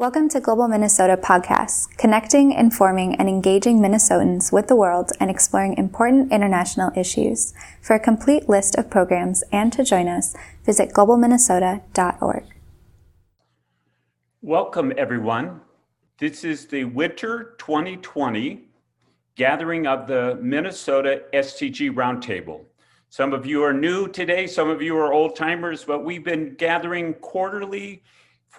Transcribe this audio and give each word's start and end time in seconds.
Welcome 0.00 0.30
to 0.30 0.40
Global 0.40 0.66
Minnesota 0.66 1.18
Podcasts, 1.18 1.86
connecting, 1.98 2.52
informing, 2.52 3.16
and 3.16 3.28
engaging 3.28 3.80
Minnesotans 3.80 4.50
with 4.50 4.66
the 4.66 4.74
world 4.74 5.10
and 5.20 5.30
exploring 5.30 5.76
important 5.76 6.32
international 6.32 6.90
issues. 6.96 7.52
For 7.82 7.96
a 7.96 8.00
complete 8.00 8.48
list 8.48 8.76
of 8.76 8.88
programs 8.88 9.44
and 9.52 9.70
to 9.74 9.84
join 9.84 10.08
us, 10.08 10.34
visit 10.64 10.94
globalminnesota.org. 10.94 12.44
Welcome, 14.40 14.94
everyone. 14.96 15.60
This 16.16 16.44
is 16.44 16.66
the 16.66 16.84
Winter 16.84 17.56
2020 17.58 18.70
gathering 19.34 19.86
of 19.86 20.06
the 20.06 20.38
Minnesota 20.40 21.24
SDG 21.34 21.92
Roundtable. 21.92 22.62
Some 23.10 23.34
of 23.34 23.44
you 23.44 23.62
are 23.62 23.74
new 23.74 24.08
today, 24.08 24.46
some 24.46 24.70
of 24.70 24.80
you 24.80 24.96
are 24.96 25.12
old 25.12 25.36
timers, 25.36 25.84
but 25.84 26.06
we've 26.06 26.24
been 26.24 26.54
gathering 26.54 27.12
quarterly 27.12 28.02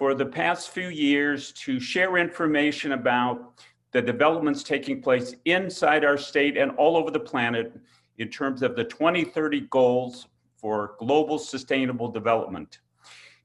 for 0.02 0.14
the 0.14 0.26
past 0.26 0.70
few 0.70 0.88
years 0.88 1.52
to 1.52 1.78
share 1.78 2.16
information 2.16 2.90
about 2.90 3.62
the 3.92 4.02
developments 4.02 4.64
taking 4.64 5.00
place 5.00 5.36
inside 5.44 6.04
our 6.04 6.18
state 6.18 6.56
and 6.56 6.72
all 6.72 6.96
over 6.96 7.12
the 7.12 7.20
planet 7.20 7.72
in 8.18 8.28
terms 8.28 8.62
of 8.62 8.74
the 8.74 8.82
2030 8.82 9.60
goals 9.70 10.26
for 10.56 10.96
global 10.98 11.38
sustainable 11.38 12.08
development. 12.08 12.80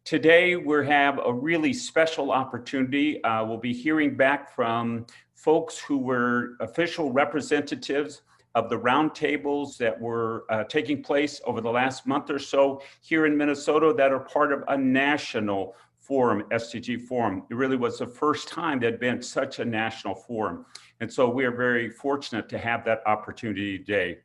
Today, 0.03 0.55
we 0.55 0.83
have 0.87 1.19
a 1.23 1.31
really 1.31 1.73
special 1.73 2.31
opportunity. 2.31 3.23
Uh, 3.23 3.45
we'll 3.45 3.59
be 3.59 3.71
hearing 3.71 4.17
back 4.17 4.49
from 4.55 5.05
folks 5.35 5.77
who 5.77 5.99
were 5.99 6.53
official 6.59 7.11
representatives 7.11 8.23
of 8.55 8.71
the 8.71 8.79
roundtables 8.79 9.77
that 9.77 10.01
were 10.01 10.45
uh, 10.49 10.63
taking 10.63 11.03
place 11.03 11.39
over 11.45 11.61
the 11.61 11.69
last 11.69 12.07
month 12.07 12.31
or 12.31 12.39
so 12.39 12.81
here 13.01 13.27
in 13.27 13.37
Minnesota 13.37 13.93
that 13.95 14.11
are 14.11 14.21
part 14.21 14.51
of 14.51 14.63
a 14.69 14.75
national 14.75 15.75
forum, 16.07 16.43
SDG 16.51 17.01
forum. 17.01 17.43
It 17.49 17.55
really 17.55 17.75
was 17.75 17.99
the 17.99 18.07
first 18.07 18.47
time 18.47 18.79
there'd 18.79 18.99
been 18.99 19.21
such 19.21 19.59
a 19.59 19.65
national 19.65 20.15
forum. 20.15 20.65
And 21.01 21.11
so 21.11 21.29
we 21.29 21.43
are 21.43 21.51
very 21.51 21.89
fortunate 21.89 22.47
to 22.49 22.57
have 22.57 22.85
that 22.85 23.01
opportunity 23.05 23.77
today. 23.77 24.19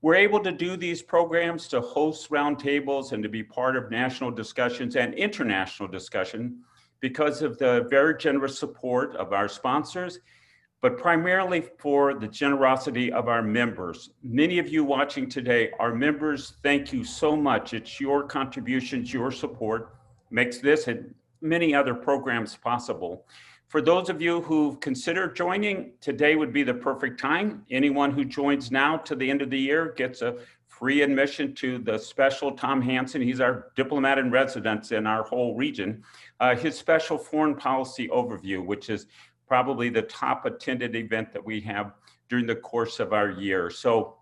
We're 0.00 0.14
able 0.14 0.40
to 0.40 0.50
do 0.50 0.78
these 0.78 1.02
programs 1.02 1.68
to 1.68 1.82
host 1.82 2.30
roundtables 2.30 3.12
and 3.12 3.22
to 3.22 3.28
be 3.28 3.42
part 3.42 3.76
of 3.76 3.90
national 3.90 4.30
discussions 4.30 4.96
and 4.96 5.12
international 5.12 5.90
discussion 5.90 6.60
because 7.00 7.42
of 7.42 7.58
the 7.58 7.86
very 7.90 8.16
generous 8.16 8.58
support 8.58 9.14
of 9.16 9.34
our 9.34 9.48
sponsors, 9.48 10.20
but 10.80 10.96
primarily 10.96 11.60
for 11.78 12.14
the 12.14 12.28
generosity 12.28 13.12
of 13.12 13.28
our 13.28 13.42
members. 13.42 14.10
Many 14.22 14.58
of 14.58 14.70
you 14.70 14.84
watching 14.84 15.28
today 15.28 15.70
are 15.78 15.94
members. 15.94 16.54
Thank 16.62 16.94
you 16.94 17.04
so 17.04 17.36
much. 17.36 17.74
It's 17.74 18.00
your 18.00 18.22
contributions, 18.22 19.12
your 19.12 19.30
support 19.30 19.99
makes 20.30 20.58
this 20.58 20.88
and 20.88 21.14
many 21.40 21.74
other 21.74 21.94
programs 21.94 22.56
possible. 22.56 23.26
For 23.68 23.80
those 23.80 24.08
of 24.08 24.20
you 24.20 24.40
who've 24.40 24.80
considered 24.80 25.36
joining, 25.36 25.92
today 26.00 26.34
would 26.34 26.52
be 26.52 26.64
the 26.64 26.74
perfect 26.74 27.20
time. 27.20 27.64
Anyone 27.70 28.10
who 28.10 28.24
joins 28.24 28.72
now 28.72 28.96
to 28.96 29.14
the 29.14 29.30
end 29.30 29.42
of 29.42 29.50
the 29.50 29.58
year 29.58 29.92
gets 29.96 30.22
a 30.22 30.38
free 30.66 31.02
admission 31.02 31.54
to 31.54 31.78
the 31.78 31.98
special 31.98 32.52
Tom 32.52 32.82
Hanson. 32.82 33.22
He's 33.22 33.40
our 33.40 33.70
diplomat 33.76 34.18
in 34.18 34.30
residence 34.30 34.90
in 34.90 35.06
our 35.06 35.22
whole 35.22 35.54
region. 35.54 36.02
Uh, 36.40 36.56
his 36.56 36.76
special 36.76 37.16
foreign 37.16 37.54
policy 37.54 38.08
overview, 38.08 38.64
which 38.64 38.90
is 38.90 39.06
probably 39.46 39.88
the 39.88 40.02
top 40.02 40.46
attended 40.46 40.96
event 40.96 41.32
that 41.32 41.44
we 41.44 41.60
have 41.60 41.92
during 42.28 42.46
the 42.46 42.56
course 42.56 42.98
of 42.98 43.12
our 43.12 43.30
year. 43.30 43.70
So 43.70 44.16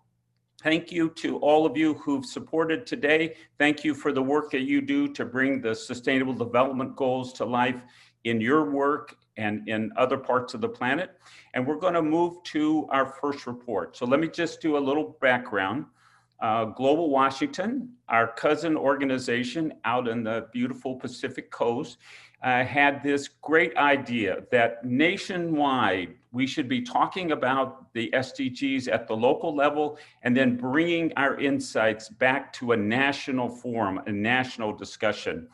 Thank 0.61 0.91
you 0.91 1.09
to 1.11 1.37
all 1.37 1.65
of 1.65 1.77
you 1.77 1.93
who've 1.93 2.25
supported 2.25 2.85
today. 2.85 3.35
Thank 3.57 3.85
you 3.85 3.95
for 3.95 4.11
the 4.11 4.21
work 4.21 4.51
that 4.51 4.63
you 4.63 4.81
do 4.81 5.07
to 5.13 5.23
bring 5.23 5.61
the 5.61 5.73
Sustainable 5.73 6.33
Development 6.33 6.97
Goals 6.97 7.31
to 7.33 7.45
life 7.45 7.81
in 8.25 8.41
your 8.41 8.69
work 8.69 9.15
and 9.37 9.65
in 9.69 9.89
other 9.95 10.17
parts 10.17 10.53
of 10.53 10.59
the 10.59 10.67
planet. 10.67 11.11
And 11.53 11.65
we're 11.65 11.77
going 11.77 11.93
to 11.93 12.01
move 12.01 12.43
to 12.43 12.89
our 12.91 13.05
first 13.21 13.47
report. 13.47 13.95
So 13.95 14.05
let 14.05 14.19
me 14.19 14.27
just 14.27 14.59
do 14.59 14.75
a 14.75 14.79
little 14.79 15.15
background. 15.21 15.85
Uh, 16.41 16.65
Global 16.65 17.09
Washington, 17.09 17.93
our 18.09 18.27
cousin 18.33 18.75
organization 18.75 19.73
out 19.85 20.09
in 20.09 20.25
the 20.25 20.47
beautiful 20.51 20.95
Pacific 20.95 21.51
Coast, 21.51 21.99
uh, 22.43 22.63
had 22.63 23.03
this 23.03 23.27
great 23.41 23.75
idea 23.77 24.43
that 24.51 24.83
nationwide 24.85 26.15
we 26.31 26.45
should 26.45 26.69
be 26.69 26.81
talking 26.81 27.31
about 27.31 27.91
the 27.93 28.09
SDGs 28.13 28.91
at 28.91 29.07
the 29.07 29.15
local 29.15 29.55
level 29.55 29.97
and 30.21 30.35
then 30.35 30.55
bringing 30.55 31.11
our 31.17 31.39
insights 31.39 32.09
back 32.09 32.53
to 32.53 32.73
a 32.73 32.77
national 32.77 33.49
forum, 33.49 34.01
a 34.05 34.11
national 34.11 34.73
discussion. 34.73 35.47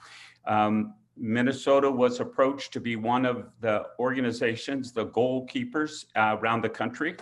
Um, 0.46 0.94
Minnesota 1.18 1.90
was 1.90 2.20
approached 2.20 2.74
to 2.74 2.82
be 2.82 2.98
one 2.98 3.26
of 3.26 3.50
the 3.62 3.86
organizations, 4.00 4.92
the 4.92 5.06
goalkeepers 5.08 6.06
uh, 6.16 6.38
around 6.40 6.62
the 6.62 6.70
country. 6.70 7.16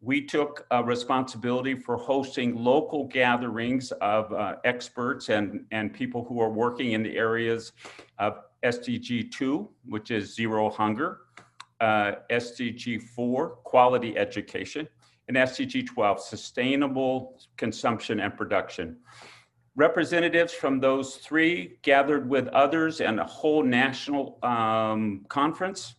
We 0.00 0.22
took 0.22 0.66
a 0.70 0.82
responsibility 0.82 1.74
for 1.74 1.96
hosting 1.96 2.54
local 2.56 3.06
gatherings 3.06 3.90
of 4.00 4.32
uh, 4.32 4.56
experts 4.64 5.28
and, 5.28 5.64
and 5.72 5.92
people 5.92 6.24
who 6.24 6.40
are 6.40 6.50
working 6.50 6.92
in 6.92 7.02
the 7.02 7.16
areas 7.16 7.72
of 8.18 8.38
SDG 8.64 9.30
2, 9.30 9.68
which 9.86 10.10
is 10.10 10.34
zero 10.34 10.70
hunger, 10.70 11.20
uh, 11.80 12.12
SDG 12.30 13.02
4, 13.02 13.48
quality 13.64 14.16
education, 14.16 14.88
and 15.28 15.36
SDG 15.36 15.86
12, 15.86 16.20
sustainable 16.20 17.40
consumption 17.56 18.20
and 18.20 18.36
production. 18.36 18.96
Representatives 19.74 20.52
from 20.52 20.80
those 20.80 21.16
three 21.16 21.78
gathered 21.82 22.28
with 22.28 22.46
others 22.48 23.00
and 23.00 23.18
a 23.18 23.24
whole 23.24 23.62
national 23.62 24.38
um, 24.42 25.24
conference. 25.28 25.94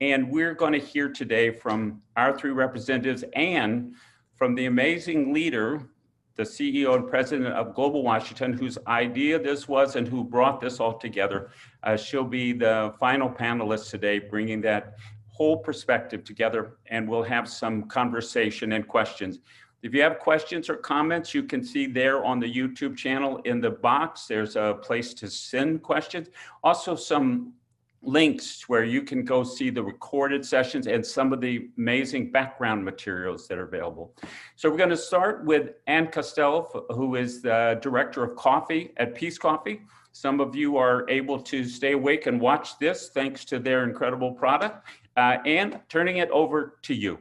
And 0.00 0.30
we're 0.30 0.54
going 0.54 0.72
to 0.72 0.78
hear 0.78 1.08
today 1.10 1.50
from 1.50 2.00
our 2.16 2.36
three 2.38 2.52
representatives 2.52 3.24
and 3.34 3.94
from 4.36 4.54
the 4.54 4.66
amazing 4.66 5.34
leader 5.34 5.82
the 6.38 6.44
CEO 6.44 6.94
and 6.94 7.08
president 7.08 7.48
of 7.48 7.74
Global 7.74 8.04
Washington, 8.04 8.52
whose 8.52 8.78
idea 8.86 9.40
this 9.40 9.66
was 9.66 9.96
and 9.96 10.06
who 10.06 10.22
brought 10.22 10.60
this 10.60 10.78
all 10.78 10.96
together. 10.96 11.50
Uh, 11.82 11.96
she'll 11.96 12.22
be 12.22 12.52
the 12.52 12.94
final 13.00 13.28
panelist 13.28 13.90
today, 13.90 14.20
bringing 14.20 14.60
that 14.60 14.94
whole 15.26 15.56
perspective 15.56 16.22
together, 16.22 16.78
and 16.86 17.08
we'll 17.08 17.24
have 17.24 17.48
some 17.48 17.82
conversation 17.88 18.72
and 18.72 18.86
questions. 18.86 19.40
If 19.82 19.92
you 19.92 20.00
have 20.02 20.20
questions 20.20 20.70
or 20.70 20.76
comments, 20.76 21.34
you 21.34 21.42
can 21.42 21.62
see 21.64 21.86
there 21.88 22.24
on 22.24 22.38
the 22.38 22.52
YouTube 22.52 22.96
channel 22.96 23.38
in 23.44 23.60
the 23.60 23.70
box, 23.70 24.26
there's 24.26 24.54
a 24.54 24.78
place 24.80 25.14
to 25.14 25.28
send 25.28 25.82
questions. 25.82 26.28
Also 26.62 26.94
some 26.94 27.52
links 28.02 28.68
where 28.68 28.84
you 28.84 29.02
can 29.02 29.24
go 29.24 29.42
see 29.42 29.70
the 29.70 29.82
recorded 29.82 30.44
sessions 30.44 30.86
and 30.86 31.04
some 31.04 31.32
of 31.32 31.40
the 31.40 31.68
amazing 31.76 32.30
background 32.30 32.84
materials 32.84 33.48
that 33.48 33.58
are 33.58 33.64
available. 33.64 34.14
So 34.56 34.70
we're 34.70 34.76
going 34.76 34.90
to 34.90 34.96
start 34.96 35.44
with 35.44 35.72
Ann 35.86 36.08
Costello, 36.08 36.86
who 36.90 37.16
is 37.16 37.42
the 37.42 37.78
director 37.82 38.22
of 38.22 38.36
coffee 38.36 38.92
at 38.98 39.14
Peace 39.14 39.38
Coffee. 39.38 39.82
Some 40.12 40.40
of 40.40 40.54
you 40.54 40.76
are 40.76 41.08
able 41.10 41.40
to 41.42 41.64
stay 41.64 41.92
awake 41.92 42.26
and 42.26 42.40
watch 42.40 42.78
this 42.78 43.10
thanks 43.10 43.44
to 43.46 43.58
their 43.58 43.84
incredible 43.84 44.32
product. 44.32 44.86
Uh, 45.16 45.38
and 45.44 45.80
turning 45.88 46.18
it 46.18 46.30
over 46.30 46.78
to 46.82 46.94
you. 46.94 47.18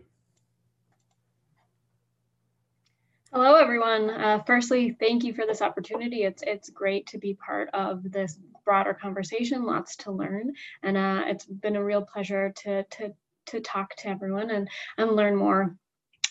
Hello, 3.34 3.56
everyone. 3.56 4.12
Uh, 4.12 4.44
firstly, 4.46 4.96
thank 5.00 5.24
you 5.24 5.34
for 5.34 5.46
this 5.48 5.64
opportunity. 5.64 6.24
It's 6.24 6.44
it's 6.46 6.70
great 6.70 7.08
to 7.08 7.18
be 7.18 7.34
part 7.34 7.70
of 7.74 8.04
this 8.12 8.38
broader 8.68 8.94
conversation. 8.94 9.66
Lots 9.66 9.96
to 9.98 10.12
learn, 10.12 10.52
and 10.84 10.98
uh, 10.98 11.24
it's 11.28 11.46
been 11.46 11.78
a 11.78 11.84
real 11.84 12.02
pleasure 12.02 12.54
to 12.64 12.84
to 12.84 13.14
to 13.48 13.62
talk 13.62 13.96
to 13.96 14.10
everyone 14.10 14.52
and 14.52 14.68
and 14.98 15.16
learn 15.16 15.36
more. 15.38 15.78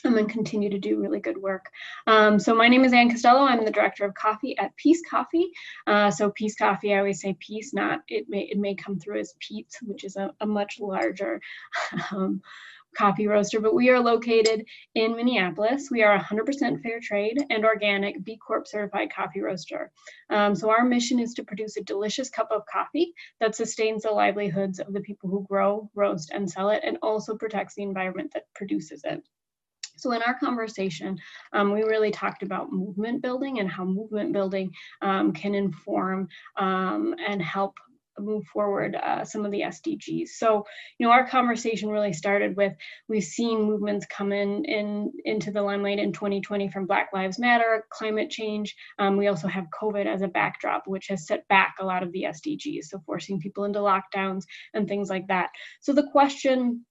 Um, 0.05 0.19
and 0.19 0.29
continue 0.29 0.71
to 0.71 0.79
do 0.79 1.01
really 1.01 1.19
good 1.19 1.39
work. 1.39 1.71
Um, 2.07 2.39
so 2.39 2.55
my 2.55 2.69
name 2.69 2.85
is 2.85 2.93
Ann 2.93 3.11
Costello. 3.11 3.41
I'm 3.41 3.65
the 3.65 3.73
director 3.73 4.05
of 4.05 4.15
coffee 4.15 4.57
at 4.57 4.77
Peace 4.77 5.03
Coffee. 5.11 5.51
Uh, 5.87 6.11
so 6.13 6.31
Peace 6.31 6.55
Coffee, 6.55 6.95
I 6.95 6.99
always 6.99 7.21
say 7.21 7.35
Peace, 7.41 7.73
not 7.75 8.03
it 8.07 8.27
may 8.29 8.43
it 8.43 8.59
may 8.59 8.75
come 8.77 9.01
through 9.01 9.21
as 9.21 9.35
Pete, 9.41 9.75
which 9.83 10.05
is 10.05 10.17
a, 10.17 10.33
a 10.41 10.47
much 10.47 10.79
larger 10.79 11.41
um, 12.12 12.43
coffee 12.96 13.26
roaster, 13.26 13.60
but 13.60 13.75
we 13.75 13.90
are 13.90 14.00
located 14.00 14.64
in 14.94 15.16
Minneapolis. 15.16 15.90
We 15.90 16.02
are 16.02 16.19
100% 16.19 16.82
fair 16.82 17.00
trade 17.00 17.38
and 17.50 17.64
organic 17.64 18.25
B 18.25 18.37
Corp 18.37 18.66
certified 18.66 19.12
coffee 19.14 19.40
roaster. 19.40 19.93
Um, 20.31 20.54
so 20.54 20.70
our 20.70 20.84
mission 20.84 21.19
is 21.19 21.34
to 21.34 21.44
produce 21.44 21.76
a 21.76 21.84
delicious 21.84 22.31
cup 22.31 22.48
of 22.50 22.62
coffee 22.72 23.12
that 23.40 23.54
sustains 23.54 24.02
the 24.02 24.10
livelihoods 24.10 24.81
of 24.81 24.93
the 24.93 25.00
people 25.00 25.31
who 25.31 25.46
grow, 25.48 25.90
roast, 25.94 26.31
and 26.32 26.50
sell 26.50 26.70
it, 26.70 26.82
and 26.84 26.98
also 27.02 27.37
protects 27.37 27.75
the 27.75 27.82
environment 27.82 28.32
that 28.34 28.44
produces 28.54 29.02
it. 29.04 29.22
So 29.96 30.12
in 30.12 30.22
our 30.22 30.38
conversation, 30.38 31.19
um, 31.52 31.72
we 31.72 31.82
really 31.82 32.10
talked 32.10 32.43
about 32.43 32.72
movement 32.72 33.22
building 33.22 33.60
and 33.60 33.70
how 33.70 33.84
movement 33.84 34.32
building 34.32 34.70
um, 35.00 35.32
can 35.32 35.54
inform 35.54 36.28
um, 36.56 37.14
and 37.26 37.40
help 37.40 37.78
move 38.19 38.45
forward 38.47 38.97
uh, 38.97 39.25
some 39.25 39.45
of 39.45 39.53
the 39.53 39.63
SDGs. 39.63 40.29
So, 40.29 40.65
you 40.99 41.07
know, 41.07 41.13
our 41.13 41.27
conversation 41.27 41.89
really 41.89 42.13
started 42.13 42.57
with 42.57 42.73
we've 43.09 43.25
seen 43.25 43.63
movements 43.63 44.07
come 44.07 44.33
in, 44.33 44.65
in 44.65 45.13
into 45.25 45.51
the 45.51 45.63
limelight 45.63 45.99
in 45.99 46.13
2020 46.13 46.71
from 46.71 46.87
Black 46.87 47.11
Lives 47.13 47.39
Matter, 47.39 47.85
climate 47.91 48.31
change. 48.31 48.75
Um, 48.99 49.17
we 49.17 49.29
also 49.29 49.49
have 49.49 49.67
COVID 49.81 50.07
as 50.07 50.23
a 50.23 50.29
backdrop, 50.29 50.85
which 50.87 51.07
has 51.09 51.27
set 51.27 51.47
back 51.49 51.77
a 51.81 51.85
lot 51.85 52.03
of 52.03 52.13
the 52.13 52.25
SDGs, 52.25 52.85
so 52.85 53.01
forcing 53.07 53.41
people 53.41 53.65
into 53.65 53.81
lockdowns 53.81 54.45
and 54.75 54.89
things 54.89 55.11
like 55.11 55.27
that. 55.29 55.51
So 55.81 55.93
the 55.93 56.09
question 56.13 56.85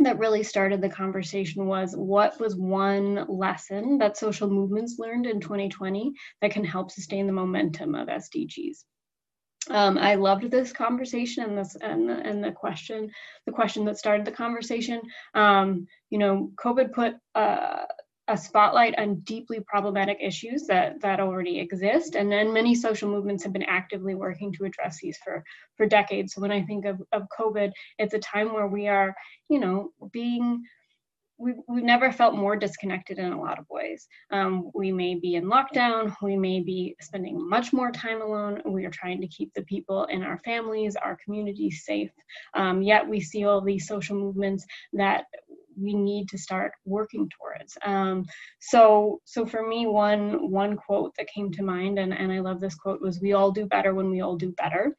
that 0.00 0.18
really 0.18 0.42
started 0.42 0.82
the 0.82 0.88
conversation 0.88 1.66
was 1.66 1.94
what 1.96 2.38
was 2.38 2.54
one 2.54 3.24
lesson 3.28 3.98
that 3.98 4.16
social 4.16 4.50
movements 4.50 4.96
learned 4.98 5.26
in 5.26 5.40
2020 5.40 6.12
that 6.42 6.50
can 6.50 6.64
help 6.64 6.90
sustain 6.90 7.26
the 7.26 7.32
momentum 7.32 7.94
of 7.94 8.08
SDGs? 8.08 8.84
Um, 9.70 9.98
I 9.98 10.14
loved 10.14 10.50
this 10.50 10.72
conversation 10.72 11.44
and 11.44 11.58
this 11.58 11.76
and 11.80 12.08
the, 12.08 12.14
and 12.14 12.42
the 12.42 12.52
question, 12.52 13.10
the 13.46 13.52
question 13.52 13.84
that 13.86 13.98
started 13.98 14.26
the 14.26 14.32
conversation. 14.32 15.00
Um, 15.34 15.86
you 16.10 16.18
know, 16.18 16.52
COVID 16.56 16.92
put 16.92 17.14
uh, 17.34 17.84
a 18.28 18.36
spotlight 18.36 18.98
on 18.98 19.20
deeply 19.20 19.60
problematic 19.60 20.18
issues 20.20 20.66
that 20.66 21.00
that 21.00 21.20
already 21.20 21.60
exist, 21.60 22.16
and 22.16 22.30
then 22.30 22.52
many 22.52 22.74
social 22.74 23.08
movements 23.08 23.44
have 23.44 23.52
been 23.52 23.62
actively 23.62 24.14
working 24.14 24.52
to 24.52 24.64
address 24.64 24.98
these 25.00 25.18
for 25.18 25.44
for 25.76 25.86
decades. 25.86 26.34
So 26.34 26.40
when 26.40 26.52
I 26.52 26.62
think 26.62 26.84
of 26.84 27.00
of 27.12 27.28
COVID, 27.38 27.70
it's 27.98 28.14
a 28.14 28.18
time 28.18 28.52
where 28.52 28.66
we 28.66 28.88
are, 28.88 29.14
you 29.48 29.60
know, 29.60 29.90
being 30.12 30.64
we've, 31.38 31.56
we've 31.68 31.84
never 31.84 32.12
felt 32.12 32.34
more 32.34 32.56
disconnected 32.56 33.18
in 33.18 33.32
a 33.32 33.40
lot 33.40 33.58
of 33.58 33.66
ways. 33.70 34.06
Um, 34.30 34.70
we 34.74 34.92
may 34.92 35.14
be 35.14 35.34
in 35.34 35.44
lockdown, 35.44 36.14
we 36.22 36.36
may 36.36 36.60
be 36.60 36.96
spending 37.00 37.48
much 37.48 37.72
more 37.72 37.90
time 37.90 38.22
alone. 38.22 38.62
We 38.64 38.84
are 38.84 38.90
trying 38.90 39.20
to 39.20 39.28
keep 39.28 39.52
the 39.54 39.62
people 39.62 40.04
in 40.04 40.22
our 40.22 40.38
families, 40.44 40.96
our 40.96 41.16
communities 41.24 41.84
safe. 41.84 42.10
Um, 42.54 42.82
yet 42.82 43.06
we 43.06 43.20
see 43.20 43.44
all 43.44 43.60
these 43.60 43.86
social 43.86 44.16
movements 44.16 44.64
that 44.94 45.24
we 45.78 45.94
need 45.94 46.28
to 46.30 46.38
start 46.38 46.72
working 46.84 47.28
towards. 47.28 47.76
Um, 47.84 48.24
so, 48.60 49.20
so 49.24 49.44
for 49.44 49.66
me, 49.66 49.86
one 49.86 50.50
one 50.50 50.76
quote 50.76 51.14
that 51.16 51.28
came 51.28 51.52
to 51.52 51.62
mind, 51.62 51.98
and, 51.98 52.14
and 52.14 52.32
I 52.32 52.40
love 52.40 52.60
this 52.60 52.74
quote, 52.74 53.02
was 53.02 53.20
"We 53.20 53.34
all 53.34 53.52
do 53.52 53.66
better 53.66 53.94
when 53.94 54.10
we 54.10 54.22
all 54.22 54.36
do 54.36 54.52
better." 54.52 54.96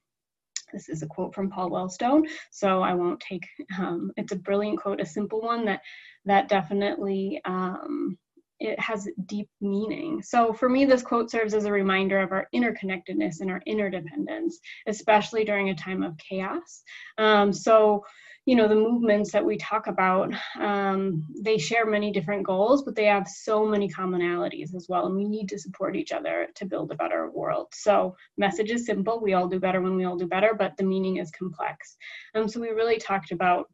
This 0.77 0.89
is 0.89 1.01
a 1.01 1.07
quote 1.07 1.33
from 1.33 1.49
Paul 1.49 1.71
Wellstone, 1.71 2.27
so 2.51 2.83
I 2.83 2.93
won't 2.93 3.19
take. 3.19 3.47
Um, 3.79 4.11
it's 4.15 4.31
a 4.31 4.35
brilliant 4.35 4.79
quote, 4.79 5.01
a 5.01 5.05
simple 5.07 5.41
one 5.41 5.65
that 5.65 5.81
that 6.25 6.49
definitely 6.49 7.41
um, 7.45 8.15
it 8.59 8.79
has 8.79 9.09
deep 9.25 9.49
meaning. 9.59 10.21
So 10.21 10.53
for 10.53 10.69
me, 10.69 10.85
this 10.85 11.01
quote 11.01 11.31
serves 11.31 11.55
as 11.55 11.65
a 11.65 11.71
reminder 11.71 12.19
of 12.19 12.31
our 12.31 12.47
interconnectedness 12.53 13.41
and 13.41 13.49
our 13.49 13.61
interdependence, 13.65 14.59
especially 14.85 15.45
during 15.45 15.69
a 15.69 15.75
time 15.75 16.03
of 16.03 16.15
chaos. 16.17 16.83
Um, 17.17 17.51
so 17.53 18.05
you 18.47 18.55
know 18.55 18.69
the 18.69 18.75
movements 18.75 19.33
that 19.33 19.43
we 19.43 19.57
talk 19.57 19.87
about 19.87 20.33
um, 20.61 21.25
they 21.43 21.57
share 21.57 21.85
many 21.85 22.11
different 22.13 22.45
goals 22.45 22.81
but 22.81 22.95
they 22.95 23.03
have 23.03 23.27
so 23.27 23.65
many 23.65 23.89
commonalities 23.89 24.73
as 24.73 24.87
well 24.87 25.05
and 25.05 25.15
we 25.17 25.25
need 25.25 25.49
to 25.49 25.59
support 25.59 25.97
each 25.97 26.13
other 26.13 26.47
to 26.55 26.65
build 26.65 26.89
a 26.89 26.95
better 26.95 27.29
world. 27.29 27.67
So 27.73 28.15
message 28.37 28.71
is 28.71 28.85
simple 28.85 29.19
we 29.19 29.33
all 29.33 29.49
do 29.49 29.59
better 29.59 29.81
when 29.81 29.97
we 29.97 30.05
all 30.05 30.15
do 30.15 30.27
better 30.27 30.55
but 30.57 30.77
the 30.77 30.85
meaning 30.85 31.17
is 31.17 31.29
complex. 31.31 31.97
Um, 32.35 32.47
so 32.47 32.61
we 32.61 32.69
really 32.69 32.97
talked 32.97 33.31
about 33.31 33.69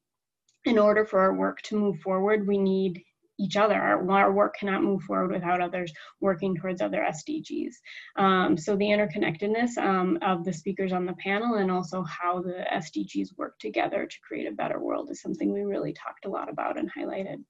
in 0.66 0.80
order 0.80 1.06
for 1.06 1.20
our 1.20 1.36
work 1.36 1.62
to 1.64 1.78
move 1.78 2.00
forward 2.00 2.48
we 2.48 2.58
need 2.58 3.04
each 3.40 3.58
other. 3.58 3.76
Our, 3.76 4.10
our, 4.12 4.32
work 4.32 4.56
cannot 4.60 4.84
move 4.84 5.02
forward 5.04 5.32
without 5.32 5.62
others 5.62 5.92
working 6.22 6.56
towards 6.56 6.82
other 6.82 7.06
SDGs. 7.10 7.74
Um, 8.16 8.58
so 8.58 8.76
the 8.76 8.86
interconnectedness 8.86 9.78
um, 9.78 10.20
of 10.22 10.44
the 10.46 10.54
speakers 10.54 10.94
on 10.94 11.06
the 11.06 11.14
panel 11.14 11.56
and 11.56 11.72
also 11.72 12.04
how 12.04 12.42
the 12.42 12.64
SDGs 12.72 13.38
work 13.38 13.58
together 13.60 14.06
to 14.06 14.18
create 14.28 14.48
a 14.48 14.56
better 14.56 14.80
world 14.80 15.10
is 15.10 15.22
something 15.22 15.52
we 15.52 15.64
really 15.64 15.94
talked 15.94 16.26
a 16.26 16.30
lot 16.30 16.50
about 16.50 16.78
and 16.78 16.90
highlighted. 16.98 17.44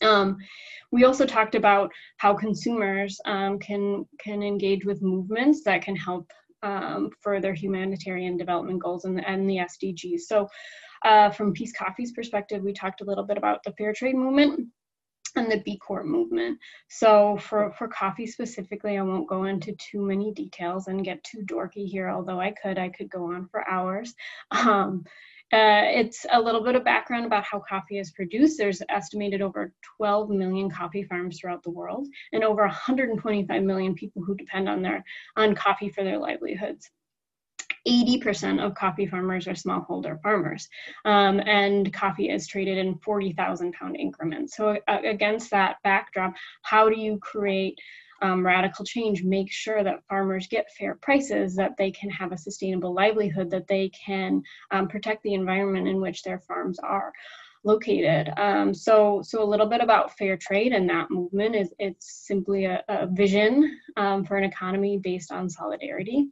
Um, 0.00 0.36
we 0.92 1.04
also 1.04 1.26
talked 1.26 1.56
about 1.56 1.90
how 2.18 2.32
consumers 2.32 3.20
um, 3.24 3.58
can 3.58 4.06
can 4.20 4.44
engage 4.44 4.84
with 4.84 5.02
movements 5.02 5.64
that 5.64 5.82
can 5.82 5.96
help 5.96 6.30
um, 6.62 7.10
further 7.20 7.52
humanitarian 7.52 8.36
development 8.36 8.80
goals 8.80 9.04
and, 9.04 9.24
and 9.26 9.48
the 9.48 9.56
SDGs. 9.56 10.20
So 10.20 10.48
uh, 11.04 11.30
from 11.30 11.52
Peace 11.52 11.72
Coffee's 11.72 12.12
perspective, 12.12 12.62
we 12.62 12.72
talked 12.72 13.00
a 13.00 13.04
little 13.04 13.24
bit 13.24 13.38
about 13.38 13.62
the 13.64 13.72
fair 13.72 13.92
trade 13.92 14.16
movement 14.16 14.68
and 15.36 15.50
the 15.50 15.60
B 15.64 15.78
Corp 15.78 16.06
movement. 16.06 16.58
So 16.88 17.36
for, 17.38 17.72
for 17.72 17.88
coffee 17.88 18.26
specifically, 18.26 18.98
I 18.98 19.02
won't 19.02 19.28
go 19.28 19.44
into 19.44 19.74
too 19.76 20.00
many 20.00 20.32
details 20.32 20.88
and 20.88 21.04
get 21.04 21.24
too 21.24 21.42
dorky 21.44 21.86
here, 21.86 22.08
although 22.08 22.40
I 22.40 22.52
could, 22.52 22.78
I 22.78 22.88
could 22.88 23.10
go 23.10 23.32
on 23.32 23.48
for 23.48 23.68
hours. 23.68 24.14
Um, 24.50 25.04
uh, 25.50 25.88
it's 25.94 26.26
a 26.30 26.40
little 26.40 26.62
bit 26.62 26.74
of 26.74 26.84
background 26.84 27.24
about 27.24 27.42
how 27.42 27.62
coffee 27.66 27.98
is 27.98 28.10
produced. 28.10 28.58
There's 28.58 28.82
estimated 28.90 29.40
over 29.40 29.72
12 29.96 30.28
million 30.28 30.68
coffee 30.68 31.04
farms 31.04 31.40
throughout 31.40 31.62
the 31.62 31.70
world 31.70 32.06
and 32.34 32.44
over 32.44 32.62
125 32.62 33.62
million 33.62 33.94
people 33.94 34.22
who 34.22 34.34
depend 34.34 34.68
on 34.68 34.82
their 34.82 35.02
on 35.36 35.54
coffee 35.54 35.88
for 35.88 36.04
their 36.04 36.18
livelihoods. 36.18 36.90
80% 37.88 38.64
of 38.64 38.74
coffee 38.74 39.06
farmers 39.06 39.48
are 39.48 39.54
smallholder 39.54 40.20
farmers, 40.22 40.68
um, 41.04 41.40
and 41.40 41.92
coffee 41.92 42.30
is 42.30 42.46
traded 42.46 42.78
in 42.78 42.98
40,000 42.98 43.72
pound 43.72 43.96
increments. 43.96 44.56
So, 44.56 44.76
uh, 44.86 44.98
against 45.04 45.50
that 45.50 45.76
backdrop, 45.84 46.34
how 46.62 46.88
do 46.88 47.00
you 47.00 47.18
create 47.18 47.78
um, 48.20 48.44
radical 48.44 48.84
change? 48.84 49.22
Make 49.22 49.50
sure 49.50 49.82
that 49.82 50.04
farmers 50.08 50.46
get 50.48 50.72
fair 50.78 50.96
prices, 50.96 51.56
that 51.56 51.76
they 51.78 51.90
can 51.90 52.10
have 52.10 52.32
a 52.32 52.38
sustainable 52.38 52.92
livelihood, 52.92 53.50
that 53.50 53.68
they 53.68 53.90
can 53.90 54.42
um, 54.70 54.88
protect 54.88 55.22
the 55.22 55.34
environment 55.34 55.88
in 55.88 56.00
which 56.00 56.22
their 56.22 56.40
farms 56.40 56.78
are 56.78 57.12
located. 57.64 58.32
Um, 58.36 58.72
so, 58.72 59.20
so 59.22 59.42
a 59.42 59.44
little 59.44 59.66
bit 59.66 59.80
about 59.80 60.16
fair 60.16 60.36
trade 60.36 60.72
and 60.72 60.88
that 60.88 61.10
movement 61.10 61.56
is 61.56 61.72
it's 61.78 62.26
simply 62.26 62.66
a, 62.66 62.84
a 62.88 63.06
vision 63.06 63.78
um, 63.96 64.24
for 64.24 64.36
an 64.36 64.44
economy 64.44 64.98
based 64.98 65.32
on 65.32 65.50
solidarity. 65.50 66.28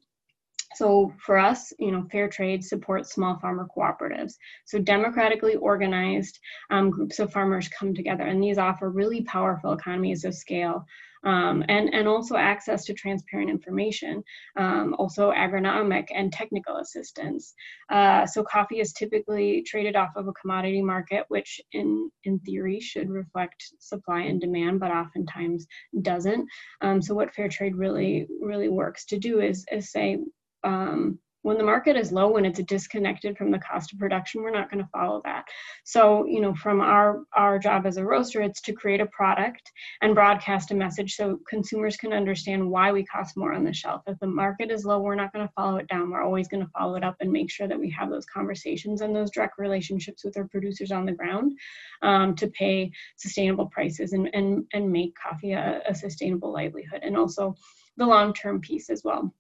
So 0.74 1.12
for 1.24 1.38
us, 1.38 1.72
you 1.78 1.92
know, 1.92 2.06
fair 2.10 2.28
trade 2.28 2.64
supports 2.64 3.12
small 3.14 3.38
farmer 3.38 3.68
cooperatives. 3.74 4.34
So 4.64 4.78
democratically 4.78 5.54
organized 5.54 6.38
um, 6.70 6.90
groups 6.90 7.18
of 7.18 7.32
farmers 7.32 7.68
come 7.68 7.94
together, 7.94 8.24
and 8.24 8.42
these 8.42 8.58
offer 8.58 8.90
really 8.90 9.22
powerful 9.22 9.72
economies 9.72 10.24
of 10.24 10.34
scale. 10.34 10.84
Um, 11.24 11.64
and, 11.68 11.92
and 11.92 12.06
also 12.06 12.36
access 12.36 12.84
to 12.84 12.94
transparent 12.94 13.50
information, 13.50 14.22
um, 14.56 14.94
also 14.96 15.32
agronomic 15.32 16.06
and 16.14 16.32
technical 16.32 16.76
assistance. 16.76 17.52
Uh, 17.90 18.24
so 18.26 18.44
coffee 18.44 18.78
is 18.78 18.92
typically 18.92 19.64
traded 19.66 19.96
off 19.96 20.10
of 20.14 20.28
a 20.28 20.32
commodity 20.34 20.82
market, 20.82 21.24
which 21.26 21.60
in, 21.72 22.10
in 22.22 22.38
theory 22.40 22.78
should 22.78 23.10
reflect 23.10 23.72
supply 23.80 24.20
and 24.20 24.40
demand, 24.40 24.78
but 24.78 24.92
oftentimes 24.92 25.66
doesn't. 26.02 26.48
Um, 26.80 27.02
so 27.02 27.12
what 27.12 27.34
fair 27.34 27.48
trade 27.48 27.74
really, 27.74 28.28
really 28.40 28.68
works 28.68 29.04
to 29.06 29.18
do 29.18 29.40
is, 29.40 29.66
is 29.72 29.90
say, 29.90 30.18
um, 30.66 31.18
when 31.46 31.58
the 31.58 31.62
market 31.62 31.94
is 31.94 32.10
low, 32.10 32.28
when 32.32 32.44
it's 32.44 32.60
disconnected 32.64 33.38
from 33.38 33.52
the 33.52 33.58
cost 33.60 33.92
of 33.92 34.00
production, 34.00 34.42
we're 34.42 34.50
not 34.50 34.68
going 34.68 34.82
to 34.82 34.90
follow 34.90 35.22
that. 35.24 35.44
So, 35.84 36.26
you 36.26 36.40
know, 36.40 36.52
from 36.56 36.80
our 36.80 37.23
our 37.35 37.56
job 37.56 37.87
as 37.87 37.99
a 37.99 38.04
roaster, 38.04 38.42
it's 38.42 38.61
to 38.62 38.73
create 38.73 39.00
a 39.00 39.06
product 39.06 39.70
and 40.02 40.12
broadcast 40.12 40.73
a 40.73 40.75
message 40.75 41.14
so 41.14 41.38
consumers 41.49 41.96
can 41.96 42.12
understand 42.12 42.68
why 42.68 42.90
we 42.90 43.04
cost 43.04 43.37
more 43.37 43.52
on 43.52 43.62
the 43.62 43.73
shelf. 43.73 44.02
If 44.08 44.18
the 44.18 44.26
market 44.26 44.73
is 44.73 44.85
low, 44.85 44.99
we're 44.99 45.14
not 45.14 45.32
going 45.32 45.46
to 45.46 45.52
follow 45.54 45.76
it 45.76 45.87
down. 45.87 46.11
We're 46.11 46.25
always 46.25 46.49
going 46.49 46.64
to 46.64 46.73
follow 46.76 46.96
it 46.96 47.04
up 47.04 47.14
and 47.20 47.30
make 47.30 47.52
sure 47.52 47.68
that 47.68 47.78
we 47.78 47.90
have 47.90 48.11
those 48.11 48.26
conversations 48.26 49.00
and 49.00 49.14
those 49.14 49.30
direct 49.30 49.56
relationships 49.56 50.25
with 50.25 50.37
our 50.37 50.49
producers 50.49 50.90
on 50.90 51.06
the 51.06 51.12
ground 51.12 51.56
um, 52.02 52.35
to 52.35 52.49
pay 52.49 52.90
sustainable 53.18 53.66
prices 53.66 54.14
and 54.14 54.28
and 54.35 54.64
and 54.73 54.90
make 54.90 55.14
coffee 55.14 55.52
a, 55.52 55.80
a 55.88 55.94
sustainable 55.94 56.52
livelihood 56.52 57.02
and 57.04 57.16
also 57.16 57.54
the 57.99 58.04
long-term 58.04 58.61
piece 58.61 58.90
as 58.90 59.04
well. 59.04 59.32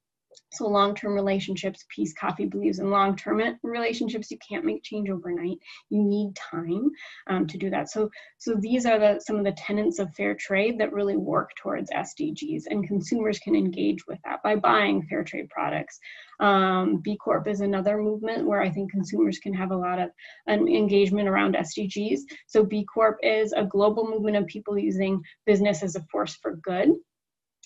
So 0.52 0.68
long-term 0.68 1.12
relationships, 1.12 1.84
Peace 1.88 2.14
Coffee 2.14 2.46
believes 2.46 2.78
in 2.78 2.90
long-term 2.90 3.58
relationships. 3.62 4.30
You 4.30 4.38
can't 4.48 4.64
make 4.64 4.82
change 4.82 5.10
overnight. 5.10 5.58
You 5.90 6.02
need 6.02 6.34
time 6.36 6.90
um, 7.26 7.46
to 7.48 7.58
do 7.58 7.68
that. 7.70 7.90
So, 7.90 8.10
so 8.38 8.54
these 8.54 8.86
are 8.86 8.98
the 8.98 9.20
some 9.20 9.36
of 9.36 9.44
the 9.44 9.52
tenets 9.52 9.98
of 9.98 10.14
fair 10.14 10.34
trade 10.34 10.78
that 10.78 10.92
really 10.92 11.16
work 11.16 11.50
towards 11.56 11.90
SDGs, 11.90 12.64
and 12.70 12.86
consumers 12.86 13.38
can 13.38 13.54
engage 13.54 14.06
with 14.06 14.18
that 14.24 14.42
by 14.42 14.56
buying 14.56 15.02
fair 15.02 15.24
trade 15.24 15.48
products. 15.50 15.98
Um, 16.40 16.98
B 16.98 17.16
Corp 17.16 17.48
is 17.48 17.60
another 17.60 17.98
movement 17.98 18.46
where 18.46 18.62
I 18.62 18.70
think 18.70 18.90
consumers 18.90 19.38
can 19.38 19.52
have 19.54 19.72
a 19.72 19.76
lot 19.76 19.98
of 19.98 20.10
um, 20.48 20.68
engagement 20.68 21.28
around 21.28 21.56
SDGs. 21.56 22.20
So 22.46 22.64
B 22.64 22.84
Corp 22.84 23.18
is 23.22 23.52
a 23.52 23.64
global 23.64 24.08
movement 24.08 24.36
of 24.36 24.46
people 24.46 24.78
using 24.78 25.20
business 25.44 25.82
as 25.82 25.96
a 25.96 26.06
force 26.10 26.36
for 26.36 26.56
good 26.56 26.90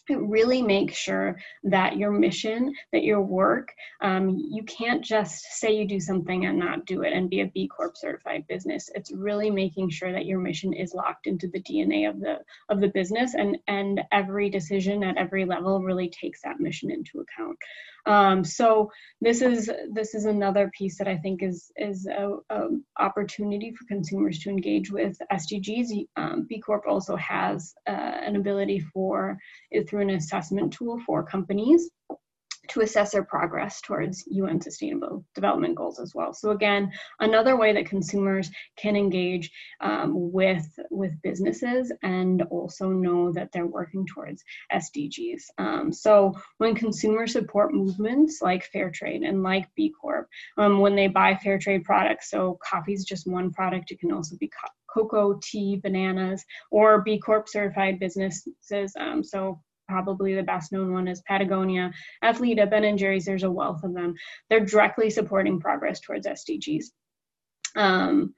really 0.08 0.62
make 0.62 0.92
sure 0.92 1.38
that 1.64 1.96
your 1.96 2.10
mission, 2.10 2.74
that 2.92 3.02
your 3.02 3.20
work, 3.20 3.72
um, 4.00 4.36
you 4.50 4.62
can't 4.64 5.04
just 5.04 5.44
say 5.52 5.74
you 5.74 5.86
do 5.86 6.00
something 6.00 6.46
and 6.46 6.58
not 6.58 6.86
do 6.86 7.02
it 7.02 7.12
and 7.12 7.30
be 7.30 7.40
a 7.40 7.46
B 7.46 7.68
Corp 7.68 7.96
certified 7.96 8.46
business. 8.48 8.90
It's 8.94 9.12
really 9.12 9.50
making 9.50 9.90
sure 9.90 10.12
that 10.12 10.26
your 10.26 10.38
mission 10.38 10.72
is 10.72 10.94
locked 10.94 11.26
into 11.26 11.48
the 11.48 11.62
DNA 11.62 12.08
of 12.08 12.20
the 12.20 12.38
of 12.68 12.80
the 12.80 12.88
business, 12.88 13.34
and 13.34 13.58
and 13.68 14.00
every 14.12 14.50
decision 14.50 15.02
at 15.02 15.16
every 15.16 15.44
level 15.44 15.80
really 15.80 16.08
takes 16.08 16.42
that 16.42 16.60
mission 16.60 16.90
into 16.90 17.20
account. 17.20 17.58
Um, 18.06 18.44
so 18.44 18.90
this 19.20 19.42
is 19.42 19.70
this 19.92 20.14
is 20.14 20.24
another 20.24 20.70
piece 20.76 20.98
that 20.98 21.08
I 21.08 21.16
think 21.16 21.42
is 21.42 21.70
is 21.76 22.06
a, 22.06 22.36
a 22.50 22.68
opportunity 22.98 23.72
for 23.72 23.84
consumers 23.86 24.38
to 24.40 24.50
engage 24.50 24.90
with 24.90 25.16
SDGs. 25.32 26.06
Um, 26.16 26.46
B 26.48 26.60
Corp 26.60 26.84
also 26.86 27.16
has 27.16 27.74
uh, 27.88 27.92
an 27.92 28.36
ability 28.36 28.80
for 28.80 29.38
it 29.70 29.88
through 29.88 30.02
an 30.02 30.10
assessment 30.10 30.72
tool 30.72 31.00
for 31.06 31.22
companies 31.22 31.90
to 32.70 32.80
assess 32.80 33.12
their 33.12 33.24
progress 33.24 33.80
towards 33.80 34.24
UN 34.28 34.60
Sustainable 34.60 35.24
Development 35.34 35.74
Goals 35.74 35.98
as 35.98 36.14
well. 36.14 36.32
So 36.32 36.50
again, 36.50 36.92
another 37.18 37.56
way 37.56 37.72
that 37.72 37.86
consumers 37.86 38.50
can 38.76 38.96
engage 38.96 39.50
um, 39.80 40.32
with 40.32 40.66
with 40.90 41.20
businesses 41.22 41.92
and 42.02 42.42
also 42.50 42.88
know 42.88 43.32
that 43.32 43.50
they're 43.52 43.66
working 43.66 44.06
towards 44.06 44.42
SDGs. 44.72 45.42
Um, 45.58 45.92
so 45.92 46.34
when 46.58 46.74
consumers 46.74 47.32
support 47.32 47.74
movements 47.74 48.40
like 48.40 48.64
fair 48.64 48.90
trade 48.90 49.22
and 49.22 49.42
like 49.42 49.66
B 49.74 49.92
Corp, 50.00 50.28
um, 50.56 50.80
when 50.80 50.94
they 50.94 51.08
buy 51.08 51.34
fair 51.34 51.58
trade 51.58 51.84
products, 51.84 52.30
so 52.30 52.58
coffee 52.64 52.94
is 52.94 53.04
just 53.04 53.26
one 53.26 53.52
product, 53.52 53.90
it 53.90 54.00
can 54.00 54.12
also 54.12 54.36
be 54.36 54.50
cocoa, 54.92 55.38
tea, 55.42 55.76
bananas, 55.76 56.44
or 56.70 57.02
B 57.02 57.18
Corp 57.18 57.48
certified 57.48 57.98
businesses. 57.98 58.94
Um, 58.98 59.22
so 59.22 59.60
probably 59.90 60.34
the 60.34 60.42
best 60.42 60.70
known 60.70 60.92
one 60.92 61.08
is 61.08 61.20
Patagonia, 61.22 61.90
Athleta, 62.22 62.70
Ben 62.70 62.84
and 62.84 62.98
Jerry's, 62.98 63.24
there's 63.24 63.42
a 63.42 63.50
wealth 63.50 63.82
of 63.82 63.92
them. 63.92 64.14
They're 64.48 64.64
directly 64.64 65.10
supporting 65.10 65.58
progress 65.58 65.98
towards 65.98 66.28
SDGs. 66.28 66.84
Um, 67.76 68.34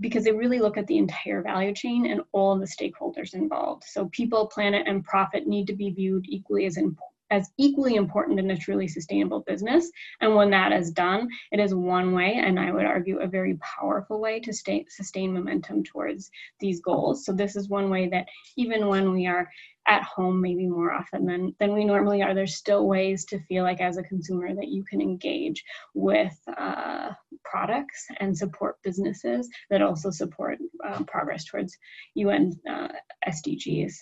because 0.00 0.24
they 0.24 0.32
really 0.32 0.58
look 0.58 0.76
at 0.76 0.86
the 0.88 0.98
entire 0.98 1.42
value 1.42 1.72
chain 1.72 2.06
and 2.06 2.20
all 2.32 2.52
of 2.52 2.60
the 2.60 2.66
stakeholders 2.66 3.34
involved. 3.34 3.84
So 3.86 4.10
people, 4.12 4.46
planet, 4.48 4.86
and 4.86 5.04
profit 5.04 5.46
need 5.46 5.66
to 5.68 5.74
be 5.74 5.90
viewed 5.90 6.26
equally 6.28 6.66
as 6.66 6.76
important 6.76 7.15
as 7.30 7.50
equally 7.58 7.96
important 7.96 8.38
in 8.38 8.50
a 8.50 8.56
truly 8.56 8.88
sustainable 8.88 9.40
business. 9.40 9.90
And 10.20 10.34
when 10.34 10.50
that 10.50 10.72
is 10.72 10.90
done, 10.90 11.28
it 11.52 11.60
is 11.60 11.74
one 11.74 12.12
way, 12.12 12.34
and 12.34 12.58
I 12.58 12.72
would 12.72 12.86
argue 12.86 13.18
a 13.18 13.26
very 13.26 13.56
powerful 13.56 14.20
way 14.20 14.40
to 14.40 14.52
stay, 14.52 14.86
sustain 14.88 15.32
momentum 15.32 15.82
towards 15.84 16.30
these 16.60 16.80
goals. 16.80 17.24
So 17.24 17.32
this 17.32 17.56
is 17.56 17.68
one 17.68 17.90
way 17.90 18.08
that 18.08 18.26
even 18.56 18.88
when 18.88 19.12
we 19.12 19.26
are 19.26 19.48
at 19.88 20.02
home 20.02 20.40
maybe 20.40 20.66
more 20.66 20.92
often 20.92 21.26
than 21.26 21.54
than 21.60 21.72
we 21.72 21.84
normally 21.84 22.22
are 22.22 22.34
there's 22.34 22.56
still 22.56 22.86
ways 22.86 23.24
to 23.24 23.38
feel 23.44 23.62
like 23.62 23.80
as 23.80 23.96
a 23.96 24.02
consumer 24.02 24.54
that 24.54 24.68
you 24.68 24.84
can 24.84 25.00
engage 25.00 25.62
with 25.94 26.36
uh, 26.58 27.10
products 27.44 28.06
and 28.18 28.36
support 28.36 28.76
businesses 28.82 29.48
that 29.70 29.82
also 29.82 30.10
support 30.10 30.58
uh, 30.84 31.02
progress 31.04 31.44
towards 31.44 31.76
un 32.16 32.52
uh, 32.68 32.88
sdgs 33.28 33.94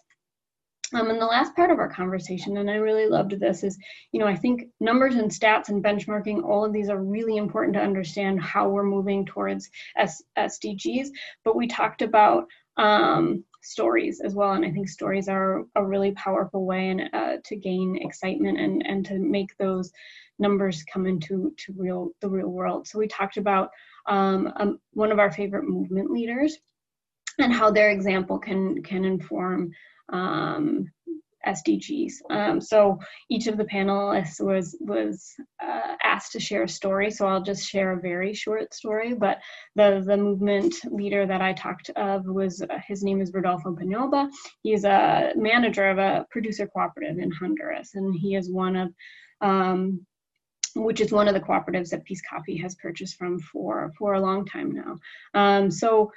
um, 0.94 1.10
and 1.10 1.20
the 1.20 1.26
last 1.26 1.54
part 1.54 1.70
of 1.70 1.78
our 1.78 1.88
conversation, 1.88 2.56
and 2.56 2.70
I 2.70 2.74
really 2.74 3.06
loved 3.06 3.38
this, 3.38 3.64
is 3.64 3.78
you 4.12 4.20
know 4.20 4.26
I 4.26 4.36
think 4.36 4.68
numbers 4.80 5.16
and 5.16 5.30
stats 5.30 5.68
and 5.68 5.82
benchmarking, 5.82 6.44
all 6.44 6.64
of 6.64 6.72
these 6.72 6.88
are 6.88 7.02
really 7.02 7.36
important 7.36 7.74
to 7.74 7.82
understand 7.82 8.40
how 8.40 8.68
we're 8.68 8.84
moving 8.84 9.26
towards 9.26 9.70
S- 9.96 10.22
SDGs. 10.38 11.08
But 11.44 11.56
we 11.56 11.66
talked 11.66 12.02
about 12.02 12.46
um, 12.76 13.44
stories 13.64 14.20
as 14.20 14.34
well. 14.34 14.52
And 14.52 14.64
I 14.64 14.70
think 14.70 14.88
stories 14.88 15.28
are 15.28 15.64
a 15.74 15.84
really 15.84 16.12
powerful 16.12 16.66
way 16.66 16.90
and 16.90 17.02
uh, 17.12 17.36
to 17.44 17.56
gain 17.56 17.98
excitement 18.00 18.58
and, 18.60 18.86
and 18.86 19.04
to 19.06 19.18
make 19.18 19.56
those 19.56 19.90
numbers 20.38 20.84
come 20.92 21.06
into 21.06 21.52
to 21.56 21.74
real 21.76 22.10
the 22.20 22.28
real 22.28 22.48
world. 22.48 22.86
So 22.86 22.98
we 22.98 23.08
talked 23.08 23.36
about 23.36 23.70
um, 24.06 24.52
um, 24.56 24.78
one 24.92 25.12
of 25.12 25.18
our 25.18 25.32
favorite 25.32 25.64
movement 25.64 26.10
leaders 26.10 26.58
and 27.38 27.52
how 27.52 27.70
their 27.70 27.90
example 27.90 28.38
can 28.38 28.82
can 28.82 29.04
inform 29.04 29.70
um, 30.12 30.86
SDGs. 31.46 32.14
Um, 32.30 32.60
so 32.60 32.98
each 33.30 33.46
of 33.46 33.56
the 33.56 33.64
panelists 33.64 34.40
was 34.40 34.76
was 34.80 35.34
uh, 35.62 35.94
asked 36.02 36.32
to 36.32 36.40
share 36.40 36.62
a 36.62 36.68
story. 36.68 37.10
So 37.10 37.26
I'll 37.26 37.42
just 37.42 37.68
share 37.68 37.92
a 37.92 38.00
very 38.00 38.34
short 38.34 38.74
story. 38.74 39.14
But 39.14 39.38
the 39.76 40.02
the 40.06 40.16
movement 40.16 40.74
leader 40.90 41.26
that 41.26 41.42
I 41.42 41.52
talked 41.52 41.90
of 41.96 42.24
was 42.26 42.62
uh, 42.62 42.78
his 42.86 43.02
name 43.02 43.20
is 43.20 43.32
Rodolfo 43.32 43.74
Penalba. 43.74 44.30
He's 44.62 44.84
a 44.84 45.32
manager 45.36 45.88
of 45.88 45.98
a 45.98 46.26
producer 46.30 46.66
cooperative 46.66 47.18
in 47.18 47.30
Honduras, 47.30 47.94
and 47.94 48.14
he 48.14 48.36
is 48.36 48.50
one 48.50 48.76
of 48.76 48.94
um, 49.40 50.06
which 50.76 51.00
is 51.00 51.12
one 51.12 51.28
of 51.28 51.34
the 51.34 51.40
cooperatives 51.40 51.90
that 51.90 52.04
Peace 52.04 52.22
Coffee 52.28 52.56
has 52.56 52.74
purchased 52.76 53.16
from 53.16 53.38
for 53.38 53.92
for 53.98 54.14
a 54.14 54.20
long 54.20 54.44
time 54.44 54.72
now. 54.72 54.98
Um, 55.34 55.70
so 55.70 56.10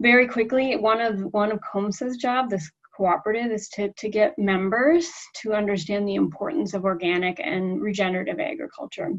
very 0.00 0.26
quickly, 0.26 0.76
one 0.76 1.00
of 1.00 1.20
one 1.32 1.52
of 1.52 1.60
COMSA's 1.60 2.16
job, 2.16 2.50
this 2.50 2.70
cooperative 2.96 3.50
is 3.50 3.68
to, 3.70 3.92
to 3.92 4.08
get 4.08 4.38
members 4.38 5.10
to 5.42 5.52
understand 5.52 6.06
the 6.06 6.14
importance 6.14 6.74
of 6.74 6.84
organic 6.84 7.40
and 7.40 7.80
regenerative 7.80 8.38
agriculture. 8.38 9.12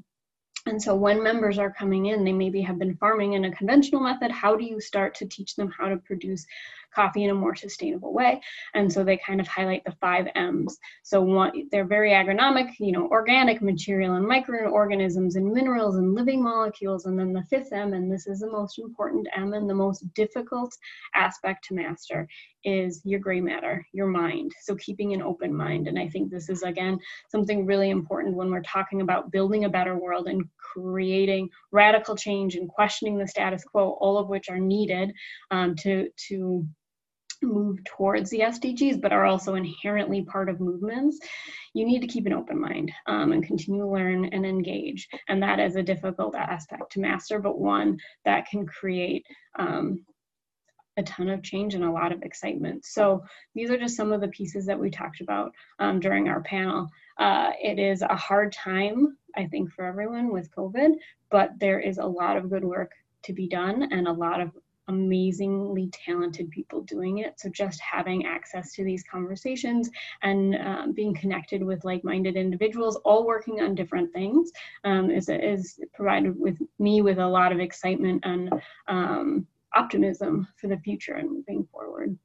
And 0.65 0.81
so 0.81 0.95
when 0.95 1.21
members 1.21 1.59
are 1.59 1.73
coming 1.73 2.05
in, 2.05 2.23
they 2.23 2.31
maybe 2.31 2.61
have 2.61 2.79
been 2.79 2.95
farming 2.95 3.33
in 3.33 3.45
a 3.45 3.55
conventional 3.55 4.01
method. 4.01 4.31
How 4.31 4.55
do 4.55 4.63
you 4.63 4.79
start 4.79 5.15
to 5.15 5.25
teach 5.25 5.55
them 5.55 5.69
how 5.77 5.89
to 5.89 5.97
produce 5.97 6.45
coffee 6.93 7.23
in 7.23 7.29
a 7.29 7.35
more 7.35 7.55
sustainable 7.55 8.13
way. 8.13 8.41
And 8.73 8.91
so 8.91 9.03
they 9.03 9.17
kind 9.17 9.39
of 9.39 9.47
highlight 9.47 9.83
the 9.85 9.95
five 9.99 10.27
M's. 10.35 10.77
So 11.03 11.21
one, 11.21 11.67
they're 11.71 11.85
very 11.85 12.11
agronomic, 12.11 12.71
you 12.79 12.91
know, 12.91 13.07
organic 13.09 13.61
material 13.61 14.15
and 14.15 14.27
microorganisms 14.27 15.35
and 15.35 15.51
minerals 15.51 15.97
and 15.97 16.13
living 16.13 16.43
molecules. 16.43 17.05
And 17.05 17.17
then 17.17 17.33
the 17.33 17.43
fifth 17.49 17.73
M, 17.73 17.93
and 17.93 18.11
this 18.11 18.27
is 18.27 18.39
the 18.39 18.51
most 18.51 18.79
important 18.79 19.27
M 19.35 19.53
and 19.53 19.69
the 19.69 19.73
most 19.73 20.01
difficult 20.13 20.75
aspect 21.15 21.65
to 21.65 21.73
master, 21.73 22.27
is 22.63 23.01
your 23.03 23.19
gray 23.19 23.41
matter, 23.41 23.85
your 23.91 24.07
mind. 24.07 24.53
So 24.61 24.75
keeping 24.75 25.13
an 25.13 25.21
open 25.21 25.53
mind. 25.53 25.87
And 25.87 25.99
I 25.99 26.07
think 26.07 26.31
this 26.31 26.49
is, 26.49 26.63
again, 26.63 26.97
something 27.29 27.65
really 27.65 27.89
important 27.89 28.35
when 28.35 28.49
we're 28.49 28.61
talking 28.61 29.01
about 29.01 29.31
building 29.31 29.65
a 29.65 29.69
better 29.69 29.97
world 29.97 30.27
and 30.27 30.45
creating 30.57 31.49
radical 31.71 32.15
change 32.15 32.55
and 32.55 32.69
questioning 32.69 33.17
the 33.17 33.27
status 33.27 33.63
quo, 33.63 33.97
all 33.99 34.17
of 34.17 34.29
which 34.29 34.49
are 34.49 34.59
needed 34.59 35.11
um, 35.51 35.75
to, 35.75 36.09
to 36.27 36.65
move 37.43 37.83
towards 37.83 38.29
the 38.29 38.39
SDGs, 38.39 39.01
but 39.01 39.13
are 39.13 39.25
also 39.25 39.55
inherently 39.55 40.23
part 40.23 40.49
of 40.49 40.59
movements, 40.59 41.19
you 41.73 41.85
need 41.85 42.01
to 42.01 42.07
keep 42.07 42.25
an 42.25 42.33
open 42.33 42.59
mind 42.59 42.91
um, 43.07 43.31
and 43.31 43.45
continue 43.45 43.81
to 43.81 43.87
learn 43.87 44.25
and 44.25 44.45
engage. 44.45 45.07
And 45.27 45.41
that 45.43 45.59
is 45.59 45.75
a 45.75 45.83
difficult 45.83 46.35
aspect 46.35 46.91
to 46.91 46.99
master, 46.99 47.39
but 47.39 47.59
one 47.59 47.99
that 48.25 48.47
can 48.47 48.65
create 48.65 49.25
um, 49.57 50.05
a 50.97 51.03
ton 51.03 51.29
of 51.29 51.41
change 51.41 51.73
and 51.73 51.83
a 51.83 51.91
lot 51.91 52.11
of 52.11 52.21
excitement. 52.21 52.85
So 52.85 53.23
these 53.55 53.71
are 53.71 53.77
just 53.77 53.97
some 53.97 54.11
of 54.11 54.21
the 54.21 54.27
pieces 54.27 54.65
that 54.67 54.79
we 54.79 54.91
talked 54.91 55.21
about 55.21 55.53
um, 55.79 55.99
during 55.99 56.27
our 56.27 56.41
panel. 56.41 56.87
Uh, 57.17 57.51
it 57.61 57.79
is 57.79 58.01
a 58.01 58.15
hard 58.15 58.53
time, 58.53 59.17
I 59.35 59.45
think, 59.45 59.71
for 59.71 59.85
everyone 59.85 60.31
with 60.31 60.53
COVID, 60.55 60.91
but 61.31 61.51
there 61.59 61.79
is 61.79 61.97
a 61.97 62.05
lot 62.05 62.37
of 62.37 62.49
good 62.49 62.63
work 62.63 62.91
to 63.23 63.33
be 63.33 63.47
done 63.47 63.89
and 63.91 64.07
a 64.07 64.13
lot 64.13 64.41
of 64.41 64.51
amazingly 64.87 65.89
talented 65.91 66.49
people 66.51 66.81
doing 66.81 67.19
it. 67.19 67.39
So 67.39 67.49
just 67.49 67.79
having 67.79 68.25
access 68.25 68.73
to 68.73 68.83
these 68.83 69.03
conversations 69.09 69.89
and 70.21 70.55
um, 70.55 70.91
being 70.91 71.13
connected 71.13 71.63
with 71.63 71.85
like-minded 71.85 72.35
individuals, 72.35 72.97
all 73.05 73.25
working 73.25 73.61
on 73.61 73.75
different 73.75 74.11
things, 74.13 74.51
um, 74.83 75.09
is 75.09 75.29
is 75.29 75.79
provided 75.93 76.37
with 76.39 76.59
me 76.79 77.01
with 77.01 77.19
a 77.19 77.27
lot 77.27 77.51
of 77.51 77.59
excitement 77.59 78.23
and 78.25 78.53
um, 78.87 79.47
optimism 79.75 80.47
for 80.57 80.67
the 80.67 80.77
future 80.77 81.13
and 81.13 81.31
moving 81.31 81.67
forward. 81.71 82.17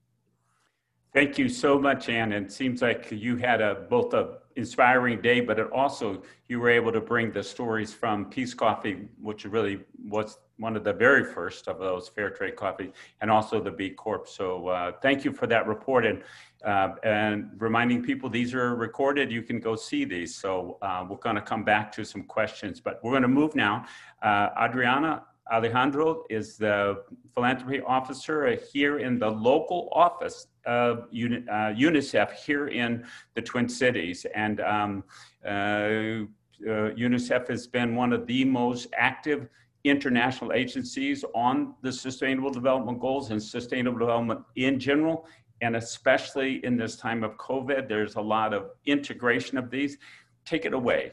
Thank 1.14 1.38
you 1.38 1.48
so 1.48 1.78
much, 1.78 2.08
Anne. 2.08 2.32
It 2.32 2.52
seems 2.52 2.82
like 2.82 3.10
you 3.10 3.36
had 3.36 3.60
a 3.60 3.86
both 3.88 4.12
a 4.12 4.38
inspiring 4.58 5.22
day, 5.22 5.40
but 5.40 5.58
it 5.58 5.70
also 5.72 6.22
you 6.48 6.58
were 6.60 6.68
able 6.68 6.92
to 6.92 7.00
bring 7.00 7.30
the 7.30 7.42
stories 7.42 7.94
from 7.94 8.26
Peace 8.26 8.52
Coffee, 8.52 9.08
which 9.22 9.44
really 9.44 9.80
was 10.04 10.38
one 10.58 10.76
of 10.76 10.82
the 10.82 10.92
very 10.92 11.24
first 11.24 11.68
of 11.68 11.78
those 11.78 12.08
fair 12.08 12.30
trade 12.30 12.56
coffee, 12.56 12.92
and 13.20 13.30
also 13.30 13.62
the 13.62 13.70
B 13.70 13.90
Corp. 13.90 14.28
So 14.28 14.68
uh, 14.68 14.92
thank 15.00 15.24
you 15.24 15.32
for 15.32 15.46
that 15.46 15.66
report 15.66 16.04
and 16.04 16.22
uh, 16.64 16.90
and 17.04 17.50
reminding 17.58 18.02
people 18.02 18.28
these 18.28 18.52
are 18.52 18.74
recorded. 18.74 19.30
You 19.30 19.42
can 19.42 19.60
go 19.60 19.76
see 19.76 20.04
these. 20.04 20.34
So 20.34 20.76
uh, 20.82 21.06
we're 21.08 21.24
going 21.28 21.36
to 21.36 21.42
come 21.52 21.62
back 21.62 21.92
to 21.92 22.04
some 22.04 22.24
questions, 22.24 22.80
but 22.80 22.98
we're 23.02 23.12
going 23.12 23.22
to 23.22 23.28
move 23.28 23.54
now. 23.54 23.86
Uh, 24.20 24.48
Adriana, 24.64 25.22
Alejandro 25.52 26.24
is 26.28 26.56
the 26.56 27.02
philanthropy 27.34 27.80
officer 27.80 28.56
here 28.72 28.98
in 28.98 29.18
the 29.18 29.28
local 29.28 29.88
office 29.92 30.48
of 30.66 30.98
uh, 30.98 31.72
UNICEF 31.74 32.32
here 32.32 32.68
in 32.68 33.04
the 33.34 33.42
Twin 33.42 33.68
Cities. 33.68 34.26
And 34.34 34.60
um, 34.60 35.04
uh, 35.44 35.48
uh, 35.48 36.92
UNICEF 36.96 37.48
has 37.48 37.66
been 37.66 37.94
one 37.94 38.12
of 38.12 38.26
the 38.26 38.44
most 38.44 38.88
active 38.96 39.48
international 39.84 40.52
agencies 40.52 41.24
on 41.34 41.74
the 41.82 41.92
Sustainable 41.92 42.50
Development 42.50 43.00
Goals 43.00 43.30
and 43.30 43.42
sustainable 43.42 43.98
development 43.98 44.40
in 44.56 44.78
general. 44.78 45.26
And 45.60 45.76
especially 45.76 46.64
in 46.64 46.76
this 46.76 46.96
time 46.96 47.24
of 47.24 47.36
COVID, 47.36 47.88
there's 47.88 48.16
a 48.16 48.20
lot 48.20 48.52
of 48.52 48.70
integration 48.86 49.56
of 49.56 49.70
these. 49.70 49.96
Take 50.44 50.66
it 50.66 50.74
away. 50.74 51.12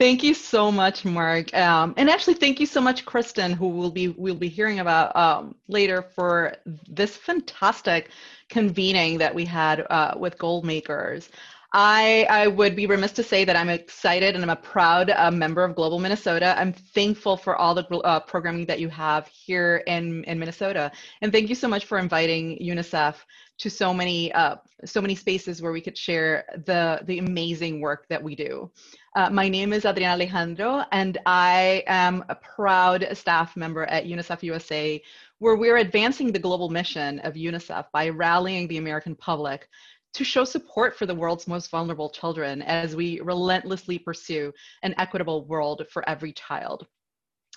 Thank 0.00 0.24
you 0.24 0.34
so 0.34 0.72
much, 0.72 1.04
Mark, 1.04 1.54
um, 1.54 1.94
and 1.96 2.10
actually, 2.10 2.34
thank 2.34 2.58
you 2.58 2.66
so 2.66 2.80
much, 2.80 3.04
Kristen, 3.04 3.52
who 3.52 3.68
will 3.68 3.92
be 3.92 4.08
we'll 4.08 4.34
be 4.34 4.48
hearing 4.48 4.80
about 4.80 5.14
um, 5.14 5.54
later 5.68 6.02
for 6.02 6.56
this 6.88 7.16
fantastic 7.16 8.10
convening 8.48 9.18
that 9.18 9.32
we 9.32 9.44
had 9.44 9.86
uh, 9.90 10.14
with 10.16 10.36
Goal 10.36 10.62
Makers. 10.62 11.30
I, 11.76 12.24
I 12.30 12.46
would 12.46 12.76
be 12.76 12.86
remiss 12.86 13.10
to 13.12 13.24
say 13.24 13.44
that 13.44 13.56
I'm 13.56 13.68
excited 13.68 14.36
and 14.36 14.44
I'm 14.44 14.50
a 14.50 14.54
proud 14.54 15.10
uh, 15.10 15.32
member 15.32 15.64
of 15.64 15.74
Global 15.74 15.98
Minnesota. 15.98 16.54
I'm 16.56 16.72
thankful 16.72 17.36
for 17.36 17.56
all 17.56 17.74
the 17.74 17.84
uh, 18.04 18.20
programming 18.20 18.64
that 18.66 18.78
you 18.78 18.88
have 18.90 19.26
here 19.26 19.82
in, 19.88 20.22
in 20.24 20.38
Minnesota. 20.38 20.92
And 21.20 21.32
thank 21.32 21.48
you 21.48 21.56
so 21.56 21.66
much 21.66 21.86
for 21.86 21.98
inviting 21.98 22.56
UNICEF 22.62 23.16
to 23.58 23.68
so 23.68 23.92
many, 23.92 24.32
uh, 24.34 24.56
so 24.84 25.00
many 25.00 25.16
spaces 25.16 25.60
where 25.60 25.72
we 25.72 25.80
could 25.80 25.98
share 25.98 26.44
the, 26.64 27.00
the 27.06 27.18
amazing 27.18 27.80
work 27.80 28.06
that 28.08 28.22
we 28.22 28.36
do. 28.36 28.70
Uh, 29.16 29.30
my 29.30 29.48
name 29.48 29.72
is 29.72 29.84
Adriana 29.84 30.14
Alejandro, 30.14 30.84
and 30.92 31.18
I 31.26 31.82
am 31.88 32.24
a 32.28 32.36
proud 32.36 33.08
staff 33.14 33.56
member 33.56 33.84
at 33.86 34.06
UNICEF 34.06 34.44
USA, 34.44 35.02
where 35.38 35.56
we're 35.56 35.78
advancing 35.78 36.30
the 36.30 36.38
global 36.38 36.68
mission 36.68 37.18
of 37.20 37.34
UNICEF 37.34 37.86
by 37.92 38.10
rallying 38.10 38.68
the 38.68 38.78
American 38.78 39.16
public 39.16 39.68
to 40.14 40.24
show 40.24 40.44
support 40.44 40.96
for 40.96 41.06
the 41.06 41.14
world's 41.14 41.46
most 41.46 41.70
vulnerable 41.70 42.08
children 42.08 42.62
as 42.62 42.96
we 42.96 43.20
relentlessly 43.20 43.98
pursue 43.98 44.52
an 44.82 44.94
equitable 44.98 45.44
world 45.46 45.84
for 45.90 46.08
every 46.08 46.32
child. 46.32 46.86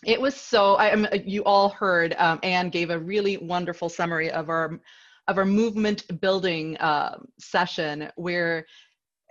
It 0.03 0.19
was 0.19 0.35
so, 0.35 0.75
I, 0.75 0.89
am, 0.89 1.07
you 1.25 1.43
all 1.43 1.69
heard, 1.69 2.15
um, 2.17 2.39
Anne 2.43 2.69
gave 2.69 2.89
a 2.89 2.99
really 2.99 3.37
wonderful 3.37 3.89
summary 3.89 4.29
of 4.31 4.49
our, 4.49 4.79
of 5.27 5.37
our 5.37 5.45
movement 5.45 6.19
building 6.21 6.77
uh, 6.77 7.19
session 7.39 8.11
where 8.15 8.65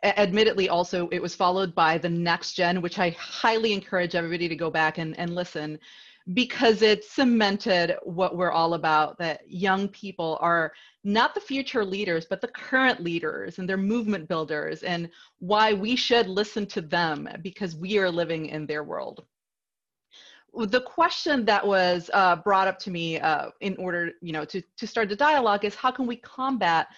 admittedly 0.02 0.68
also 0.68 1.08
it 1.10 1.20
was 1.20 1.34
followed 1.34 1.74
by 1.74 1.98
the 1.98 2.08
next 2.08 2.52
gen 2.52 2.82
which 2.82 2.98
i 2.98 3.10
highly 3.18 3.72
encourage 3.72 4.14
everybody 4.14 4.46
to 4.46 4.54
go 4.54 4.70
back 4.70 4.98
and, 4.98 5.18
and 5.18 5.34
listen 5.34 5.78
because 6.34 6.82
it 6.82 7.04
cemented 7.04 7.96
what 8.02 8.36
we're 8.36 8.50
all 8.50 8.74
about 8.74 9.16
that 9.18 9.48
young 9.48 9.88
people 9.88 10.38
are 10.40 10.72
not 11.04 11.34
the 11.34 11.40
future 11.40 11.84
leaders, 11.84 12.26
but 12.28 12.40
the 12.40 12.48
current 12.48 13.00
leaders 13.00 13.58
and 13.58 13.68
their 13.68 13.76
movement 13.76 14.28
builders, 14.28 14.82
and 14.82 15.08
why 15.38 15.72
we 15.72 15.94
should 15.94 16.26
listen 16.26 16.66
to 16.66 16.80
them 16.80 17.28
because 17.42 17.76
we 17.76 17.96
are 17.98 18.10
living 18.10 18.46
in 18.46 18.66
their 18.66 18.82
world. 18.82 19.24
The 20.52 20.80
question 20.80 21.44
that 21.44 21.64
was 21.64 22.10
uh, 22.12 22.36
brought 22.36 22.66
up 22.66 22.78
to 22.80 22.90
me 22.90 23.20
uh, 23.20 23.50
in 23.60 23.76
order, 23.76 24.12
you 24.20 24.32
know, 24.32 24.44
to, 24.46 24.62
to 24.78 24.86
start 24.86 25.08
the 25.08 25.16
dialogue 25.16 25.64
is 25.64 25.74
how 25.76 25.92
can 25.92 26.06
we 26.06 26.16
combat 26.16 26.88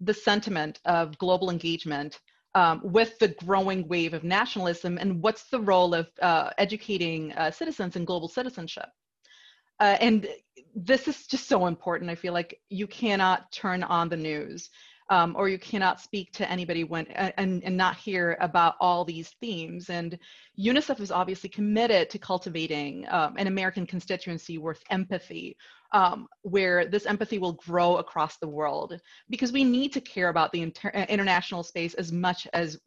the 0.00 0.14
sentiment 0.14 0.80
of 0.84 1.18
global 1.18 1.50
engagement 1.50 2.20
um, 2.54 2.80
with 2.82 3.18
the 3.18 3.28
growing 3.28 3.86
wave 3.88 4.14
of 4.14 4.24
nationalism, 4.24 4.98
and 4.98 5.22
what's 5.22 5.44
the 5.44 5.60
role 5.60 5.94
of 5.94 6.08
uh, 6.22 6.50
educating 6.58 7.32
uh, 7.32 7.50
citizens 7.50 7.96
in 7.96 8.04
global 8.04 8.28
citizenship? 8.28 8.88
Uh, 9.80 9.96
and 10.00 10.28
this 10.74 11.06
is 11.08 11.26
just 11.26 11.48
so 11.48 11.66
important. 11.66 12.10
I 12.10 12.14
feel 12.14 12.32
like 12.32 12.60
you 12.68 12.86
cannot 12.86 13.50
turn 13.52 13.82
on 13.82 14.08
the 14.08 14.16
news 14.16 14.70
um, 15.10 15.34
or 15.36 15.48
you 15.48 15.58
cannot 15.58 16.00
speak 16.00 16.32
to 16.32 16.50
anybody 16.50 16.84
when 16.84 17.06
and, 17.06 17.62
and 17.64 17.76
not 17.76 17.96
hear 17.96 18.36
about 18.40 18.74
all 18.80 19.04
these 19.04 19.30
themes. 19.40 19.88
And 19.88 20.18
UNICEF 20.58 21.00
is 21.00 21.10
obviously 21.10 21.48
committed 21.48 22.10
to 22.10 22.18
cultivating 22.18 23.06
um, 23.10 23.34
an 23.36 23.46
American 23.46 23.86
constituency 23.86 24.58
worth 24.58 24.82
empathy, 24.90 25.56
um, 25.92 26.26
where 26.42 26.86
this 26.86 27.06
empathy 27.06 27.38
will 27.38 27.54
grow 27.54 27.96
across 27.96 28.36
the 28.38 28.48
world 28.48 29.00
because 29.30 29.52
we 29.52 29.64
need 29.64 29.92
to 29.94 30.00
care 30.00 30.28
about 30.28 30.52
the 30.52 30.62
inter- 30.62 30.90
international 30.90 31.62
space 31.62 31.94
as 31.94 32.12
much 32.12 32.46
as 32.52 32.78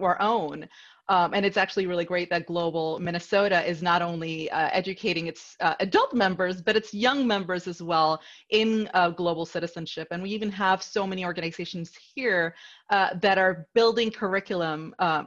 our 0.00 0.20
own. 0.20 0.68
Um, 1.08 1.34
and 1.34 1.46
it's 1.46 1.56
actually 1.56 1.86
really 1.86 2.04
great 2.04 2.28
that 2.30 2.46
Global 2.46 2.98
Minnesota 2.98 3.64
is 3.68 3.80
not 3.80 4.02
only 4.02 4.50
uh, 4.50 4.68
educating 4.72 5.28
its 5.28 5.56
uh, 5.60 5.74
adult 5.78 6.12
members, 6.12 6.60
but 6.60 6.76
its 6.76 6.92
young 6.92 7.26
members 7.26 7.68
as 7.68 7.80
well 7.80 8.20
in 8.50 8.90
uh, 8.92 9.10
global 9.10 9.46
citizenship. 9.46 10.08
And 10.10 10.22
we 10.22 10.30
even 10.30 10.50
have 10.50 10.82
so 10.82 11.06
many 11.06 11.24
organizations 11.24 11.92
here 12.14 12.54
uh, 12.90 13.10
that 13.22 13.38
are 13.38 13.68
building 13.74 14.10
curriculum 14.10 14.94
uh, 14.98 15.24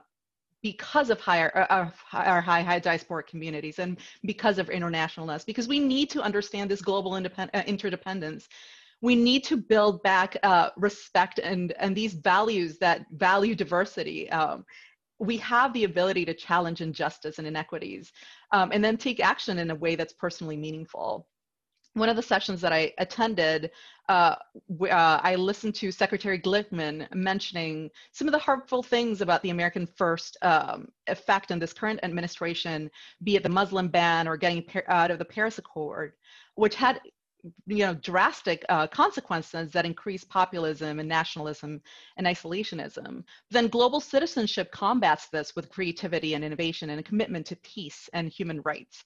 because 0.62 1.10
of 1.10 1.22
higher, 1.22 1.52
uh, 1.56 1.90
our 2.12 2.42
high, 2.42 2.62
high 2.62 2.82
diasporic 2.82 3.28
communities 3.28 3.80
and 3.80 3.98
because 4.26 4.58
of 4.58 4.68
internationalness, 4.68 5.46
because 5.46 5.70
we 5.70 5.80
need 5.80 6.10
to 6.10 6.22
understand 6.22 6.70
this 6.70 6.82
global 6.82 7.16
interdependence 7.16 8.50
we 9.02 9.16
need 9.16 9.44
to 9.46 9.56
build 9.56 10.04
back 10.04 10.36
uh, 10.44 10.70
respect 10.76 11.40
and 11.40 11.72
and 11.80 11.96
these 11.96 12.14
values 12.14 12.78
that 12.80 13.06
value 13.12 13.56
diversity 13.56 14.30
um, 14.32 14.66
we 15.20 15.38
have 15.38 15.74
the 15.74 15.84
ability 15.84 16.26
to 16.26 16.34
challenge 16.34 16.82
injustice 16.82 17.38
and 17.38 17.48
inequities 17.48 18.12
um, 18.52 18.72
and 18.74 18.84
then 18.84 18.98
take 18.98 19.20
action 19.20 19.60
in 19.60 19.72
a 19.72 19.76
way 19.76 19.96
that's 19.96 20.14
personally 20.14 20.58
meaningful. 20.58 21.28
One 21.94 22.08
of 22.08 22.16
the 22.16 22.22
sessions 22.22 22.62
that 22.62 22.72
I 22.72 22.94
attended, 23.00 23.72
uh, 24.08 24.36
uh, 24.82 25.20
I 25.24 25.36
listened 25.36 25.76
to 25.76 25.92
Secretary 25.92 26.40
Glickman 26.40 27.14
mentioning 27.14 27.90
some 28.12 28.28
of 28.28 28.32
the 28.32 28.40
harmful 28.40 28.84
things 28.84 29.22
about 29.22 29.42
the 29.42 29.50
American 29.50 29.88
First 29.88 30.38
um, 30.44 30.88
effect 31.08 31.52
in 31.52 31.60
this 31.60 31.74
current 31.74 32.00
administration, 32.04 32.90
be 33.24 33.36
it 33.36 33.44
the 33.44 33.50
Muslim 33.50 33.88
ban 33.88 34.28
or 34.28 34.38
getting 34.38 34.64
out 34.88 35.12
of 35.12 35.20
the 35.20 35.26
Paris 35.26 35.58
Accord, 35.58 36.14
which 36.56 36.76
had 36.76 37.02
you 37.68 37.86
know 37.86 37.94
drastic 37.96 38.66
uh, 38.70 38.88
consequences 38.88 39.72
that 39.72 39.86
increase 39.86 40.24
populism 40.24 41.00
and 41.00 41.08
nationalism 41.08 41.82
and 42.18 42.28
isolationism. 42.28 43.24
Then 43.50 43.68
global 43.68 44.00
citizenship 44.00 44.72
combats 44.72 45.28
this 45.28 45.56
with 45.56 45.70
creativity 45.70 46.34
and 46.34 46.44
innovation 46.44 46.90
and 46.90 47.00
a 47.00 47.04
commitment 47.04 47.46
to 47.48 47.56
peace 47.58 48.10
and 48.14 48.30
human 48.30 48.62
rights. 48.62 49.04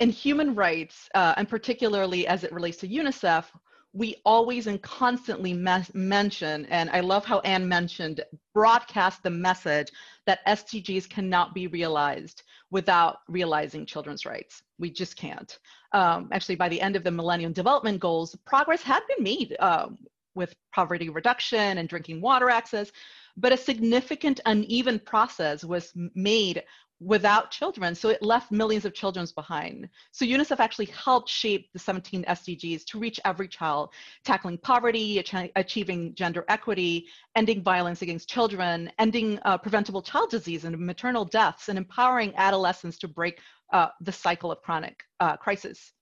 In 0.00 0.10
human 0.10 0.54
rights 0.54 1.08
uh, 1.14 1.34
and 1.36 1.48
particularly 1.48 2.26
as 2.26 2.42
it 2.42 2.52
relates 2.52 2.78
to 2.78 2.88
unicef 2.88 3.44
we 3.92 4.16
always 4.24 4.66
and 4.66 4.80
constantly 4.82 5.52
me- 5.52 5.84
mention, 5.94 6.66
and 6.66 6.88
I 6.90 7.00
love 7.00 7.24
how 7.24 7.40
Anne 7.40 7.68
mentioned, 7.68 8.20
broadcast 8.54 9.22
the 9.22 9.30
message 9.30 9.90
that 10.26 10.46
SDGs 10.46 11.08
cannot 11.08 11.54
be 11.54 11.66
realized 11.66 12.44
without 12.70 13.18
realizing 13.28 13.84
children's 13.84 14.24
rights. 14.24 14.62
We 14.78 14.90
just 14.90 15.16
can't. 15.16 15.58
Um, 15.92 16.28
actually, 16.30 16.54
by 16.54 16.68
the 16.68 16.80
end 16.80 16.94
of 16.94 17.02
the 17.02 17.10
Millennium 17.10 17.52
Development 17.52 17.98
Goals, 17.98 18.36
progress 18.46 18.82
had 18.82 19.00
been 19.08 19.24
made 19.24 19.56
uh, 19.58 19.88
with 20.36 20.54
poverty 20.72 21.08
reduction 21.08 21.78
and 21.78 21.88
drinking 21.88 22.20
water 22.20 22.48
access, 22.48 22.92
but 23.36 23.52
a 23.52 23.56
significant 23.56 24.40
uneven 24.46 25.00
process 25.00 25.64
was 25.64 25.92
made 26.14 26.62
without 27.00 27.50
children. 27.50 27.94
So 27.94 28.10
it 28.10 28.22
left 28.22 28.52
millions 28.52 28.84
of 28.84 28.92
children 28.92 29.26
behind. 29.34 29.88
So 30.12 30.24
UNICEF 30.24 30.60
actually 30.60 30.86
helped 30.86 31.28
shape 31.28 31.72
the 31.72 31.78
17 31.78 32.24
SDGs 32.24 32.84
to 32.86 32.98
reach 32.98 33.18
every 33.24 33.48
child, 33.48 33.90
tackling 34.24 34.58
poverty, 34.58 35.18
ach- 35.18 35.50
achieving 35.56 36.14
gender 36.14 36.44
equity, 36.48 37.06
ending 37.34 37.62
violence 37.62 38.02
against 38.02 38.28
children, 38.28 38.90
ending 38.98 39.38
uh, 39.44 39.56
preventable 39.56 40.02
child 40.02 40.30
disease 40.30 40.64
and 40.64 40.78
maternal 40.78 41.24
deaths, 41.24 41.68
and 41.68 41.78
empowering 41.78 42.32
adolescents 42.36 42.98
to 42.98 43.08
break 43.08 43.40
uh, 43.72 43.88
the 44.00 44.12
cycle 44.12 44.52
of 44.52 44.60
chronic 44.62 45.02
uh, 45.20 45.36
crisis. 45.36 45.92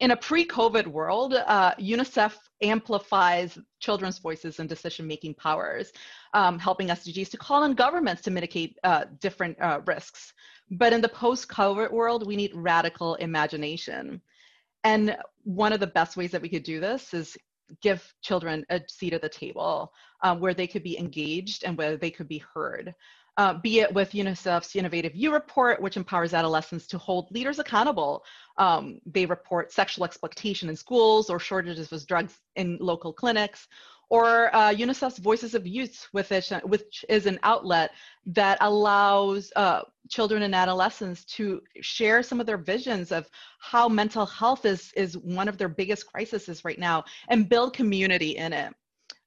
In 0.00 0.12
a 0.12 0.16
pre-COVID 0.16 0.86
world, 0.86 1.34
uh, 1.34 1.74
UNICEF 1.76 2.36
amplifies 2.62 3.58
children's 3.80 4.18
voices 4.18 4.60
and 4.60 4.68
decision-making 4.68 5.34
powers, 5.34 5.92
um, 6.34 6.56
helping 6.58 6.88
SDGs 6.88 7.30
to 7.30 7.36
call 7.36 7.64
on 7.64 7.74
governments 7.74 8.22
to 8.22 8.30
mitigate 8.30 8.78
uh, 8.84 9.06
different 9.20 9.60
uh, 9.60 9.80
risks. 9.86 10.32
But 10.70 10.92
in 10.92 11.00
the 11.00 11.08
post-COVID 11.08 11.90
world, 11.90 12.26
we 12.28 12.36
need 12.36 12.52
radical 12.54 13.16
imagination. 13.16 14.20
And 14.84 15.16
one 15.42 15.72
of 15.72 15.80
the 15.80 15.86
best 15.88 16.16
ways 16.16 16.30
that 16.30 16.42
we 16.42 16.48
could 16.48 16.62
do 16.62 16.78
this 16.78 17.12
is 17.12 17.36
give 17.82 18.14
children 18.22 18.64
a 18.70 18.80
seat 18.88 19.12
at 19.12 19.22
the 19.22 19.28
table 19.28 19.92
um, 20.22 20.38
where 20.38 20.54
they 20.54 20.66
could 20.68 20.84
be 20.84 20.98
engaged 20.98 21.64
and 21.64 21.76
where 21.76 21.96
they 21.96 22.10
could 22.10 22.28
be 22.28 22.42
heard 22.54 22.94
uh, 23.38 23.54
be 23.54 23.78
it 23.78 23.94
with 23.94 24.10
UNICEF's 24.12 24.74
Innovative 24.74 25.14
You 25.14 25.32
report, 25.32 25.80
which 25.80 25.96
empowers 25.96 26.34
adolescents 26.34 26.88
to 26.88 26.98
hold 26.98 27.30
leaders 27.30 27.60
accountable. 27.60 28.24
Um, 28.58 28.98
they 29.06 29.26
report 29.26 29.72
sexual 29.72 30.04
exploitation 30.04 30.68
in 30.68 30.74
schools 30.74 31.30
or 31.30 31.38
shortages 31.38 31.92
of 31.92 32.06
drugs 32.06 32.36
in 32.56 32.78
local 32.80 33.12
clinics, 33.12 33.68
or 34.10 34.54
uh, 34.56 34.70
UNICEF's 34.70 35.18
Voices 35.18 35.54
of 35.54 35.66
Youth, 35.66 36.08
which, 36.10 36.50
which 36.64 37.04
is 37.08 37.26
an 37.26 37.38
outlet 37.44 37.92
that 38.26 38.58
allows 38.60 39.52
uh, 39.54 39.82
children 40.08 40.42
and 40.42 40.54
adolescents 40.54 41.24
to 41.26 41.60
share 41.80 42.24
some 42.24 42.40
of 42.40 42.46
their 42.46 42.58
visions 42.58 43.12
of 43.12 43.28
how 43.60 43.88
mental 43.88 44.26
health 44.26 44.64
is, 44.64 44.92
is 44.96 45.16
one 45.16 45.46
of 45.46 45.58
their 45.58 45.68
biggest 45.68 46.06
crises 46.10 46.64
right 46.64 46.78
now 46.78 47.04
and 47.28 47.48
build 47.48 47.72
community 47.72 48.36
in 48.36 48.52
it. 48.52 48.74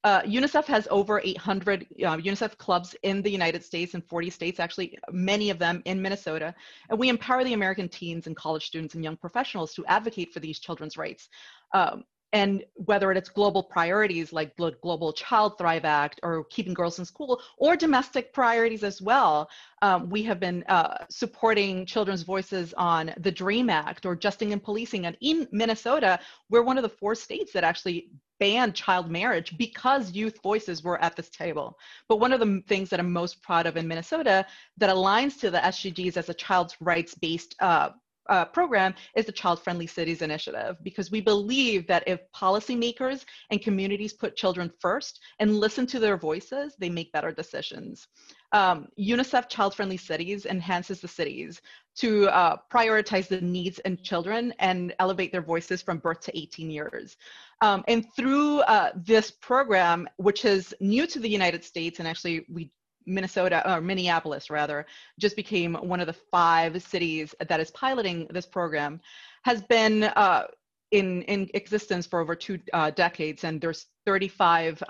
Uh, 0.03 0.21
UNICEF 0.23 0.65
has 0.65 0.87
over 0.89 1.21
800 1.23 1.83
uh, 1.83 2.17
UNICEF 2.17 2.57
clubs 2.57 2.95
in 3.03 3.21
the 3.21 3.29
United 3.29 3.63
States 3.63 3.93
and 3.93 4.03
40 4.03 4.29
states, 4.31 4.59
actually, 4.59 4.97
many 5.11 5.49
of 5.51 5.59
them 5.59 5.81
in 5.85 6.01
Minnesota. 6.01 6.55
And 6.89 6.97
we 6.97 7.09
empower 7.09 7.43
the 7.43 7.53
American 7.53 7.87
teens 7.87 8.25
and 8.25 8.35
college 8.35 8.65
students 8.65 8.95
and 8.95 9.03
young 9.03 9.17
professionals 9.17 9.73
to 9.75 9.85
advocate 9.85 10.33
for 10.33 10.39
these 10.39 10.59
children's 10.59 10.97
rights. 10.97 11.29
Um, 11.73 12.03
and 12.33 12.63
whether 12.75 13.11
it's 13.11 13.29
global 13.29 13.61
priorities 13.61 14.31
like 14.31 14.55
the 14.55 14.71
Global 14.81 15.11
Child 15.11 15.57
Thrive 15.57 15.83
Act 15.83 16.19
or 16.23 16.45
keeping 16.45 16.73
girls 16.73 16.97
in 16.97 17.05
school 17.05 17.41
or 17.57 17.75
domestic 17.75 18.31
priorities 18.31 18.83
as 18.83 19.01
well, 19.01 19.49
um, 19.81 20.09
we 20.09 20.23
have 20.23 20.39
been 20.39 20.63
uh, 20.69 21.05
supporting 21.09 21.85
children's 21.85 22.23
voices 22.23 22.73
on 22.75 23.13
the 23.17 23.31
DREAM 23.31 23.69
Act 23.69 24.05
or 24.05 24.15
Justice 24.15 24.51
and 24.53 24.63
Policing. 24.63 25.05
And 25.05 25.17
in 25.19 25.47
Minnesota, 25.51 26.19
we're 26.49 26.63
one 26.63 26.77
of 26.77 26.83
the 26.83 26.89
four 26.89 27.15
states 27.15 27.51
that 27.51 27.65
actually 27.65 28.09
banned 28.41 28.73
child 28.73 29.10
marriage 29.12 29.56
because 29.58 30.12
youth 30.12 30.41
voices 30.41 30.84
were 30.84 30.99
at 31.01 31.15
this 31.15 31.30
table. 31.30 31.77
But 32.10 32.19
one 32.19 32.34
of 32.34 32.39
the 32.39 32.63
things 32.67 32.89
that 32.89 32.99
I'm 32.99 33.13
most 33.13 33.41
proud 33.43 33.67
of 33.67 33.77
in 33.77 33.88
Minnesota 33.88 34.47
that 34.77 34.89
aligns 34.89 35.39
to 35.41 35.51
the 35.51 35.60
SDGs 35.60 36.17
as 36.17 36.27
a 36.27 36.34
child's 36.34 36.75
rights 36.82 37.13
based 37.13 37.56
uh, 37.60 37.91
uh, 38.30 38.45
program 38.45 38.93
is 39.15 39.25
the 39.25 39.32
Child 39.32 39.62
Friendly 39.62 39.88
Cities 39.88 40.21
Initiative 40.21 40.77
because 40.84 41.12
we 41.12 41.21
believe 41.21 41.86
that 41.88 42.04
if 42.08 42.19
policymakers 42.36 43.25
and 43.49 43.62
communities 43.62 44.13
put 44.13 44.36
children 44.36 44.71
first 44.80 45.19
and 45.39 45.60
listen 45.60 45.86
to 45.88 45.99
their 45.99 46.17
voices, 46.17 46.75
they 46.80 46.89
make 46.89 47.12
better 47.12 47.32
decisions. 47.32 48.08
Um, 48.54 48.88
UNICEF 48.99 49.49
Child 49.49 49.75
Friendly 49.75 49.97
Cities 49.97 50.45
enhances 50.45 51.01
the 51.01 51.08
cities 51.08 51.62
to 51.97 52.30
uh, 52.30 52.58
prioritize 52.71 53.27
the 53.27 53.41
needs 53.41 53.80
in 53.80 53.97
children 54.01 54.54
and 54.60 54.93
elevate 54.99 55.32
their 55.32 55.41
voices 55.41 55.82
from 55.82 55.97
birth 55.97 56.21
to 56.21 56.38
18 56.38 56.69
years. 56.69 57.17
Um, 57.62 57.84
and 57.88 58.06
through 58.15 58.62
uh, 58.62 58.91
this 58.95 59.30
program, 59.30 60.08
which 60.17 60.45
is 60.45 60.74
new 60.80 61.06
to 61.08 61.19
the 61.19 61.30
United 61.30 61.63
States, 61.63 62.00
and 62.00 62.08
actually 62.08 62.45
we 62.50 62.71
Minnesota 63.06 63.67
or 63.71 63.82
Minneapolis 63.82 64.50
rather 64.50 64.86
just 65.19 65.36
became 65.36 65.74
one 65.74 66.00
of 66.00 66.08
the 66.08 66.13
five 66.13 66.82
cities 66.84 67.34
that 67.47 67.60
is 67.60 67.71
piloting 67.71 68.28
this 68.30 68.45
program 68.45 69.02
has 69.43 69.62
been 69.63 70.04
uh, 70.04 70.43
in 70.91 71.24
in 71.24 71.50
existence 71.54 72.06
for 72.06 72.19
over 72.19 72.36
two 72.36 72.60
uh, 72.74 72.91
decades 72.91 73.43
and 73.43 73.60
there's 73.60 73.88
3,500 74.06 74.86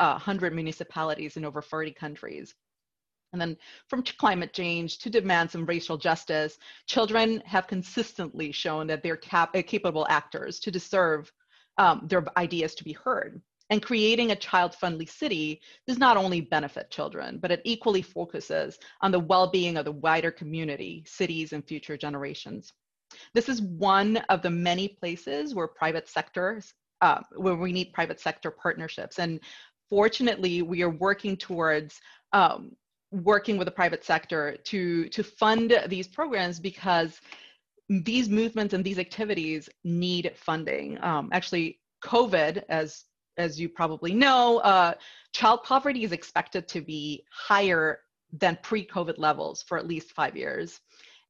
uh, 0.51 0.55
municipalities 0.55 1.37
in 1.37 1.45
over 1.45 1.61
40 1.61 1.91
countries. 1.91 2.55
And 3.33 3.41
then 3.41 3.55
from 3.87 4.03
climate 4.03 4.53
change 4.53 4.97
to 4.99 5.09
demands 5.09 5.55
of 5.55 5.67
racial 5.67 5.97
justice, 5.97 6.57
children 6.85 7.41
have 7.45 7.67
consistently 7.67 8.51
shown 8.51 8.87
that 8.87 9.03
they're 9.03 9.15
cap- 9.15 9.53
capable 9.53 10.05
actors 10.09 10.59
to 10.59 10.71
deserve 10.71 11.31
um, 11.77 12.07
their 12.07 12.25
ideas 12.37 12.75
to 12.75 12.83
be 12.83 12.93
heard. 12.93 13.41
And 13.69 13.81
creating 13.81 14.31
a 14.31 14.35
child 14.35 14.75
friendly 14.75 15.05
city 15.05 15.61
does 15.87 15.97
not 15.97 16.17
only 16.17 16.41
benefit 16.41 16.91
children, 16.91 17.39
but 17.41 17.51
it 17.51 17.61
equally 17.63 18.01
focuses 18.01 18.77
on 19.01 19.11
the 19.11 19.19
well 19.19 19.49
being 19.49 19.77
of 19.77 19.85
the 19.85 19.93
wider 19.93 20.29
community, 20.29 21.03
cities, 21.07 21.53
and 21.53 21.65
future 21.65 21.95
generations. 21.95 22.73
This 23.33 23.47
is 23.47 23.61
one 23.61 24.17
of 24.29 24.41
the 24.41 24.49
many 24.49 24.89
places 24.89 25.55
where 25.55 25.67
private 25.67 26.09
sectors, 26.09 26.73
uh, 26.99 27.21
where 27.35 27.55
we 27.55 27.71
need 27.71 27.93
private 27.93 28.19
sector 28.19 28.51
partnerships. 28.51 29.19
And 29.19 29.39
fortunately, 29.89 30.61
we 30.61 30.81
are 30.83 30.89
working 30.89 31.37
towards 31.37 31.99
um, 32.33 32.75
working 33.11 33.57
with 33.57 33.65
the 33.65 33.71
private 33.71 34.03
sector 34.03 34.57
to, 34.63 35.07
to 35.09 35.23
fund 35.23 35.79
these 35.87 36.07
programs 36.07 36.59
because 36.59 37.19
these 37.99 38.29
movements 38.29 38.73
and 38.73 38.83
these 38.83 38.99
activities 38.99 39.69
need 39.83 40.31
funding. 40.35 40.97
Um, 41.03 41.29
actually, 41.33 41.79
COVID, 42.03 42.63
as 42.69 43.03
as 43.37 43.59
you 43.59 43.69
probably 43.69 44.13
know, 44.13 44.59
uh, 44.59 44.93
child 45.33 45.63
poverty 45.63 46.03
is 46.03 46.11
expected 46.11 46.67
to 46.67 46.81
be 46.81 47.23
higher 47.31 47.99
than 48.33 48.57
pre-COVID 48.61 49.17
levels 49.17 49.63
for 49.63 49.77
at 49.77 49.87
least 49.87 50.11
five 50.11 50.35
years. 50.35 50.79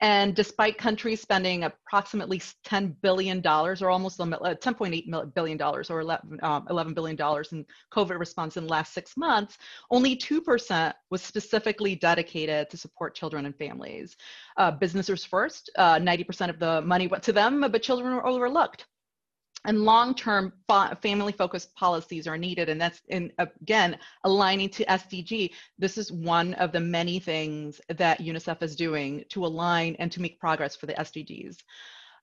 And 0.02 0.36
despite 0.36 0.80
countries 0.80 1.22
spending 1.22 1.64
approximately 1.64 2.40
$10 2.40 2.96
billion 3.04 3.46
or 3.46 3.90
almost 3.90 4.20
$10.8 4.20 5.14
uh, 5.14 5.26
billion 5.26 5.62
or 5.62 5.84
$11 5.84 6.44
um, 6.44 7.46
in 7.52 7.66
COVID 7.94 8.20
response 8.20 8.58
in 8.58 8.64
the 8.64 8.70
last 8.70 8.94
six 8.94 9.16
months, 9.16 9.60
only 9.92 10.18
2% 10.18 10.94
was 11.12 11.22
specifically 11.22 11.96
dedicated 11.96 12.68
to 12.72 12.78
support 12.78 13.14
children 13.14 13.46
and 13.46 13.56
families. 13.56 14.16
Uh, 14.58 14.72
businesses 14.72 15.24
first, 15.24 15.70
90% 15.78 16.42
uh, 16.42 16.50
of 16.50 16.60
the 16.60 16.82
money 16.82 17.06
went 17.08 17.22
to 17.24 17.34
them, 17.34 17.62
but 17.62 17.84
children 17.84 18.16
were 18.16 18.26
overlooked 18.26 18.88
and 19.65 19.84
long-term 19.84 20.54
family-focused 21.02 21.76
policies 21.76 22.28
are 22.28 22.38
needed. 22.38 22.69
And 22.69 22.82
that's 22.82 23.02
in 23.10 23.32
again 23.38 23.97
aligning 24.24 24.69
to 24.69 24.86
sdg 24.86 25.52
this 25.78 25.97
is 25.97 26.12
one 26.12 26.54
of 26.56 26.71
the 26.71 26.80
many 26.80 27.19
things 27.19 27.80
that 27.89 28.19
unicef 28.19 28.62
is 28.62 28.76
doing 28.76 29.24
to 29.30 29.45
align 29.45 29.95
and 30.00 30.12
to 30.12 30.21
make 30.21 30.39
progress 30.39 30.76
for 30.76 30.86
the 30.86 30.93
sdgs 30.93 31.58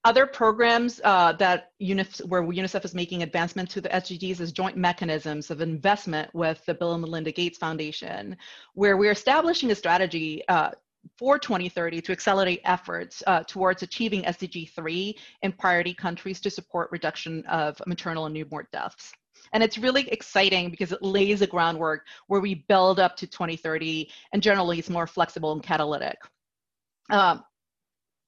other 0.05 0.27
programs 0.27 1.01
uh, 1.05 1.33
that 1.33 1.73
UNICEF, 1.83 2.25
where 2.27 2.43
UNICEF 2.43 2.85
is 2.85 2.95
making 2.95 3.23
advancement 3.23 3.69
to 3.71 3.81
the 3.81 3.89
SDGs 3.89 4.41
is 4.41 4.53
joint 4.53 4.77
mechanisms 4.77 5.51
of 5.51 5.61
investment 5.61 6.33
with 6.35 6.65
the 6.67 6.75
Bill 6.75 6.93
and 6.93 7.03
Melinda 7.03 7.33
Gates 7.33 7.59
Foundation, 7.59 8.37
where 8.75 8.97
we're 8.97 9.13
establishing 9.13 9.73
a 9.73 9.75
strategy 9.75 10.43
uh, 10.49 10.71
for 11.17 11.39
2030 11.39 12.01
to 12.03 12.13
accelerate 12.13 12.61
efforts 12.65 13.23
uh, 13.27 13.43
towards 13.45 13.83
achieving 13.83 14.23
SDG 14.23 14.71
3 14.71 15.17
in 15.43 15.53
priority 15.53 15.95
countries 15.95 16.41
to 16.41 16.51
support 16.51 16.91
reduction 16.91 17.45
of 17.47 17.81
maternal 17.87 18.27
and 18.27 18.35
newborn 18.35 18.67
deaths. 18.73 19.13
And 19.53 19.63
it's 19.63 19.79
really 19.79 20.09
exciting 20.11 20.71
because 20.71 20.93
it 20.93 21.03
lays 21.03 21.43
a 21.43 21.47
groundwork 21.47 22.07
where 22.27 22.41
we 22.41 22.67
build 22.69 23.01
up 23.01 23.17
to 23.17 23.27
2030 23.27 24.11
and 24.33 24.43
generally 24.43 24.79
it's 24.79 24.91
more 24.91 25.07
flexible 25.07 25.53
and 25.53 25.63
catalytic. 25.63 26.19
Um, 27.11 27.45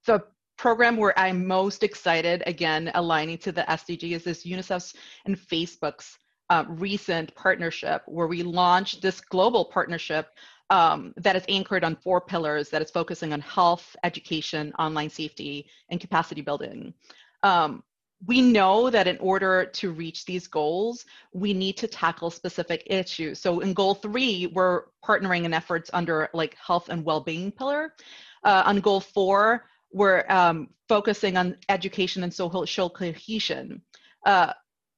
the 0.05 0.23
program 0.57 0.97
where 0.97 1.17
I'm 1.17 1.45
most 1.45 1.83
excited, 1.83 2.43
again, 2.45 2.91
aligning 2.95 3.37
to 3.39 3.51
the 3.51 3.63
SDG 3.63 4.11
is 4.11 4.23
this 4.23 4.45
UNICEF's 4.45 4.93
and 5.25 5.37
Facebook's 5.37 6.17
uh, 6.49 6.65
recent 6.67 7.33
partnership 7.35 8.01
where 8.07 8.27
we 8.27 8.43
launched 8.43 9.01
this 9.01 9.21
global 9.21 9.65
partnership 9.65 10.27
um, 10.71 11.13
that 11.17 11.35
is 11.35 11.43
anchored 11.49 11.83
on 11.83 11.95
four 11.97 12.21
pillars 12.21 12.69
that 12.69 12.81
is 12.81 12.89
focusing 12.89 13.33
on 13.33 13.41
health, 13.41 13.95
education, 14.03 14.73
online 14.79 15.09
safety, 15.09 15.67
and 15.89 15.99
capacity 15.99 16.41
building. 16.41 16.93
Um, 17.43 17.83
we 18.25 18.41
know 18.41 18.89
that 18.89 19.07
in 19.07 19.17
order 19.17 19.65
to 19.65 19.91
reach 19.91 20.25
these 20.25 20.47
goals, 20.47 21.05
we 21.33 21.53
need 21.53 21.75
to 21.77 21.87
tackle 21.87 22.31
specific 22.31 22.83
issues. 22.85 23.39
So 23.39 23.59
in 23.59 23.73
goal 23.73 23.95
three, 23.95 24.47
we're 24.47 24.83
partnering 25.03 25.43
in 25.43 25.53
efforts 25.53 25.89
under 25.93 26.29
like 26.33 26.55
health 26.55 26.87
and 26.89 27.03
well-being 27.03 27.51
pillar. 27.51 27.93
Uh, 28.43 28.63
on 28.65 28.79
goal 28.79 29.01
four, 29.01 29.65
we're 29.91 30.23
um, 30.29 30.69
focusing 30.87 31.35
on 31.35 31.57
education 31.67 32.23
and 32.23 32.33
social 32.33 32.89
cohesion. 32.89 33.81
Uh, 34.25 34.53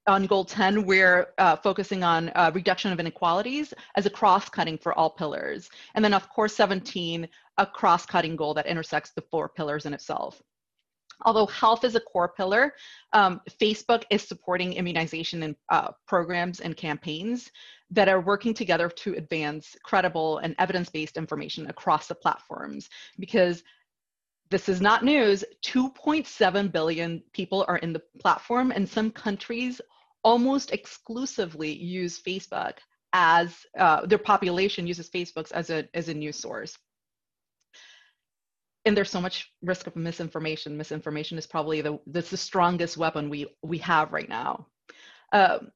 on 0.08 0.26
goal 0.26 0.44
10 0.44 0.86
we're 0.86 1.30
uh, 1.38 1.56
focusing 1.56 2.04
on 2.04 2.30
uh, 2.36 2.52
reduction 2.54 2.92
of 2.92 3.00
inequalities 3.00 3.74
as 3.96 4.06
a 4.06 4.10
cross-cutting 4.10 4.78
for 4.78 4.94
all 4.94 5.10
pillars. 5.10 5.70
And 5.96 6.04
then 6.04 6.14
of 6.14 6.30
course 6.30 6.56
17 6.56 7.28
a 7.58 7.66
cross-cutting 7.66 8.36
goal 8.36 8.54
that 8.56 8.66
intersects 8.66 9.12
the 9.12 9.22
four 9.22 9.48
pillars 9.48 9.86
in 9.86 9.94
itself. 9.94 10.42
Although 11.26 11.46
health 11.46 11.84
is 11.84 11.96
a 11.96 12.00
core 12.00 12.30
pillar 12.30 12.74
um, 13.14 13.40
facebook 13.62 14.04
is 14.10 14.24
supporting 14.24 14.74
immunization 14.74 15.44
and 15.44 15.56
uh, 15.70 15.92
programs 16.08 16.60
and 16.60 16.76
campaigns 16.76 17.52
that 17.92 18.10
are 18.10 18.22
working 18.22 18.54
together 18.54 18.90
to 18.90 19.14
advance 19.14 19.76
credible 19.84 20.40
and 20.40 20.56
evidence-based 20.58 21.16
information 21.16 21.70
across 21.70 22.08
the 22.08 22.16
platforms. 22.16 22.90
Because 23.20 23.64
this 24.54 24.70
is 24.70 24.82
not 24.82 25.04
news 25.04 25.44
2.7 25.66 26.72
billion 26.72 27.24
people 27.34 27.66
are 27.68 27.80
in 27.80 27.92
the 27.92 28.04
platform 28.20 28.70
and 28.70 28.88
some 28.88 29.10
countries 29.10 29.82
almost 30.24 30.72
exclusively 30.72 31.74
use 31.74 32.22
Facebook 32.22 32.74
as 33.14 33.66
uh, 33.80 34.06
their 34.06 34.20
population 34.20 34.86
uses 34.86 35.10
Facebook 35.10 35.52
as 35.54 35.72
a, 35.72 35.90
as 35.96 36.08
a 36.08 36.14
news 36.14 36.38
source. 36.38 36.78
And 38.86 38.96
there's 38.96 39.10
so 39.10 39.20
much 39.20 39.52
risk 39.64 39.88
of 39.88 39.96
misinformation. 39.96 40.78
Misinformation 40.78 41.40
is 41.40 41.48
probably 41.48 41.82
the, 41.82 41.98
that's 42.06 42.30
the 42.30 42.38
strongest 42.38 42.96
weapon 42.96 43.32
we, 43.32 43.48
we 43.64 43.80
have 43.80 44.14
right 44.14 44.30
now. 44.30 44.68
Um, 45.32 45.72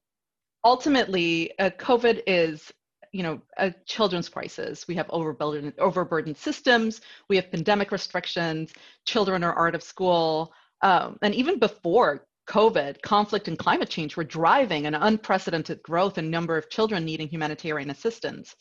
ultimately, 0.64 1.58
uh, 1.58 1.70
COVID 1.70 2.22
is 2.28 2.70
you 3.12 3.22
know, 3.22 3.40
a 3.56 3.72
children's 3.86 4.28
crisis. 4.28 4.86
We 4.88 4.94
have 4.96 5.06
overburdened, 5.10 5.74
overburdened 5.78 6.36
systems. 6.36 7.00
We 7.28 7.36
have 7.36 7.50
pandemic 7.50 7.92
restrictions. 7.92 8.72
Children 9.06 9.44
are 9.44 9.66
out 9.66 9.74
of 9.74 9.82
school. 9.82 10.52
Um, 10.82 11.18
and 11.22 11.34
even 11.34 11.58
before 11.58 12.26
COVID, 12.48 13.02
conflict 13.02 13.48
and 13.48 13.58
climate 13.58 13.90
change 13.90 14.16
were 14.16 14.24
driving 14.24 14.86
an 14.86 14.94
unprecedented 14.94 15.82
growth 15.82 16.18
in 16.18 16.30
number 16.30 16.56
of 16.56 16.70
children 16.70 17.04
needing 17.04 17.28
humanitarian 17.28 17.90
assistance. 17.90 18.56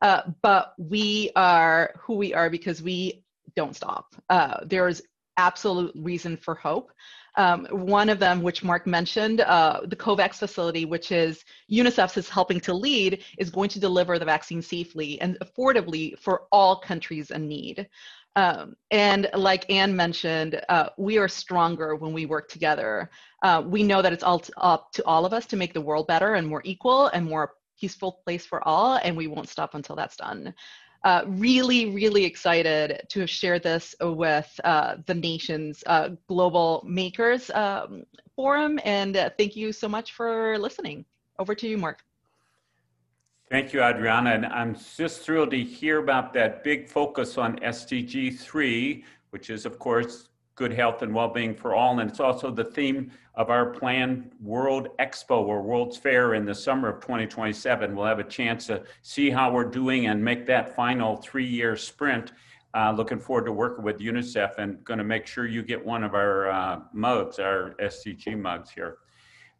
Uh, 0.00 0.22
but 0.42 0.74
we 0.78 1.30
are 1.36 1.92
who 2.00 2.14
we 2.14 2.32
are 2.32 2.48
because 2.48 2.82
we 2.82 3.22
don't 3.54 3.76
stop. 3.76 4.14
Uh, 4.30 4.58
there 4.64 4.88
is 4.88 5.02
absolute 5.36 5.92
reason 5.94 6.36
for 6.36 6.54
hope. 6.54 6.90
Um, 7.36 7.66
one 7.70 8.08
of 8.08 8.18
them, 8.18 8.42
which 8.42 8.64
Mark 8.64 8.86
mentioned, 8.86 9.40
uh, 9.40 9.80
the 9.86 9.96
COVAX 9.96 10.34
facility, 10.34 10.84
which 10.84 11.12
is 11.12 11.44
UNICEF 11.70 12.16
is 12.16 12.28
helping 12.28 12.60
to 12.60 12.74
lead, 12.74 13.22
is 13.38 13.50
going 13.50 13.68
to 13.70 13.80
deliver 13.80 14.18
the 14.18 14.24
vaccine 14.24 14.62
safely 14.62 15.20
and 15.20 15.38
affordably 15.40 16.18
for 16.18 16.42
all 16.50 16.80
countries 16.80 17.30
in 17.30 17.46
need. 17.46 17.88
Um, 18.36 18.76
and 18.90 19.28
like 19.34 19.70
Anne 19.70 19.94
mentioned, 19.94 20.60
uh, 20.68 20.90
we 20.96 21.18
are 21.18 21.28
stronger 21.28 21.96
when 21.96 22.12
we 22.12 22.26
work 22.26 22.48
together. 22.48 23.10
Uh, 23.42 23.62
we 23.64 23.82
know 23.82 24.02
that 24.02 24.12
it's 24.12 24.22
all 24.22 24.42
up 24.56 24.92
to 24.92 25.04
all 25.04 25.24
of 25.24 25.32
us 25.32 25.46
to 25.46 25.56
make 25.56 25.74
the 25.74 25.80
world 25.80 26.06
better 26.06 26.34
and 26.34 26.46
more 26.46 26.62
equal 26.64 27.08
and 27.08 27.26
more 27.26 27.54
peaceful 27.80 28.20
place 28.24 28.44
for 28.44 28.66
all, 28.66 29.00
and 29.02 29.16
we 29.16 29.26
won't 29.26 29.48
stop 29.48 29.74
until 29.74 29.96
that's 29.96 30.16
done. 30.16 30.54
Uh, 31.02 31.22
really, 31.26 31.86
really 31.86 32.24
excited 32.24 33.02
to 33.08 33.20
have 33.20 33.30
shared 33.30 33.62
this 33.62 33.94
with 34.00 34.60
uh, 34.64 34.96
the 35.06 35.14
nation's 35.14 35.82
uh, 35.86 36.10
Global 36.28 36.84
Makers 36.86 37.50
um, 37.50 38.04
Forum, 38.36 38.78
and 38.84 39.16
uh, 39.16 39.30
thank 39.38 39.56
you 39.56 39.72
so 39.72 39.88
much 39.88 40.12
for 40.12 40.58
listening. 40.58 41.04
over 41.38 41.54
to 41.54 41.66
you, 41.66 41.78
Mark. 41.78 42.02
Thank 43.50 43.72
you, 43.72 43.82
Adriana. 43.82 44.30
And 44.30 44.46
I'm 44.46 44.76
just 44.96 45.22
thrilled 45.22 45.50
to 45.50 45.62
hear 45.62 45.98
about 45.98 46.32
that 46.34 46.62
big 46.62 46.88
focus 46.88 47.36
on 47.36 47.58
SDG 47.58 48.38
3, 48.38 49.04
which 49.30 49.50
is, 49.50 49.66
of 49.66 49.78
course, 49.78 50.29
good 50.60 50.72
health 50.74 51.00
and 51.00 51.14
well-being 51.14 51.54
for 51.54 51.74
all. 51.74 51.98
And 51.98 52.10
it's 52.10 52.20
also 52.20 52.50
the 52.50 52.64
theme 52.64 53.10
of 53.34 53.48
our 53.48 53.64
planned 53.64 54.30
World 54.42 54.88
Expo 54.98 55.40
or 55.40 55.62
World's 55.62 55.96
Fair 55.96 56.34
in 56.34 56.44
the 56.44 56.54
summer 56.54 56.90
of 56.90 57.00
2027. 57.00 57.96
We'll 57.96 58.04
have 58.04 58.18
a 58.18 58.24
chance 58.24 58.66
to 58.66 58.82
see 59.00 59.30
how 59.30 59.50
we're 59.50 59.64
doing 59.64 60.08
and 60.08 60.22
make 60.22 60.44
that 60.48 60.76
final 60.76 61.16
three-year 61.16 61.78
sprint. 61.78 62.32
Uh, 62.74 62.92
looking 62.92 63.18
forward 63.18 63.46
to 63.46 63.52
working 63.52 63.82
with 63.82 64.00
UNICEF 64.00 64.58
and 64.58 64.84
going 64.84 64.98
to 64.98 65.04
make 65.04 65.26
sure 65.26 65.46
you 65.46 65.62
get 65.62 65.82
one 65.82 66.04
of 66.04 66.14
our 66.14 66.50
uh, 66.50 66.80
mugs, 66.92 67.38
our 67.38 67.74
SDG 67.80 68.38
mugs 68.38 68.70
here. 68.70 68.98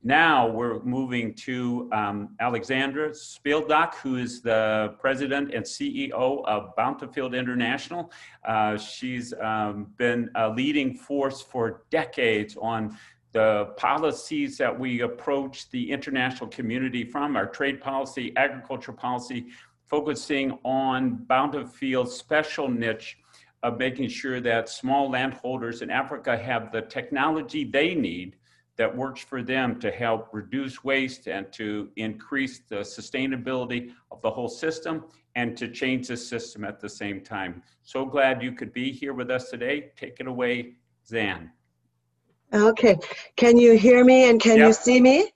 Now 0.03 0.49
we're 0.49 0.83
moving 0.83 1.35
to 1.35 1.91
um, 1.93 2.35
Alexandra 2.41 3.15
Spieldoch, 3.15 3.97
who 3.97 4.17
is 4.17 4.41
the 4.41 4.95
president 4.99 5.53
and 5.53 5.63
CEO 5.63 6.43
of 6.47 6.75
Bountifield 6.75 7.39
International. 7.39 8.11
Uh, 8.43 8.79
she's 8.79 9.35
um, 9.43 9.93
been 9.99 10.31
a 10.37 10.49
leading 10.49 10.95
force 10.95 11.43
for 11.43 11.83
decades 11.91 12.57
on 12.63 12.97
the 13.33 13.75
policies 13.77 14.57
that 14.57 14.77
we 14.77 15.03
approach 15.03 15.69
the 15.69 15.93
international 15.93 16.49
community 16.49 17.05
from, 17.05 17.37
our 17.37 17.47
trade 17.47 17.79
policy, 17.79 18.33
agriculture 18.39 18.93
policy, 18.93 19.49
focusing 19.87 20.59
on 20.65 21.27
Bountifield's 21.29 22.15
special 22.15 22.71
niche 22.71 23.19
of 23.63 23.77
making 23.77 24.09
sure 24.09 24.41
that 24.41 24.71
small 24.71 25.11
landholders 25.11 25.83
in 25.83 25.91
Africa 25.91 26.39
have 26.39 26.73
the 26.73 26.81
technology 26.81 27.65
they 27.65 27.95
need 27.95 28.37
that 28.81 28.97
works 28.97 29.21
for 29.21 29.43
them 29.43 29.79
to 29.79 29.91
help 29.91 30.31
reduce 30.33 30.83
waste 30.83 31.27
and 31.27 31.53
to 31.53 31.91
increase 31.97 32.61
the 32.61 32.77
sustainability 32.77 33.91
of 34.11 34.23
the 34.23 34.31
whole 34.31 34.49
system 34.49 35.05
and 35.35 35.55
to 35.55 35.69
change 35.69 36.09
the 36.09 36.17
system 36.17 36.65
at 36.65 36.81
the 36.81 36.89
same 36.89 37.21
time. 37.21 37.63
So 37.83 38.07
glad 38.07 38.43
you 38.43 38.53
could 38.53 38.73
be 38.73 38.91
here 38.91 39.13
with 39.13 39.31
us 39.31 39.51
today. 39.51 39.93
Take 39.97 40.19
it 40.19 40.27
away, 40.27 40.77
Zan. 41.07 41.51
Okay. 42.55 42.97
Can 43.37 43.59
you 43.59 43.77
hear 43.77 44.03
me 44.03 44.31
and 44.31 44.41
can 44.41 44.57
yep. 44.57 44.69
you 44.69 44.73
see 44.73 44.99
me? 44.99 45.31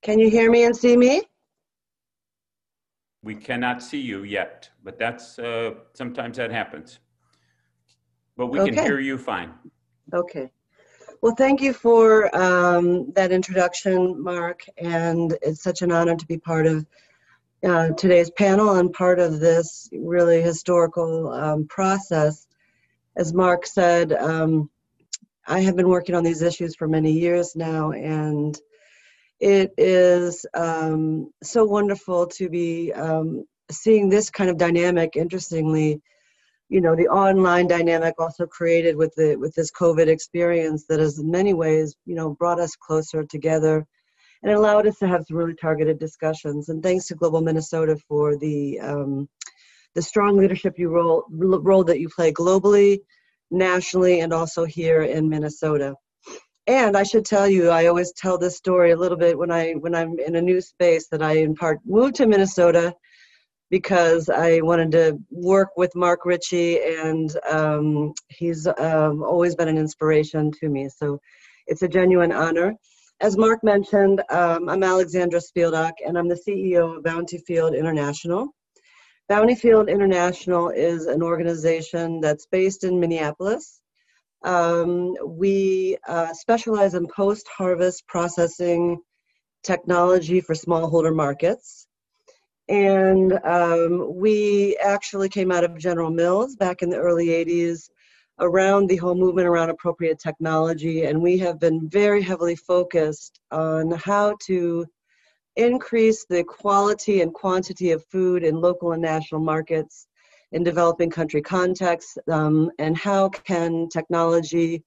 Can 0.00 0.18
you 0.18 0.30
hear 0.30 0.50
me 0.50 0.64
and 0.64 0.74
see 0.74 0.96
me? 0.96 1.20
We 3.22 3.34
cannot 3.34 3.82
see 3.82 4.00
you 4.00 4.22
yet, 4.22 4.70
but 4.82 4.98
that's 4.98 5.38
uh, 5.38 5.72
sometimes 5.92 6.38
that 6.38 6.50
happens. 6.50 7.00
But 8.38 8.46
we 8.46 8.60
okay. 8.60 8.70
can 8.70 8.82
hear 8.82 8.98
you 8.98 9.18
fine. 9.18 9.52
Okay. 10.14 10.50
Well, 11.22 11.34
thank 11.34 11.60
you 11.60 11.74
for 11.74 12.34
um, 12.34 13.12
that 13.12 13.30
introduction, 13.30 14.22
Mark, 14.22 14.64
and 14.78 15.36
it's 15.42 15.62
such 15.62 15.82
an 15.82 15.92
honor 15.92 16.16
to 16.16 16.26
be 16.26 16.38
part 16.38 16.66
of 16.66 16.86
uh, 17.62 17.90
today's 17.90 18.30
panel 18.30 18.76
and 18.76 18.90
part 18.90 19.18
of 19.18 19.38
this 19.38 19.90
really 19.92 20.40
historical 20.40 21.30
um, 21.30 21.66
process. 21.66 22.46
As 23.16 23.34
Mark 23.34 23.66
said, 23.66 24.14
um, 24.14 24.70
I 25.46 25.60
have 25.60 25.76
been 25.76 25.90
working 25.90 26.14
on 26.14 26.24
these 26.24 26.40
issues 26.40 26.74
for 26.74 26.88
many 26.88 27.12
years 27.12 27.54
now, 27.54 27.90
and 27.90 28.58
it 29.40 29.74
is 29.76 30.46
um, 30.54 31.30
so 31.42 31.66
wonderful 31.66 32.28
to 32.28 32.48
be 32.48 32.94
um, 32.94 33.44
seeing 33.70 34.08
this 34.08 34.30
kind 34.30 34.48
of 34.48 34.56
dynamic, 34.56 35.16
interestingly, 35.16 36.00
you 36.70 36.80
know 36.80 36.96
the 36.96 37.08
online 37.08 37.66
dynamic 37.66 38.14
also 38.18 38.46
created 38.46 38.96
with 38.96 39.12
the 39.16 39.36
with 39.36 39.54
this 39.54 39.70
covid 39.72 40.06
experience 40.06 40.86
that 40.88 41.00
has 41.00 41.18
in 41.18 41.30
many 41.30 41.52
ways 41.52 41.96
you 42.06 42.14
know 42.14 42.30
brought 42.34 42.60
us 42.60 42.74
closer 42.76 43.24
together 43.24 43.86
and 44.42 44.52
allowed 44.52 44.86
us 44.86 44.98
to 44.98 45.08
have 45.08 45.24
some 45.26 45.36
really 45.36 45.54
targeted 45.54 45.98
discussions. 45.98 46.68
And 46.68 46.82
thanks 46.82 47.06
to 47.06 47.14
global 47.14 47.40
minnesota 47.40 47.96
for 48.08 48.36
the 48.36 48.80
um, 48.80 49.28
the 49.94 50.02
strong 50.02 50.36
leadership 50.36 50.78
you 50.78 50.88
role 50.88 51.24
role 51.30 51.84
that 51.84 52.00
you 52.00 52.08
play 52.08 52.32
globally 52.32 53.00
nationally 53.50 54.20
and 54.20 54.32
also 54.32 54.64
here 54.64 55.02
in 55.02 55.28
minnesota. 55.28 55.94
And 56.66 56.96
i 56.96 57.02
should 57.02 57.24
tell 57.24 57.48
you 57.48 57.70
i 57.70 57.86
always 57.86 58.12
tell 58.12 58.38
this 58.38 58.56
story 58.56 58.92
a 58.92 58.96
little 58.96 59.18
bit 59.18 59.36
when 59.36 59.50
i 59.50 59.72
when 59.72 59.94
i'm 59.94 60.18
in 60.20 60.36
a 60.36 60.42
new 60.42 60.60
space 60.60 61.08
that 61.08 61.22
i 61.22 61.32
in 61.32 61.54
part 61.56 61.80
moved 61.84 62.14
to 62.16 62.26
minnesota 62.26 62.94
because 63.70 64.28
I 64.28 64.60
wanted 64.60 64.90
to 64.92 65.18
work 65.30 65.70
with 65.76 65.94
Mark 65.94 66.26
Ritchie, 66.26 66.80
and 66.82 67.34
um, 67.48 68.12
he's 68.28 68.66
um, 68.66 69.22
always 69.22 69.54
been 69.54 69.68
an 69.68 69.78
inspiration 69.78 70.50
to 70.60 70.68
me. 70.68 70.88
So 70.88 71.20
it's 71.66 71.82
a 71.82 71.88
genuine 71.88 72.32
honor. 72.32 72.74
As 73.20 73.36
Mark 73.36 73.62
mentioned, 73.62 74.22
um, 74.30 74.68
I'm 74.68 74.82
Alexandra 74.82 75.40
Spieldoch, 75.40 75.94
and 76.04 76.18
I'm 76.18 76.28
the 76.28 76.40
CEO 76.46 76.96
of 76.96 77.04
Bountifield 77.04 77.78
International. 77.78 78.48
Bountifield 79.30 79.88
International 79.88 80.70
is 80.70 81.06
an 81.06 81.22
organization 81.22 82.20
that's 82.20 82.46
based 82.46 82.82
in 82.82 82.98
Minneapolis. 82.98 83.80
Um, 84.42 85.14
we 85.24 85.98
uh, 86.08 86.32
specialize 86.32 86.94
in 86.94 87.06
post 87.06 87.46
harvest 87.46 88.06
processing 88.08 88.98
technology 89.62 90.40
for 90.40 90.54
smallholder 90.54 91.14
markets. 91.14 91.86
And 92.70 93.32
um, 93.44 94.14
we 94.14 94.76
actually 94.76 95.28
came 95.28 95.50
out 95.50 95.64
of 95.64 95.76
General 95.76 96.08
Mills 96.08 96.54
back 96.54 96.82
in 96.82 96.88
the 96.88 96.98
early 96.98 97.26
80s 97.26 97.90
around 98.38 98.88
the 98.88 98.96
whole 98.96 99.16
movement 99.16 99.48
around 99.48 99.70
appropriate 99.70 100.20
technology. 100.20 101.04
And 101.04 101.20
we 101.20 101.36
have 101.38 101.58
been 101.58 101.88
very 101.88 102.22
heavily 102.22 102.54
focused 102.54 103.40
on 103.50 103.90
how 103.90 104.36
to 104.44 104.86
increase 105.56 106.24
the 106.30 106.44
quality 106.44 107.22
and 107.22 107.34
quantity 107.34 107.90
of 107.90 108.04
food 108.06 108.44
in 108.44 108.60
local 108.60 108.92
and 108.92 109.02
national 109.02 109.40
markets 109.40 110.06
in 110.52 110.62
developing 110.62 111.10
country 111.10 111.42
contexts 111.42 112.16
um, 112.30 112.70
and 112.78 112.96
how 112.96 113.28
can 113.28 113.88
technology 113.88 114.84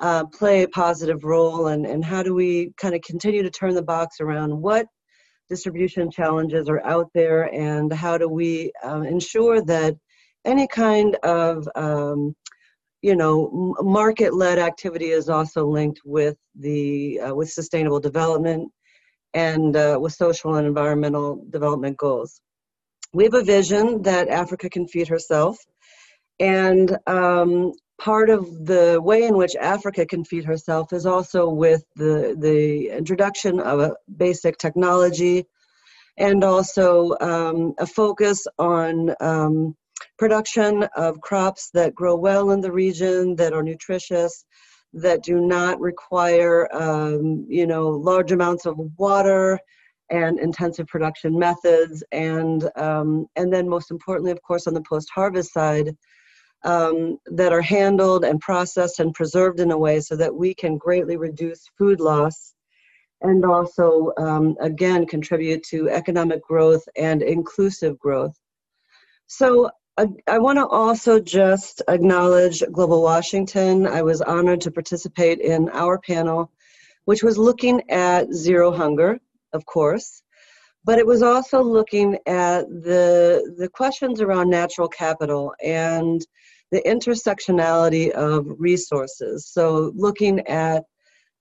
uh, 0.00 0.24
play 0.26 0.64
a 0.64 0.68
positive 0.68 1.22
role 1.22 1.68
and, 1.68 1.86
and 1.86 2.04
how 2.04 2.24
do 2.24 2.34
we 2.34 2.72
kind 2.76 2.94
of 2.94 3.00
continue 3.02 3.42
to 3.42 3.50
turn 3.50 3.74
the 3.74 3.82
box 3.82 4.20
around 4.20 4.50
what 4.50 4.86
distribution 5.50 6.10
challenges 6.10 6.68
are 6.68 6.82
out 6.86 7.10
there 7.12 7.52
and 7.52 7.92
how 7.92 8.16
do 8.16 8.28
we 8.28 8.72
um, 8.84 9.02
ensure 9.04 9.60
that 9.62 9.96
any 10.44 10.66
kind 10.68 11.16
of 11.24 11.68
um, 11.74 12.34
you 13.02 13.16
know 13.16 13.74
market-led 13.80 14.58
activity 14.58 15.10
is 15.10 15.28
also 15.28 15.66
linked 15.66 16.00
with 16.04 16.36
the 16.58 17.20
uh, 17.20 17.34
with 17.34 17.50
sustainable 17.50 18.00
development 18.00 18.70
and 19.34 19.76
uh, 19.76 19.98
with 20.00 20.12
social 20.12 20.54
and 20.54 20.66
environmental 20.66 21.44
development 21.50 21.96
goals. 21.96 22.40
We 23.12 23.24
have 23.24 23.34
a 23.34 23.42
vision 23.42 24.02
that 24.02 24.28
africa 24.28 24.70
can 24.70 24.86
feed 24.86 25.08
herself 25.08 25.58
and 26.38 26.96
um, 27.06 27.72
part 28.00 28.30
of 28.30 28.64
the 28.64 28.98
way 29.02 29.24
in 29.24 29.36
which 29.36 29.54
Africa 29.56 30.06
can 30.06 30.24
feed 30.24 30.44
herself 30.44 30.92
is 30.92 31.04
also 31.04 31.48
with 31.48 31.84
the, 31.96 32.34
the 32.38 32.88
introduction 32.88 33.60
of 33.60 33.78
a 33.80 33.94
basic 34.16 34.56
technology 34.56 35.44
and 36.16 36.42
also 36.42 37.14
um, 37.20 37.74
a 37.78 37.86
focus 37.86 38.46
on 38.58 39.14
um, 39.20 39.76
production 40.18 40.84
of 40.96 41.20
crops 41.20 41.70
that 41.74 41.94
grow 41.94 42.16
well 42.16 42.50
in 42.52 42.62
the 42.62 42.72
region, 42.72 43.36
that 43.36 43.52
are 43.52 43.62
nutritious, 43.62 44.44
that 44.94 45.22
do 45.22 45.38
not 45.40 45.78
require, 45.78 46.74
um, 46.74 47.44
you 47.48 47.66
know, 47.66 47.88
large 47.88 48.32
amounts 48.32 48.64
of 48.64 48.78
water 48.96 49.58
and 50.10 50.40
intensive 50.40 50.86
production 50.86 51.38
methods. 51.38 52.02
And, 52.12 52.68
um, 52.76 53.26
and 53.36 53.52
then 53.52 53.68
most 53.68 53.90
importantly, 53.90 54.32
of 54.32 54.42
course, 54.42 54.66
on 54.66 54.74
the 54.74 54.82
post-harvest 54.88 55.52
side, 55.52 55.94
um, 56.64 57.18
that 57.26 57.52
are 57.52 57.62
handled 57.62 58.24
and 58.24 58.40
processed 58.40 59.00
and 59.00 59.14
preserved 59.14 59.60
in 59.60 59.70
a 59.70 59.78
way 59.78 60.00
so 60.00 60.16
that 60.16 60.34
we 60.34 60.54
can 60.54 60.76
greatly 60.76 61.16
reduce 61.16 61.70
food 61.78 62.00
loss 62.00 62.54
and 63.22 63.44
also, 63.44 64.12
um, 64.16 64.56
again, 64.60 65.06
contribute 65.06 65.62
to 65.64 65.90
economic 65.90 66.42
growth 66.42 66.82
and 66.96 67.22
inclusive 67.22 67.98
growth. 67.98 68.34
So 69.26 69.70
I, 69.98 70.06
I 70.26 70.38
want 70.38 70.58
to 70.58 70.66
also 70.66 71.20
just 71.20 71.82
acknowledge 71.88 72.62
Global 72.72 73.02
Washington. 73.02 73.86
I 73.86 74.02
was 74.02 74.22
honored 74.22 74.62
to 74.62 74.70
participate 74.70 75.40
in 75.40 75.68
our 75.70 75.98
panel, 75.98 76.50
which 77.04 77.22
was 77.22 77.36
looking 77.36 77.82
at 77.90 78.32
zero 78.32 78.70
hunger, 78.70 79.18
of 79.52 79.66
course, 79.66 80.22
but 80.84 80.98
it 80.98 81.06
was 81.06 81.22
also 81.22 81.62
looking 81.62 82.14
at 82.26 82.66
the, 82.68 83.54
the 83.58 83.68
questions 83.68 84.22
around 84.22 84.48
natural 84.48 84.88
capital 84.88 85.54
and 85.62 86.26
the 86.70 86.82
intersectionality 86.82 88.10
of 88.10 88.46
resources. 88.58 89.48
So, 89.48 89.92
looking 89.94 90.40
at 90.46 90.84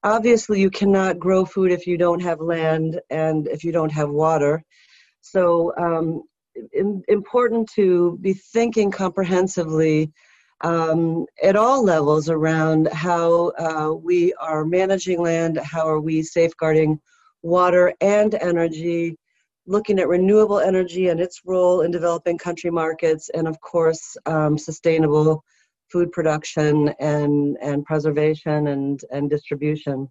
obviously, 0.03 0.59
you 0.61 0.69
cannot 0.69 1.19
grow 1.19 1.45
food 1.45 1.71
if 1.71 1.85
you 1.87 1.97
don't 1.97 2.21
have 2.21 2.39
land 2.39 2.99
and 3.09 3.47
if 3.47 3.63
you 3.63 3.71
don't 3.71 3.91
have 3.91 4.09
water. 4.09 4.63
So, 5.21 5.73
um, 5.77 6.23
in, 6.73 7.03
important 7.07 7.69
to 7.75 8.17
be 8.21 8.33
thinking 8.33 8.91
comprehensively 8.91 10.11
um, 10.61 11.25
at 11.41 11.55
all 11.55 11.83
levels 11.83 12.29
around 12.29 12.89
how 12.91 13.49
uh, 13.57 13.93
we 13.93 14.33
are 14.33 14.65
managing 14.65 15.21
land, 15.21 15.57
how 15.57 15.87
are 15.87 16.01
we 16.01 16.21
safeguarding 16.21 16.99
water 17.41 17.93
and 18.01 18.35
energy, 18.35 19.17
looking 19.69 19.99
at 19.99 20.07
renewable 20.07 20.59
energy 20.59 21.09
and 21.09 21.19
its 21.19 21.41
role 21.45 21.81
in 21.81 21.91
developing 21.91 22.37
country 22.37 22.71
markets, 22.71 23.29
and 23.35 23.47
of 23.47 23.61
course, 23.61 24.17
um, 24.25 24.57
sustainable 24.57 25.43
food 25.91 26.11
production 26.11 26.89
and, 26.99 27.57
and 27.61 27.85
preservation 27.85 28.67
and, 28.67 29.01
and 29.11 29.29
distribution. 29.29 30.09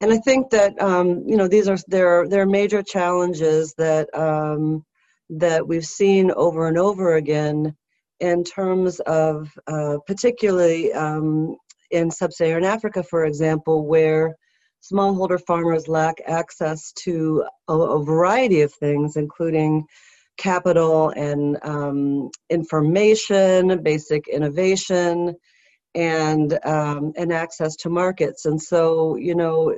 And 0.00 0.12
I 0.12 0.18
think 0.18 0.50
that 0.50 0.80
um, 0.80 1.24
you 1.26 1.36
know 1.36 1.48
these 1.48 1.68
are 1.68 1.78
there 1.88 2.28
there 2.28 2.42
are 2.42 2.46
major 2.46 2.84
challenges 2.84 3.74
that 3.78 4.08
um, 4.14 4.84
that 5.30 5.66
we've 5.66 5.84
seen 5.84 6.30
over 6.30 6.68
and 6.68 6.78
over 6.78 7.16
again 7.16 7.74
in 8.20 8.44
terms 8.44 9.00
of 9.00 9.50
uh, 9.66 9.96
particularly 10.06 10.92
um, 10.92 11.56
in 11.90 12.10
sub-Saharan 12.10 12.64
Africa, 12.64 13.02
for 13.02 13.24
example, 13.24 13.86
where 13.86 14.36
smallholder 14.82 15.40
farmers 15.46 15.88
lack 15.88 16.16
access 16.26 16.92
to 17.04 17.44
a, 17.68 17.74
a 17.74 18.04
variety 18.04 18.62
of 18.62 18.72
things, 18.74 19.16
including 19.16 19.84
capital 20.36 21.10
and 21.10 21.58
um, 21.62 22.30
information, 22.48 23.82
basic 23.82 24.28
innovation, 24.28 25.34
and 25.94 26.58
um, 26.64 27.12
and 27.16 27.32
access 27.32 27.74
to 27.76 27.90
markets. 27.90 28.44
And 28.44 28.60
so, 28.60 29.16
you 29.16 29.34
know, 29.34 29.74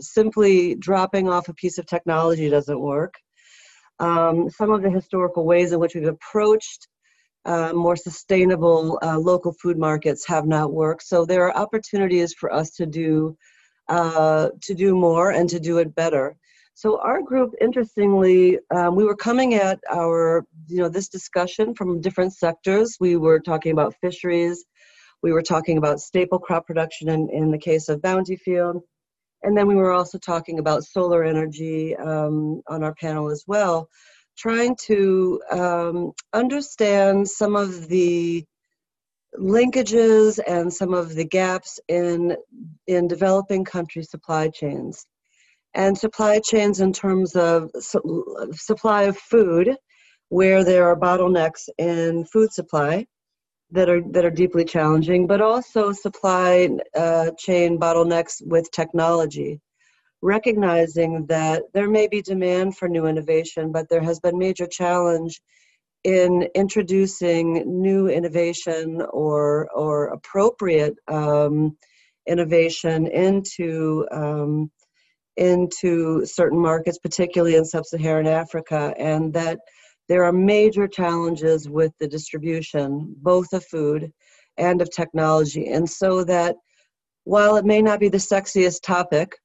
simply 0.00 0.74
dropping 0.74 1.28
off 1.28 1.48
a 1.48 1.54
piece 1.54 1.78
of 1.78 1.86
technology 1.86 2.48
doesn't 2.50 2.80
work. 2.80 3.14
Um, 4.00 4.50
some 4.50 4.72
of 4.72 4.82
the 4.82 4.90
historical 4.90 5.44
ways 5.44 5.72
in 5.72 5.78
which 5.78 5.94
we've 5.94 6.08
approached 6.08 6.88
uh, 7.44 7.72
more 7.72 7.96
sustainable 7.96 8.98
uh, 9.02 9.18
local 9.18 9.52
food 9.52 9.78
markets 9.78 10.26
have 10.26 10.46
not 10.46 10.72
worked. 10.72 11.02
So 11.02 11.24
there 11.24 11.44
are 11.44 11.56
opportunities 11.56 12.34
for 12.34 12.52
us 12.52 12.70
to 12.72 12.86
do 12.86 13.36
uh, 13.88 14.50
to 14.62 14.74
do 14.74 14.94
more 14.94 15.30
and 15.30 15.48
to 15.50 15.60
do 15.60 15.78
it 15.78 15.94
better. 15.94 16.36
So 16.74 17.00
our 17.00 17.20
group, 17.20 17.52
interestingly, 17.60 18.58
um, 18.74 18.96
we 18.96 19.04
were 19.04 19.16
coming 19.16 19.54
at 19.54 19.78
our 19.90 20.44
you 20.68 20.78
know 20.78 20.88
this 20.88 21.08
discussion 21.08 21.74
from 21.74 22.00
different 22.00 22.32
sectors. 22.32 22.96
We 22.98 23.16
were 23.16 23.40
talking 23.40 23.72
about 23.72 23.94
fisheries, 24.00 24.64
we 25.22 25.32
were 25.32 25.42
talking 25.42 25.78
about 25.78 26.00
staple 26.00 26.38
crop 26.38 26.66
production 26.66 27.08
in, 27.08 27.28
in 27.30 27.50
the 27.50 27.58
case 27.58 27.88
of 27.88 28.00
Bountifield, 28.00 28.80
and 29.42 29.56
then 29.56 29.66
we 29.66 29.74
were 29.74 29.92
also 29.92 30.18
talking 30.18 30.58
about 30.58 30.84
solar 30.84 31.24
energy 31.24 31.94
um, 31.96 32.62
on 32.68 32.82
our 32.82 32.94
panel 32.94 33.30
as 33.30 33.44
well 33.46 33.88
trying 34.36 34.76
to 34.76 35.40
um, 35.50 36.12
understand 36.32 37.28
some 37.28 37.56
of 37.56 37.88
the 37.88 38.44
linkages 39.38 40.38
and 40.46 40.72
some 40.72 40.94
of 40.94 41.14
the 41.14 41.24
gaps 41.24 41.80
in 41.88 42.36
in 42.86 43.08
developing 43.08 43.64
country 43.64 44.02
supply 44.02 44.48
chains. 44.48 45.06
And 45.74 45.96
supply 45.96 46.40
chains 46.40 46.80
in 46.80 46.92
terms 46.92 47.34
of 47.34 47.70
su- 47.78 48.50
supply 48.52 49.04
of 49.04 49.16
food 49.16 49.76
where 50.28 50.64
there 50.64 50.86
are 50.86 50.96
bottlenecks 50.96 51.68
in 51.78 52.24
food 52.26 52.52
supply 52.52 53.06
that 53.70 53.88
are 53.88 54.02
that 54.10 54.24
are 54.24 54.30
deeply 54.30 54.64
challenging 54.64 55.26
but 55.26 55.40
also 55.40 55.92
supply 55.92 56.68
uh, 56.94 57.30
chain 57.38 57.78
bottlenecks 57.78 58.42
with 58.46 58.70
technology. 58.70 59.60
Recognizing 60.20 61.26
that 61.26 61.64
there 61.74 61.88
may 61.88 62.06
be 62.06 62.22
demand 62.22 62.76
for 62.76 62.88
new 62.88 63.06
innovation, 63.06 63.72
but 63.72 63.88
there 63.88 64.02
has 64.02 64.20
been 64.20 64.38
major 64.38 64.66
challenge 64.66 65.40
in 66.04 66.48
introducing 66.54 67.62
new 67.66 68.08
innovation 68.08 69.02
or 69.10 69.68
or 69.70 70.08
appropriate 70.08 70.94
um, 71.08 71.76
innovation 72.26 73.06
into 73.06 74.06
um, 74.10 74.70
into 75.36 76.24
certain 76.26 76.58
markets, 76.58 76.98
particularly 76.98 77.56
in 77.56 77.64
sub-Saharan 77.64 78.26
Africa, 78.26 78.92
and 78.98 79.32
that 79.32 79.58
there 80.08 80.24
are 80.24 80.32
major 80.32 80.86
challenges 80.86 81.68
with 81.68 81.92
the 81.98 82.08
distribution, 82.08 83.14
both 83.18 83.52
of 83.52 83.64
food 83.64 84.12
and 84.58 84.82
of 84.82 84.90
technology, 84.90 85.68
and 85.68 85.88
so 85.88 86.24
that 86.24 86.56
while 87.24 87.56
it 87.56 87.64
may 87.64 87.80
not 87.80 88.00
be 88.00 88.08
the 88.08 88.18
sexiest 88.18 88.82
topic 88.82 89.36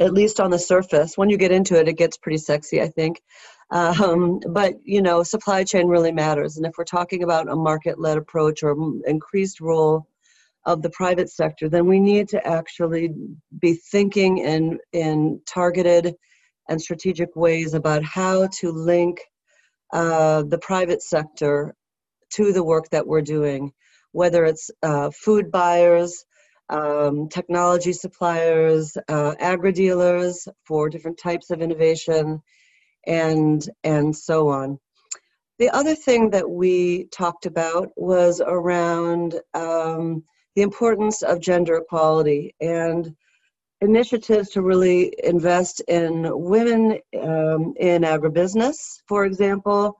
at 0.00 0.12
least 0.12 0.40
on 0.40 0.50
the 0.50 0.58
surface. 0.58 1.16
When 1.16 1.30
you 1.30 1.36
get 1.36 1.52
into 1.52 1.78
it, 1.78 1.88
it 1.88 1.96
gets 1.96 2.16
pretty 2.16 2.38
sexy, 2.38 2.80
I 2.80 2.88
think. 2.88 3.20
Um, 3.70 4.40
but 4.48 4.74
you 4.84 5.02
know, 5.02 5.22
supply 5.22 5.64
chain 5.64 5.88
really 5.88 6.12
matters, 6.12 6.56
and 6.56 6.66
if 6.66 6.74
we're 6.78 6.84
talking 6.84 7.24
about 7.24 7.48
a 7.48 7.56
market-led 7.56 8.16
approach 8.16 8.62
or 8.62 8.76
increased 9.06 9.60
role 9.60 10.06
of 10.64 10.82
the 10.82 10.90
private 10.90 11.30
sector, 11.30 11.68
then 11.68 11.86
we 11.86 11.98
need 11.98 12.28
to 12.28 12.46
actually 12.46 13.10
be 13.58 13.74
thinking 13.74 14.38
in 14.38 14.78
in 14.92 15.40
targeted 15.46 16.14
and 16.68 16.80
strategic 16.80 17.34
ways 17.36 17.74
about 17.74 18.04
how 18.04 18.48
to 18.48 18.70
link 18.70 19.20
uh, 19.92 20.42
the 20.42 20.58
private 20.58 21.02
sector 21.02 21.74
to 22.30 22.52
the 22.52 22.64
work 22.64 22.88
that 22.90 23.06
we're 23.06 23.22
doing, 23.22 23.72
whether 24.12 24.44
it's 24.44 24.70
uh, 24.82 25.10
food 25.10 25.50
buyers, 25.50 26.24
um, 26.68 27.28
technology 27.28 27.92
suppliers, 27.92 28.96
uh, 29.08 29.34
agri 29.38 29.72
dealers 29.72 30.48
for 30.64 30.88
different 30.88 31.18
types 31.18 31.50
of 31.50 31.60
innovation, 31.60 32.42
and 33.06 33.68
and 33.84 34.16
so 34.16 34.48
on. 34.48 34.78
The 35.58 35.70
other 35.70 35.94
thing 35.94 36.30
that 36.30 36.48
we 36.50 37.08
talked 37.12 37.46
about 37.46 37.90
was 37.96 38.42
around 38.44 39.40
um, 39.54 40.24
the 40.54 40.62
importance 40.62 41.22
of 41.22 41.40
gender 41.40 41.76
equality 41.76 42.54
and 42.60 43.14
initiatives 43.80 44.50
to 44.50 44.62
really 44.62 45.14
invest 45.22 45.80
in 45.88 46.28
women 46.30 46.98
um, 47.22 47.74
in 47.78 48.02
agribusiness, 48.02 48.76
for 49.06 49.24
example, 49.24 49.98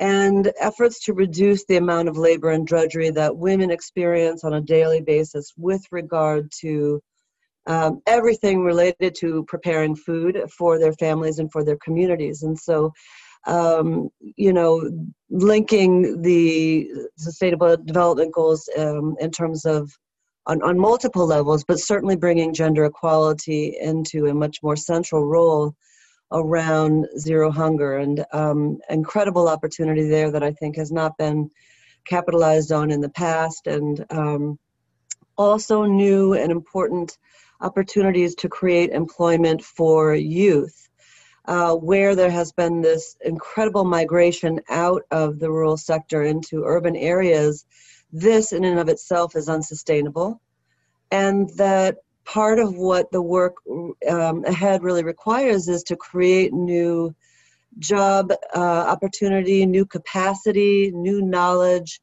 and 0.00 0.52
efforts 0.60 1.04
to 1.04 1.12
reduce 1.12 1.64
the 1.66 1.76
amount 1.76 2.08
of 2.08 2.16
labor 2.16 2.50
and 2.50 2.66
drudgery 2.66 3.10
that 3.10 3.36
women 3.36 3.70
experience 3.70 4.44
on 4.44 4.54
a 4.54 4.60
daily 4.60 5.00
basis 5.00 5.52
with 5.56 5.82
regard 5.90 6.50
to 6.60 7.00
um, 7.66 8.00
everything 8.06 8.62
related 8.62 9.14
to 9.16 9.44
preparing 9.44 9.94
food 9.94 10.40
for 10.56 10.78
their 10.78 10.92
families 10.94 11.38
and 11.38 11.50
for 11.52 11.64
their 11.64 11.76
communities. 11.76 12.42
And 12.42 12.58
so, 12.58 12.92
um, 13.46 14.08
you 14.20 14.52
know, 14.52 14.90
linking 15.30 16.22
the 16.22 16.88
sustainable 17.16 17.76
development 17.76 18.34
goals 18.34 18.68
um, 18.76 19.16
in 19.20 19.30
terms 19.30 19.64
of 19.64 19.90
on, 20.46 20.60
on 20.62 20.78
multiple 20.78 21.26
levels, 21.26 21.64
but 21.64 21.78
certainly 21.78 22.16
bringing 22.16 22.52
gender 22.52 22.84
equality 22.84 23.76
into 23.80 24.26
a 24.26 24.34
much 24.34 24.58
more 24.62 24.76
central 24.76 25.24
role 25.24 25.74
around 26.32 27.06
zero 27.18 27.50
hunger. 27.50 27.98
And 27.98 28.24
um, 28.32 28.78
incredible 28.88 29.48
opportunity 29.48 30.08
there 30.08 30.30
that 30.30 30.42
I 30.42 30.52
think 30.52 30.76
has 30.76 30.90
not 30.90 31.16
been 31.18 31.50
capitalized 32.06 32.72
on 32.72 32.90
in 32.90 33.00
the 33.00 33.08
past. 33.08 33.66
And 33.66 34.04
um, 34.10 34.58
also 35.36 35.84
new 35.84 36.34
and 36.34 36.50
important 36.50 37.18
opportunities 37.60 38.34
to 38.36 38.48
create 38.48 38.90
employment 38.90 39.62
for 39.62 40.14
youth 40.14 40.88
uh, 41.46 41.74
where 41.74 42.14
there 42.14 42.30
has 42.30 42.52
been 42.52 42.80
this 42.80 43.16
incredible 43.20 43.84
migration 43.84 44.60
out 44.68 45.02
of 45.10 45.38
the 45.38 45.50
rural 45.50 45.76
sector 45.76 46.22
into 46.22 46.64
urban 46.64 46.96
areas. 46.96 47.64
This 48.12 48.52
in 48.52 48.64
and 48.64 48.78
of 48.78 48.88
itself 48.88 49.34
is 49.34 49.48
unsustainable. 49.48 50.40
And 51.10 51.50
that 51.56 51.98
part 52.24 52.58
of 52.58 52.76
what 52.76 53.10
the 53.12 53.22
work 53.22 53.54
um, 54.08 54.44
ahead 54.44 54.82
really 54.82 55.04
requires 55.04 55.68
is 55.68 55.82
to 55.84 55.96
create 55.96 56.52
new 56.52 57.14
job 57.78 58.32
uh, 58.54 58.58
opportunity, 58.58 59.66
new 59.66 59.86
capacity, 59.86 60.90
new 60.92 61.22
knowledge 61.22 62.00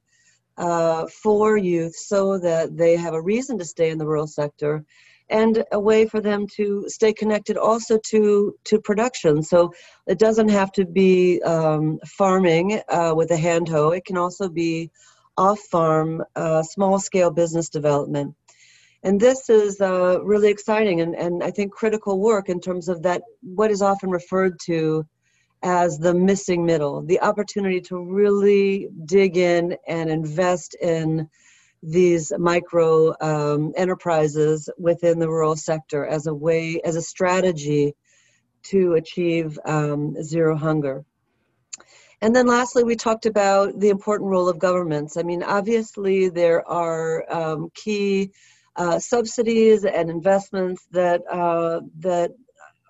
uh, 0.58 1.06
for 1.08 1.58
youth 1.58 1.96
so 1.96 2.38
that 2.38 2.76
they 2.76 2.96
have 2.96 3.14
a 3.14 3.22
reason 3.22 3.58
to 3.58 3.66
stay 3.66 3.90
in 3.90 3.98
the 3.98 4.06
rural 4.06 4.28
sector 4.28 4.84
and 5.30 5.64
a 5.72 5.80
way 5.80 6.06
for 6.08 6.20
them 6.20 6.48
to 6.48 6.86
stay 6.88 7.14
connected 7.14 7.56
also 7.56 8.00
to 8.08 8.56
to 8.66 8.82
production. 8.82 9.44
So 9.44 9.72
it 10.08 10.20
doesn't 10.20 10.50
have 10.50 10.72
to 10.74 10.86
be 10.86 11.42
um, 11.44 12.00
farming 12.06 12.82
uh, 12.90 13.14
with 13.16 13.32
a 13.32 13.38
hand 13.38 13.70
hoe. 13.70 13.92
It 13.92 14.06
can 14.06 14.18
also 14.18 14.50
be 14.50 14.90
off 15.38 15.60
farm 15.72 16.24
uh, 16.36 16.64
small 16.64 17.00
scale 17.00 17.32
business 17.32 17.70
development 17.70 18.36
and 19.04 19.20
this 19.20 19.50
is 19.50 19.80
uh, 19.80 20.20
really 20.24 20.50
exciting 20.50 21.02
and, 21.02 21.16
and 21.16 21.44
I 21.44 21.52
think 21.52 21.72
critical 21.72 22.20
work 22.20 22.50
in 22.50 22.60
terms 22.60 22.90
of 22.90 23.04
that, 23.04 23.22
what 23.42 23.72
is 23.72 23.82
often 23.82 24.10
referred 24.10 24.60
to 24.66 25.06
as 25.62 25.98
the 25.98 26.14
missing 26.14 26.66
middle, 26.66 27.02
the 27.02 27.20
opportunity 27.22 27.82
to 27.82 27.98
really 27.98 28.88
dig 29.06 29.38
in 29.38 29.76
and 29.88 30.10
invest 30.10 30.76
in 30.82 31.30
these 31.82 32.32
micro 32.38 33.14
um, 33.22 33.74
enterprises 33.76 34.70
within 34.78 35.20
the 35.20 35.30
rural 35.30 35.56
sector 35.56 36.06
as 36.06 36.28
a 36.28 36.34
way, 36.34 36.82
as 36.84 36.96
a 36.96 37.02
strategy 37.02 37.94
to 38.64 38.94
achieve 38.94 39.58
um, 39.66 40.22
zero 40.22 40.58
hunger. 40.58 41.06
And 42.22 42.36
then 42.36 42.48
lastly, 42.48 42.84
we 42.84 42.98
talked 42.98 43.26
about 43.26 43.80
the 43.80 43.90
important 43.90 44.30
role 44.30 44.50
of 44.50 44.60
governments. 44.60 45.16
I 45.16 45.24
mean, 45.24 45.42
obviously, 45.42 46.28
there 46.28 46.68
are 46.68 47.26
um, 47.32 47.70
key 47.74 48.32
uh, 48.80 48.98
subsidies 48.98 49.86
and 49.86 50.10
investments 50.10 50.88
that, 50.92 51.22
uh, 51.32 51.82
that 52.00 52.32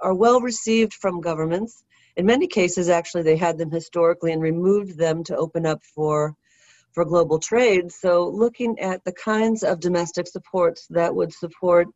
are 0.02 0.14
well 0.14 0.40
received 0.40 0.94
from 0.94 1.20
governments. 1.20 1.84
In 2.16 2.26
many 2.26 2.48
cases, 2.48 2.88
actually, 2.90 3.24
they 3.24 3.36
had 3.36 3.58
them 3.58 3.72
historically 3.72 4.32
and 4.32 4.42
removed 4.42 4.98
them 4.98 5.24
to 5.26 5.36
open 5.36 5.66
up 5.66 5.82
for 5.84 6.36
for 6.94 7.06
global 7.06 7.38
trade. 7.38 7.92
So, 7.92 8.28
looking 8.28 8.80
at 8.80 9.04
the 9.04 9.12
kinds 9.12 9.62
of 9.62 9.80
domestic 9.80 10.28
supports 10.28 10.88
that 10.90 11.14
would 11.14 11.32
support, 11.32 11.88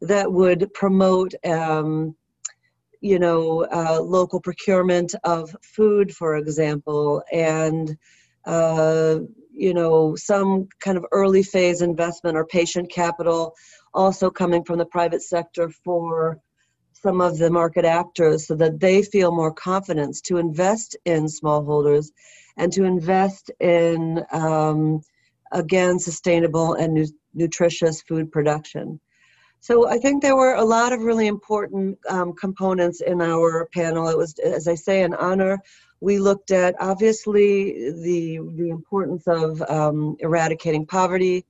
that 0.00 0.32
would 0.32 0.74
promote 0.74 1.32
um, 1.44 2.16
you 3.00 3.18
know, 3.18 3.64
uh, 3.72 4.00
local 4.00 4.40
procurement 4.40 5.14
of 5.24 5.56
food, 5.62 6.14
for 6.14 6.36
example, 6.36 7.22
and, 7.32 7.96
uh, 8.44 9.20
you 9.52 9.74
know, 9.74 10.14
some 10.16 10.68
kind 10.80 10.96
of 10.96 11.04
early 11.12 11.42
phase 11.42 11.82
investment 11.82 12.36
or 12.36 12.46
patient 12.46 12.90
capital 12.90 13.54
also 13.92 14.30
coming 14.30 14.64
from 14.64 14.78
the 14.78 14.86
private 14.86 15.22
sector 15.22 15.70
for 15.84 16.38
some 16.92 17.20
of 17.20 17.38
the 17.38 17.50
market 17.50 17.84
actors 17.84 18.46
so 18.46 18.54
that 18.54 18.78
they 18.78 19.02
feel 19.02 19.34
more 19.34 19.52
confidence 19.52 20.20
to 20.20 20.36
invest 20.36 20.96
in 21.04 21.24
smallholders 21.24 22.08
and 22.56 22.72
to 22.72 22.84
invest 22.84 23.50
in, 23.60 24.22
um, 24.32 25.00
again, 25.52 25.98
sustainable 25.98 26.74
and 26.74 26.94
nu- 26.94 27.18
nutritious 27.34 28.02
food 28.02 28.30
production. 28.30 29.00
So 29.60 29.88
I 29.88 29.98
think 29.98 30.22
there 30.22 30.36
were 30.36 30.54
a 30.54 30.64
lot 30.64 30.92
of 30.92 31.02
really 31.02 31.26
important 31.26 31.98
um, 32.08 32.32
components 32.34 33.00
in 33.02 33.20
our 33.20 33.68
panel. 33.74 34.08
It 34.08 34.16
was, 34.16 34.38
as 34.38 34.66
I 34.66 34.74
say, 34.74 35.02
an 35.02 35.14
honor. 35.14 35.58
We 36.00 36.18
looked 36.18 36.50
at 36.50 36.74
obviously 36.80 37.92
the 37.92 38.40
the 38.56 38.70
importance 38.70 39.26
of 39.26 39.62
um, 39.62 40.16
eradicating 40.20 40.86
poverty, 40.86 41.44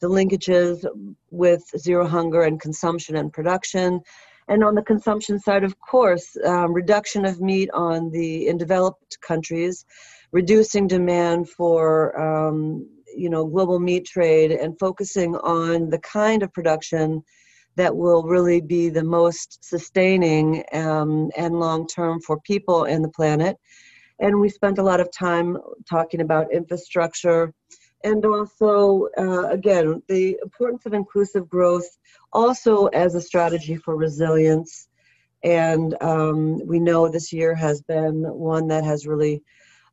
the 0.00 0.08
linkages 0.08 0.84
with 1.30 1.64
zero 1.76 2.06
hunger 2.06 2.42
and 2.42 2.60
consumption 2.60 3.16
and 3.16 3.32
production, 3.32 4.00
and 4.48 4.62
on 4.62 4.76
the 4.76 4.82
consumption 4.82 5.40
side, 5.40 5.64
of 5.64 5.78
course, 5.80 6.36
um, 6.44 6.72
reduction 6.72 7.24
of 7.24 7.40
meat 7.40 7.68
on 7.74 8.10
the 8.10 8.46
in 8.46 8.56
developed 8.56 9.20
countries, 9.20 9.84
reducing 10.30 10.86
demand 10.86 11.50
for 11.50 12.18
um, 12.20 12.88
you 13.16 13.28
know 13.28 13.44
global 13.44 13.80
meat 13.80 14.06
trade, 14.06 14.52
and 14.52 14.78
focusing 14.78 15.34
on 15.36 15.90
the 15.90 15.98
kind 15.98 16.44
of 16.44 16.52
production 16.52 17.24
that 17.76 17.94
will 17.94 18.22
really 18.22 18.60
be 18.60 18.88
the 18.88 19.04
most 19.04 19.64
sustaining 19.64 20.64
um, 20.72 21.30
and 21.36 21.58
long 21.60 21.86
term 21.86 22.20
for 22.20 22.40
people 22.40 22.84
and 22.84 23.04
the 23.04 23.08
planet. 23.08 23.56
And 24.18 24.40
we 24.40 24.48
spent 24.48 24.78
a 24.78 24.82
lot 24.82 25.00
of 25.00 25.12
time 25.12 25.58
talking 25.88 26.20
about 26.20 26.52
infrastructure 26.52 27.52
and 28.04 28.24
also, 28.24 29.08
uh, 29.18 29.48
again, 29.48 30.02
the 30.06 30.38
importance 30.42 30.86
of 30.86 30.94
inclusive 30.94 31.48
growth 31.48 31.88
also 32.32 32.86
as 32.86 33.14
a 33.14 33.20
strategy 33.20 33.76
for 33.76 33.96
resilience. 33.96 34.88
And 35.42 35.96
um, 36.00 36.64
we 36.66 36.78
know 36.78 37.08
this 37.08 37.32
year 37.32 37.54
has 37.54 37.82
been 37.82 38.22
one 38.22 38.68
that 38.68 38.84
has 38.84 39.06
really 39.06 39.42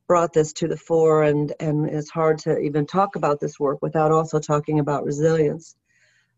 brought 0.07 0.33
this 0.33 0.53
to 0.53 0.67
the 0.67 0.77
fore, 0.77 1.23
and, 1.23 1.53
and 1.59 1.89
it's 1.89 2.09
hard 2.09 2.37
to 2.39 2.59
even 2.59 2.85
talk 2.85 3.15
about 3.15 3.39
this 3.39 3.59
work 3.59 3.79
without 3.81 4.11
also 4.11 4.37
talking 4.39 4.79
about 4.79 5.05
resilience. 5.05 5.75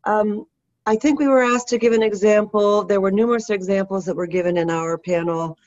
Um, 0.04 0.46
I 0.86 0.96
think 0.96 1.20
we 1.20 1.28
were 1.28 1.42
asked 1.42 1.70
to 1.70 1.80
give 1.80 1.94
an 1.94 2.04
example. 2.04 2.86
There 2.86 3.02
were 3.02 3.12
numerous 3.12 3.50
examples 3.50 4.06
that 4.06 4.16
were 4.16 4.28
given 4.28 4.56
in 4.56 4.70
our 4.70 4.98
panel. 4.98 5.58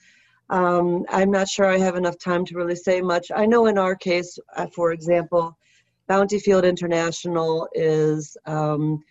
Um, 0.50 1.04
I'm 1.10 1.30
not 1.30 1.48
sure 1.48 1.66
I 1.66 1.78
have 1.78 1.96
enough 1.96 2.18
time 2.18 2.44
to 2.46 2.54
really 2.54 2.76
say 2.76 3.00
much. 3.00 3.30
I 3.34 3.44
know 3.46 3.66
in 3.66 3.76
our 3.78 3.94
case, 3.94 4.38
uh, 4.56 4.66
for 4.74 4.92
example, 4.92 5.56
Bountifield 6.08 6.64
International 6.64 7.68
is 7.74 8.36
um, 8.46 9.02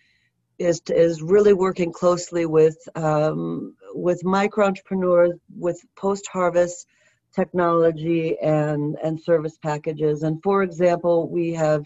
is 0.58 0.82
is 0.88 1.22
really 1.22 1.52
working 1.52 1.92
closely 1.92 2.46
with 2.46 2.76
um, 2.96 3.76
with 3.94 4.24
micro 4.24 4.66
entrepreneurs 4.66 5.34
with 5.56 5.80
post 5.96 6.26
harvest 6.32 6.86
technology 7.32 8.36
and 8.40 8.96
and 9.02 9.20
service 9.20 9.58
packages. 9.62 10.24
And 10.24 10.42
for 10.42 10.64
example, 10.64 11.28
we 11.28 11.52
have 11.52 11.84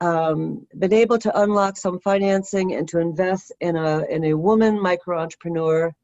um, 0.00 0.66
been 0.78 0.92
able 0.92 1.18
to 1.18 1.40
unlock 1.42 1.76
some 1.76 2.00
financing 2.00 2.72
and 2.74 2.88
to 2.88 2.98
invest 2.98 3.52
in 3.60 3.76
a 3.76 4.04
in 4.06 4.24
a 4.24 4.34
woman 4.34 4.80
micro 4.80 5.20
entrepreneur 5.20 5.94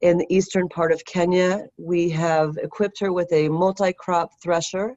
in 0.00 0.18
the 0.18 0.26
eastern 0.34 0.68
part 0.68 0.92
of 0.92 1.04
Kenya. 1.04 1.66
We 1.76 2.10
have 2.10 2.56
equipped 2.56 3.00
her 3.00 3.12
with 3.12 3.32
a 3.32 3.48
multi-crop 3.48 4.30
thresher 4.42 4.96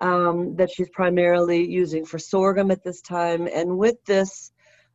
um, 0.00 0.56
that 0.56 0.70
she's 0.70 0.90
primarily 0.90 1.66
using 1.66 2.04
for 2.04 2.18
sorghum 2.18 2.70
at 2.70 2.82
this 2.82 3.00
time, 3.00 3.48
and 3.52 3.78
with 3.78 3.96
this 4.04 4.52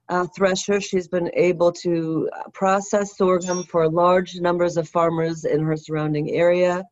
uh, 0.09 0.27
thresher, 0.35 0.79
she's 0.79 1.07
been 1.07 1.31
able 1.33 1.71
to 1.71 2.29
process 2.53 3.17
sorghum 3.17 3.63
for 3.63 3.89
large 3.89 4.35
numbers 4.35 4.77
of 4.77 4.87
farmers 4.87 5.45
in 5.45 5.61
her 5.61 5.75
surrounding 5.75 6.31
area. 6.31 6.83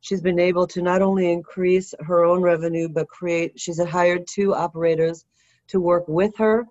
She's 0.00 0.20
been 0.20 0.38
able 0.38 0.66
to 0.68 0.82
not 0.82 1.02
only 1.02 1.32
increase 1.32 1.94
her 2.00 2.24
own 2.24 2.42
revenue, 2.42 2.88
but 2.88 3.08
create, 3.08 3.58
she's 3.58 3.82
hired 3.82 4.26
two 4.26 4.54
operators 4.54 5.24
to 5.68 5.80
work 5.80 6.04
with 6.06 6.36
her. 6.38 6.66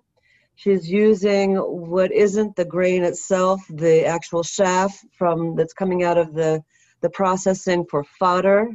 She's 0.56 0.90
using 0.90 1.56
what 1.56 2.10
isn't 2.12 2.56
the 2.56 2.64
grain 2.64 3.04
itself, 3.04 3.60
the 3.68 4.06
actual 4.06 4.42
chaff 4.42 4.98
from 5.12 5.54
that's 5.54 5.74
coming 5.74 6.02
out 6.02 6.18
of 6.18 6.34
the, 6.34 6.62
the 7.02 7.10
processing 7.10 7.84
for 7.90 8.04
fodder. 8.04 8.70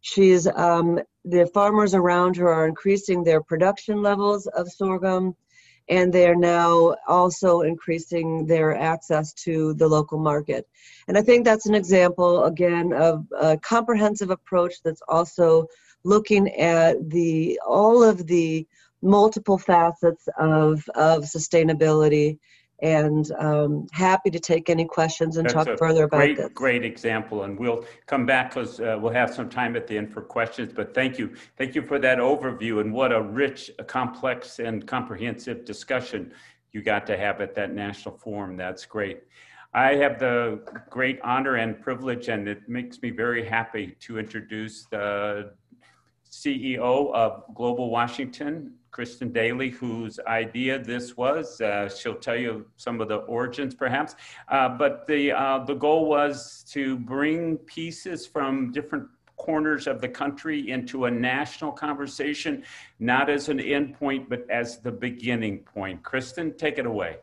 She's 0.00 0.46
um, 0.46 1.00
the 1.24 1.46
farmers 1.52 1.94
around 1.94 2.36
her 2.36 2.48
are 2.48 2.68
increasing 2.68 3.24
their 3.24 3.42
production 3.42 4.00
levels 4.00 4.46
of 4.46 4.70
sorghum 4.70 5.34
and 5.88 6.12
they 6.12 6.26
are 6.26 6.36
now 6.36 6.94
also 7.06 7.62
increasing 7.62 8.46
their 8.46 8.76
access 8.76 9.32
to 9.32 9.74
the 9.74 9.88
local 9.88 10.18
market. 10.18 10.68
And 11.08 11.16
I 11.16 11.22
think 11.22 11.44
that's 11.44 11.66
an 11.66 11.74
example, 11.74 12.44
again, 12.44 12.92
of 12.92 13.26
a 13.38 13.56
comprehensive 13.58 14.30
approach 14.30 14.82
that's 14.84 15.02
also 15.08 15.66
looking 16.04 16.54
at 16.56 17.10
the 17.10 17.58
all 17.66 18.02
of 18.02 18.26
the 18.26 18.66
multiple 19.02 19.58
facets 19.58 20.28
of, 20.38 20.88
of 20.94 21.24
sustainability 21.24 22.38
and 22.80 23.32
um, 23.32 23.86
happy 23.92 24.30
to 24.30 24.38
take 24.38 24.70
any 24.70 24.84
questions 24.84 25.36
and 25.36 25.46
That's 25.46 25.54
talk 25.54 25.78
further 25.78 26.04
about 26.04 26.18
great, 26.18 26.36
this. 26.36 26.48
Great 26.54 26.84
example, 26.84 27.42
and 27.42 27.58
we'll 27.58 27.84
come 28.06 28.24
back 28.24 28.54
because 28.54 28.78
uh, 28.78 28.96
we'll 29.00 29.12
have 29.12 29.34
some 29.34 29.48
time 29.48 29.74
at 29.74 29.88
the 29.88 29.98
end 29.98 30.12
for 30.12 30.22
questions. 30.22 30.72
But 30.72 30.94
thank 30.94 31.18
you, 31.18 31.34
thank 31.56 31.74
you 31.74 31.82
for 31.82 31.98
that 31.98 32.18
overview 32.18 32.80
and 32.80 32.92
what 32.92 33.12
a 33.12 33.20
rich, 33.20 33.70
complex, 33.88 34.60
and 34.60 34.86
comprehensive 34.86 35.64
discussion 35.64 36.32
you 36.70 36.82
got 36.82 37.04
to 37.06 37.16
have 37.16 37.40
at 37.40 37.54
that 37.56 37.72
national 37.74 38.16
forum. 38.16 38.56
That's 38.56 38.84
great. 38.84 39.22
I 39.74 39.96
have 39.96 40.18
the 40.18 40.60
great 40.88 41.20
honor 41.22 41.56
and 41.56 41.80
privilege, 41.80 42.28
and 42.28 42.48
it 42.48 42.68
makes 42.68 43.02
me 43.02 43.10
very 43.10 43.44
happy 43.44 43.96
to 44.00 44.18
introduce 44.18 44.84
the 44.84 45.52
CEO 46.30 47.12
of 47.12 47.42
Global 47.54 47.90
Washington, 47.90 48.74
Kristen 48.98 49.30
Dailey, 49.30 49.72
whose 49.72 50.18
idea 50.26 50.76
this 50.76 51.16
was. 51.16 51.60
Uh, 51.60 51.88
she'll 51.88 52.16
tell 52.16 52.34
you 52.34 52.66
some 52.78 53.00
of 53.00 53.06
the 53.06 53.18
origins, 53.36 53.72
perhaps. 53.72 54.16
Uh, 54.48 54.68
but 54.70 55.06
the 55.06 55.30
uh, 55.30 55.60
the 55.64 55.74
goal 55.74 56.08
was 56.08 56.64
to 56.70 56.96
bring 56.96 57.58
pieces 57.58 58.26
from 58.26 58.72
different 58.72 59.06
corners 59.36 59.86
of 59.86 60.00
the 60.00 60.08
country 60.08 60.68
into 60.72 61.04
a 61.04 61.10
national 61.12 61.70
conversation, 61.70 62.64
not 62.98 63.30
as 63.30 63.48
an 63.48 63.58
endpoint, 63.58 64.28
but 64.28 64.44
as 64.50 64.78
the 64.78 64.90
beginning 64.90 65.60
point. 65.60 66.02
Kristen, 66.02 66.52
take 66.56 66.78
it 66.78 66.84
away. 66.84 67.18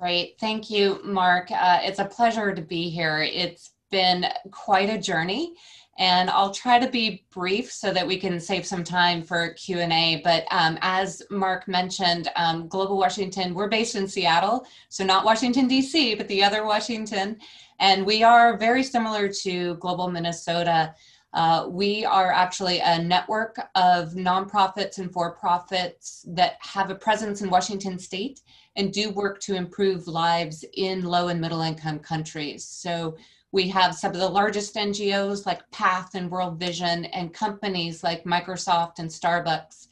Great. 0.00 0.34
Thank 0.40 0.68
you, 0.68 0.98
Mark. 1.04 1.48
Uh, 1.52 1.78
it's 1.84 2.00
a 2.00 2.04
pleasure 2.04 2.52
to 2.52 2.60
be 2.60 2.90
here. 2.90 3.22
It's 3.22 3.70
been 3.92 4.26
quite 4.50 4.90
a 4.90 4.98
journey 4.98 5.54
and 5.98 6.28
I'll 6.28 6.52
try 6.52 6.78
to 6.78 6.88
be 6.88 7.24
brief 7.30 7.72
so 7.72 7.92
that 7.92 8.06
we 8.06 8.18
can 8.18 8.38
save 8.38 8.66
some 8.66 8.84
time 8.84 9.22
for 9.22 9.54
Q&A. 9.54 10.20
But 10.22 10.44
um, 10.50 10.78
as 10.82 11.22
Mark 11.30 11.66
mentioned, 11.68 12.28
um, 12.36 12.68
Global 12.68 12.98
Washington, 12.98 13.54
we're 13.54 13.68
based 13.68 13.94
in 13.94 14.06
Seattle, 14.06 14.66
so 14.88 15.04
not 15.04 15.24
Washington, 15.24 15.66
D.C., 15.66 16.14
but 16.14 16.28
the 16.28 16.44
other 16.44 16.64
Washington. 16.64 17.38
And 17.78 18.04
we 18.04 18.22
are 18.22 18.56
very 18.58 18.82
similar 18.82 19.28
to 19.42 19.74
Global 19.76 20.10
Minnesota. 20.10 20.94
Uh, 21.32 21.66
we 21.68 22.04
are 22.04 22.32
actually 22.32 22.80
a 22.80 23.02
network 23.02 23.58
of 23.74 24.12
nonprofits 24.12 24.98
and 24.98 25.12
for-profits 25.12 26.24
that 26.28 26.56
have 26.60 26.90
a 26.90 26.94
presence 26.94 27.42
in 27.42 27.50
Washington 27.50 27.98
state 27.98 28.40
and 28.76 28.92
do 28.92 29.10
work 29.10 29.40
to 29.40 29.54
improve 29.54 30.06
lives 30.06 30.64
in 30.74 31.04
low 31.04 31.28
and 31.28 31.40
middle 31.40 31.62
income 31.62 31.98
countries. 31.98 32.64
So 32.64 33.16
we 33.56 33.66
have 33.68 33.94
some 33.94 34.12
of 34.12 34.18
the 34.18 34.28
largest 34.28 34.74
NGOs 34.74 35.46
like 35.46 35.62
PATH 35.70 36.14
and 36.14 36.30
World 36.30 36.60
Vision 36.60 37.06
and 37.06 37.32
companies 37.32 38.04
like 38.04 38.24
Microsoft 38.24 38.98
and 38.98 39.08
Starbucks. 39.08 39.88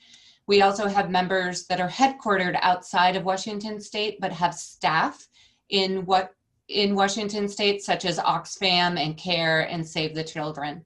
We 0.47 0.61
also 0.61 0.87
have 0.87 1.11
members 1.11 1.67
that 1.69 1.81
are 1.81 1.89
headquartered 1.89 2.59
outside 2.61 3.17
of 3.17 3.25
Washington 3.25 3.81
state 3.81 4.19
but 4.21 4.33
have 4.33 4.55
staff 4.55 5.29
in 5.71 6.05
what 6.05 6.35
in 6.69 6.95
Washington 6.95 7.49
state 7.49 7.83
such 7.83 8.05
as 8.05 8.19
Oxfam 8.19 8.99
and 9.03 9.17
CARE 9.17 9.63
and 9.71 9.87
Save 9.87 10.15
the 10.15 10.25
Children. 10.25 10.85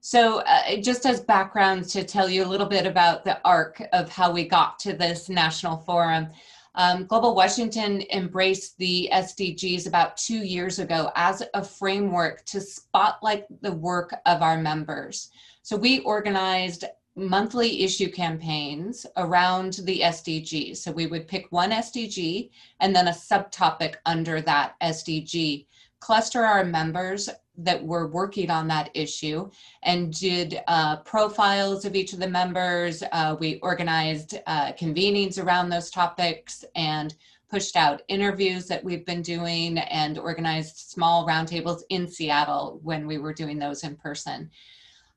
So, 0.00 0.42
uh, 0.42 0.76
just 0.76 1.06
as 1.06 1.18
background 1.18 1.88
to 1.88 2.04
tell 2.04 2.30
you 2.30 2.44
a 2.44 2.52
little 2.52 2.68
bit 2.68 2.86
about 2.86 3.24
the 3.24 3.40
arc 3.44 3.82
of 3.92 4.08
how 4.08 4.30
we 4.30 4.46
got 4.46 4.78
to 4.80 4.92
this 4.92 5.28
national 5.28 5.78
forum, 5.78 6.28
um, 6.76 7.06
Global 7.06 7.34
Washington 7.34 8.04
embraced 8.12 8.76
the 8.78 9.08
SDGs 9.12 9.86
about 9.86 10.16
two 10.16 10.44
years 10.44 10.78
ago 10.78 11.10
as 11.16 11.42
a 11.54 11.64
framework 11.64 12.44
to 12.44 12.60
spotlight 12.60 13.46
the 13.62 13.72
work 13.72 14.14
of 14.26 14.42
our 14.42 14.58
members. 14.58 15.30
So, 15.62 15.76
we 15.76 16.00
organized 16.00 16.84
monthly 17.16 17.82
issue 17.82 18.10
campaigns 18.10 19.06
around 19.16 19.80
the 19.84 20.00
SDGs. 20.00 20.76
So, 20.76 20.92
we 20.92 21.06
would 21.06 21.26
pick 21.26 21.46
one 21.50 21.70
SDG 21.70 22.50
and 22.80 22.94
then 22.94 23.08
a 23.08 23.12
subtopic 23.12 23.94
under 24.04 24.42
that 24.42 24.74
SDG 24.82 25.66
cluster 26.06 26.44
our 26.44 26.62
members 26.62 27.28
that 27.58 27.82
were 27.84 28.06
working 28.06 28.48
on 28.48 28.68
that 28.68 28.90
issue 28.94 29.50
and 29.82 30.12
did 30.12 30.60
uh, 30.68 30.98
profiles 30.98 31.84
of 31.84 31.96
each 31.96 32.12
of 32.12 32.20
the 32.20 32.28
members. 32.28 33.02
Uh, 33.10 33.34
we 33.40 33.58
organized 33.58 34.38
uh, 34.46 34.70
convenings 34.74 35.42
around 35.42 35.68
those 35.68 35.90
topics 35.90 36.64
and 36.76 37.16
pushed 37.50 37.74
out 37.74 38.02
interviews 38.06 38.68
that 38.68 38.84
we've 38.84 39.04
been 39.04 39.20
doing 39.20 39.78
and 39.78 40.16
organized 40.16 40.76
small 40.76 41.26
roundtables 41.26 41.82
in 41.88 42.06
Seattle 42.06 42.78
when 42.84 43.08
we 43.08 43.18
were 43.18 43.34
doing 43.34 43.58
those 43.58 43.82
in 43.82 43.96
person. 43.96 44.48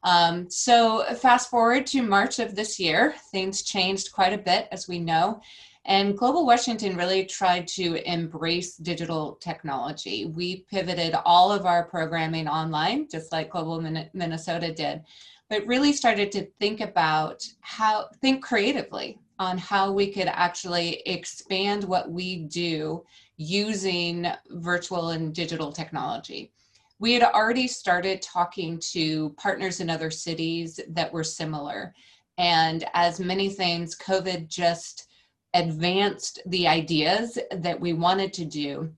Um, 0.02 0.50
so 0.50 1.04
fast 1.18 1.52
forward 1.52 1.86
to 1.88 2.02
March 2.02 2.40
of 2.40 2.56
this 2.56 2.80
year, 2.80 3.14
things 3.32 3.62
changed 3.62 4.12
quite 4.12 4.34
a 4.34 4.40
bit, 4.40 4.68
as 4.72 4.88
we 4.88 4.98
know. 4.98 5.40
And 5.86 6.18
Global 6.18 6.46
Washington 6.46 6.98
really 6.98 7.26
tried 7.26 7.68
to 7.70 7.96
embrace 8.10 8.76
digital 8.76 9.38
technology. 9.42 10.26
We 10.26 10.66
pivoted 10.70 11.16
all 11.26 11.52
of 11.52 11.66
our 11.66 11.86
programming 11.86 12.48
online, 12.48 13.08
just 13.10 13.32
like 13.32 13.50
Global 13.50 13.82
Minnesota 14.14 14.74
did, 14.74 15.04
but 15.50 15.66
really 15.66 15.94
started 15.94 16.32
to 16.34 16.48
think 16.60 16.82
about 16.82 17.44
how, 17.62 18.10
think 18.22 18.44
creatively 18.44 19.18
on 19.40 19.58
how 19.58 19.92
we 19.92 20.12
could 20.12 20.28
actually 20.28 21.02
expand 21.06 21.84
what 21.86 22.12
we 22.12 22.44
do 22.44 23.04
using 23.38 24.28
virtual 24.50 25.10
and 25.10 25.34
digital 25.34 25.72
technology. 25.72 26.52
We 27.00 27.14
had 27.14 27.24
already 27.24 27.68
started 27.68 28.22
talking 28.22 28.80
to 28.92 29.30
partners 29.38 29.80
in 29.80 29.90
other 29.90 30.12
cities 30.12 30.80
that 30.90 31.12
were 31.12 31.24
similar. 31.24 31.96
And 32.38 32.86
as 32.94 33.22
many 33.22 33.48
things, 33.50 33.98
COVID 33.98 34.50
just 34.50 35.08
advanced 35.54 36.40
the 36.46 36.68
ideas 36.68 37.38
that 37.52 37.80
we 37.80 37.94
wanted 37.94 38.34
to 38.34 38.46
do 38.46 38.92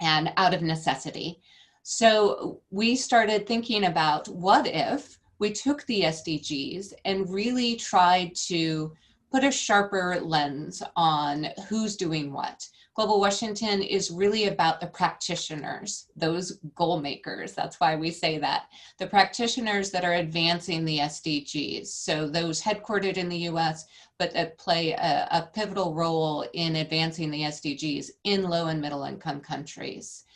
and 0.00 0.32
out 0.36 0.54
of 0.54 0.62
necessity. 0.62 1.40
So 1.82 2.60
we 2.70 2.96
started 2.96 3.46
thinking 3.46 3.84
about 3.84 4.28
what 4.28 4.66
if 4.66 5.18
we 5.38 5.52
took 5.52 5.84
the 5.86 6.02
SDGs 6.02 6.92
and 7.04 7.28
really 7.28 7.76
tried 7.76 8.34
to 8.46 8.92
put 9.32 9.44
a 9.44 9.50
sharper 9.50 10.20
lens 10.20 10.82
on 10.94 11.48
who's 11.68 11.96
doing 11.96 12.32
what. 12.32 12.68
Global 12.94 13.20
Washington 13.20 13.82
is 13.82 14.10
really 14.10 14.48
about 14.48 14.78
the 14.78 14.86
practitioners, 14.86 16.08
those 16.14 16.58
goal 16.74 17.00
makers. 17.00 17.54
That's 17.54 17.80
why 17.80 17.96
we 17.96 18.10
say 18.10 18.36
that. 18.38 18.66
The 18.98 19.06
practitioners 19.06 19.90
that 19.92 20.04
are 20.04 20.14
advancing 20.14 20.84
the 20.84 20.98
SDGs. 20.98 21.86
So, 21.86 22.28
those 22.28 22.60
headquartered 22.60 23.16
in 23.16 23.30
the 23.30 23.48
US, 23.48 23.86
but 24.22 24.32
that 24.34 24.56
play 24.56 24.92
a, 24.92 25.26
a 25.32 25.50
pivotal 25.52 25.94
role 25.94 26.46
in 26.52 26.76
advancing 26.76 27.28
the 27.28 27.40
SDGs 27.40 28.08
in 28.22 28.44
low 28.44 28.68
and 28.68 28.80
middle 28.80 29.02
income 29.02 29.40
countries. 29.40 30.26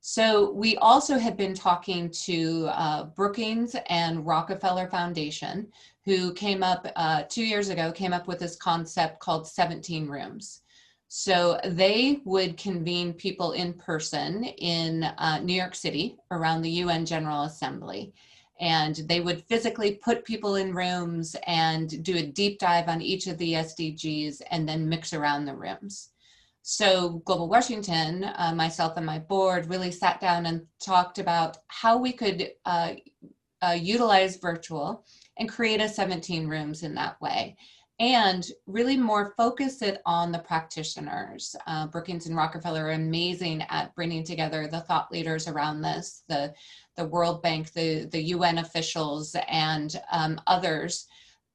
So 0.00 0.52
we 0.52 0.78
also 0.78 1.18
had 1.18 1.36
been 1.36 1.52
talking 1.52 2.08
to 2.24 2.70
uh, 2.72 3.04
Brookings 3.04 3.76
and 3.90 4.24
Rockefeller 4.24 4.88
Foundation, 4.88 5.66
who 6.06 6.32
came 6.32 6.62
up 6.62 6.90
uh, 6.96 7.24
two 7.28 7.44
years 7.44 7.68
ago, 7.68 7.92
came 7.92 8.14
up 8.14 8.26
with 8.26 8.38
this 8.38 8.56
concept 8.56 9.20
called 9.20 9.46
17 9.46 10.08
rooms. 10.08 10.62
So 11.08 11.60
they 11.66 12.20
would 12.24 12.56
convene 12.56 13.12
people 13.12 13.52
in 13.52 13.74
person 13.74 14.44
in 14.44 15.04
uh, 15.04 15.40
New 15.40 15.52
York 15.52 15.74
City 15.74 16.16
around 16.30 16.62
the 16.62 16.70
UN 16.70 17.04
General 17.04 17.42
Assembly 17.42 18.14
and 18.64 18.96
they 19.10 19.20
would 19.20 19.44
physically 19.44 19.96
put 20.02 20.24
people 20.24 20.54
in 20.54 20.74
rooms 20.74 21.36
and 21.46 22.02
do 22.02 22.16
a 22.16 22.22
deep 22.22 22.58
dive 22.58 22.88
on 22.88 23.02
each 23.02 23.26
of 23.26 23.36
the 23.36 23.52
SDGs 23.52 24.40
and 24.50 24.66
then 24.66 24.88
mix 24.88 25.12
around 25.12 25.44
the 25.44 25.54
rooms. 25.54 26.08
So, 26.62 27.22
Global 27.26 27.50
Washington, 27.50 28.24
uh, 28.24 28.54
myself 28.56 28.94
and 28.96 29.04
my 29.04 29.18
board 29.18 29.68
really 29.68 29.90
sat 29.90 30.18
down 30.18 30.46
and 30.46 30.62
talked 30.82 31.18
about 31.18 31.58
how 31.68 31.98
we 31.98 32.10
could 32.10 32.52
uh, 32.64 32.94
uh, 33.60 33.76
utilize 33.78 34.38
virtual 34.38 35.04
and 35.36 35.46
create 35.46 35.82
a 35.82 35.88
17 35.88 36.48
rooms 36.48 36.84
in 36.84 36.94
that 36.94 37.20
way 37.20 37.58
and 38.00 38.46
really 38.66 38.96
more 38.96 39.34
focus 39.36 39.80
it 39.82 40.02
on 40.04 40.32
the 40.32 40.38
practitioners. 40.38 41.54
Uh, 41.66 41.86
Brookings 41.86 42.26
and 42.26 42.36
Rockefeller 42.36 42.86
are 42.86 42.92
amazing 42.92 43.62
at 43.70 43.94
bringing 43.94 44.24
together 44.24 44.66
the 44.66 44.80
thought 44.80 45.12
leaders 45.12 45.46
around 45.46 45.80
this, 45.80 46.24
the 46.28 46.52
the 46.96 47.06
World 47.06 47.42
Bank, 47.42 47.72
the, 47.72 48.04
the 48.04 48.22
UN 48.22 48.58
officials, 48.58 49.36
and 49.48 50.00
um, 50.12 50.40
others. 50.46 51.06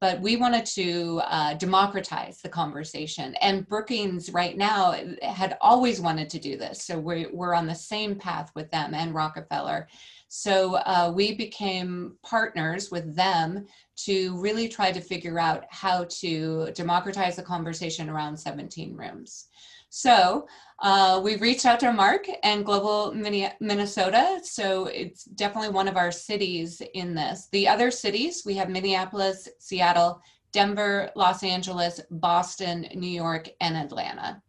But 0.02 0.22
we 0.22 0.38
wanted 0.38 0.66
to 0.68 1.22
uh, 1.26 1.54
democratize 1.56 2.42
the 2.42 2.50
conversation. 2.50 3.36
And 3.42 3.68
Brookings, 3.68 4.32
right 4.32 4.58
now, 4.58 4.96
had 5.22 5.58
always 5.60 6.00
wanted 6.00 6.30
to 6.30 6.40
do 6.40 6.56
this. 6.58 6.84
So 6.84 6.98
we're, 6.98 7.30
we're 7.34 7.54
on 7.54 7.68
the 7.68 7.76
same 7.76 8.16
path 8.16 8.50
with 8.56 8.72
them 8.72 8.94
and 8.94 9.14
Rockefeller. 9.14 9.88
So 10.30 10.76
uh, 10.76 11.12
we 11.14 11.34
became 11.34 12.16
partners 12.24 12.92
with 12.92 13.16
them 13.16 13.66
to 14.06 14.40
really 14.40 14.70
try 14.70 14.92
to 14.92 15.02
figure 15.02 15.40
out 15.40 15.66
how 15.72 16.06
to 16.22 16.72
democratize 16.74 17.36
the 17.36 17.44
conversation 17.44 18.10
around 18.10 18.38
17 18.38 18.96
rooms. 18.96 19.48
So 19.90 20.48
uh, 20.78 21.20
we 21.24 21.38
reached 21.38 21.66
out 21.66 21.80
to 21.80 21.92
Mark 21.92 22.28
and 22.44 22.64
Global 22.64 23.12
Minnesota. 23.12 24.40
So 24.44 24.86
it's 24.86 25.24
definitely 25.24 25.70
one 25.70 25.88
of 25.88 25.98
our 25.98 26.12
cities 26.12 26.80
in 26.94 27.16
this. 27.16 27.48
The 27.52 27.68
other 27.68 27.90
cities, 27.90 28.44
we 28.46 28.54
have 28.54 28.70
Minneapolis, 28.70 29.50
Seattle, 29.58 30.22
Denver, 30.52 31.10
Los 31.16 31.44
Angeles, 31.44 32.02
Boston, 32.12 32.88
New 32.94 33.10
York, 33.10 33.50
and 33.62 33.76
Atlanta. 33.76 34.42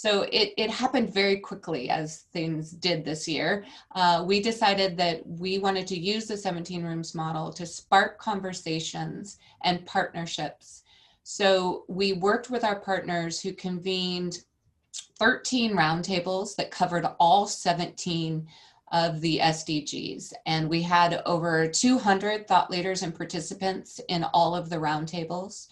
So 0.00 0.22
it, 0.32 0.54
it 0.56 0.70
happened 0.70 1.12
very 1.12 1.36
quickly 1.36 1.90
as 1.90 2.20
things 2.32 2.70
did 2.70 3.04
this 3.04 3.28
year. 3.28 3.66
Uh, 3.94 4.24
we 4.26 4.40
decided 4.40 4.96
that 4.96 5.20
we 5.26 5.58
wanted 5.58 5.86
to 5.88 5.98
use 5.98 6.24
the 6.24 6.38
17 6.38 6.82
rooms 6.82 7.14
model 7.14 7.52
to 7.52 7.66
spark 7.66 8.18
conversations 8.18 9.36
and 9.62 9.84
partnerships. 9.84 10.84
So 11.22 11.84
we 11.86 12.14
worked 12.14 12.48
with 12.48 12.64
our 12.64 12.80
partners 12.80 13.42
who 13.42 13.52
convened 13.52 14.38
13 15.18 15.76
roundtables 15.76 16.56
that 16.56 16.70
covered 16.70 17.06
all 17.18 17.46
17 17.46 18.48
of 18.92 19.20
the 19.20 19.38
SDGs. 19.40 20.32
And 20.46 20.70
we 20.70 20.80
had 20.80 21.20
over 21.26 21.68
200 21.68 22.48
thought 22.48 22.70
leaders 22.70 23.02
and 23.02 23.14
participants 23.14 24.00
in 24.08 24.24
all 24.32 24.56
of 24.56 24.70
the 24.70 24.76
roundtables. 24.76 25.68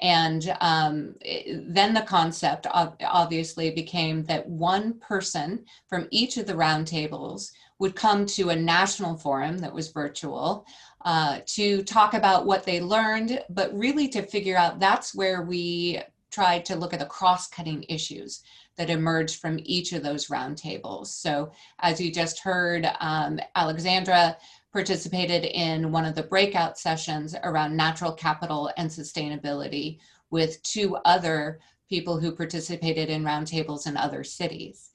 And 0.00 0.54
um, 0.60 1.14
it, 1.20 1.72
then 1.72 1.94
the 1.94 2.02
concept 2.02 2.66
obviously 2.70 3.70
became 3.70 4.24
that 4.24 4.48
one 4.48 4.98
person 5.00 5.64
from 5.88 6.08
each 6.10 6.36
of 6.36 6.46
the 6.46 6.54
roundtables 6.54 7.50
would 7.78 7.94
come 7.94 8.26
to 8.26 8.50
a 8.50 8.56
national 8.56 9.16
forum 9.16 9.58
that 9.58 9.72
was 9.72 9.92
virtual 9.92 10.66
uh, 11.04 11.40
to 11.46 11.82
talk 11.84 12.14
about 12.14 12.46
what 12.46 12.64
they 12.64 12.80
learned, 12.80 13.42
but 13.50 13.76
really 13.76 14.08
to 14.08 14.22
figure 14.22 14.56
out 14.56 14.80
that's 14.80 15.14
where 15.14 15.42
we 15.42 16.00
tried 16.30 16.64
to 16.66 16.76
look 16.76 16.92
at 16.92 16.98
the 16.98 17.06
cross 17.06 17.48
cutting 17.48 17.84
issues 17.88 18.42
that 18.76 18.90
emerged 18.90 19.40
from 19.40 19.58
each 19.62 19.92
of 19.92 20.02
those 20.02 20.26
roundtables. 20.26 21.06
So, 21.06 21.50
as 21.80 22.00
you 22.00 22.12
just 22.12 22.40
heard, 22.40 22.90
um, 23.00 23.40
Alexandra 23.54 24.36
participated 24.76 25.46
in 25.46 25.90
one 25.90 26.04
of 26.04 26.14
the 26.14 26.22
breakout 26.24 26.78
sessions 26.78 27.34
around 27.44 27.74
natural 27.74 28.12
capital 28.12 28.70
and 28.76 28.90
sustainability 28.90 29.98
with 30.28 30.62
two 30.62 30.96
other 31.06 31.58
people 31.88 32.20
who 32.20 32.30
participated 32.30 33.08
in 33.08 33.24
roundtables 33.24 33.86
in 33.86 33.96
other 33.96 34.22
cities. 34.22 34.90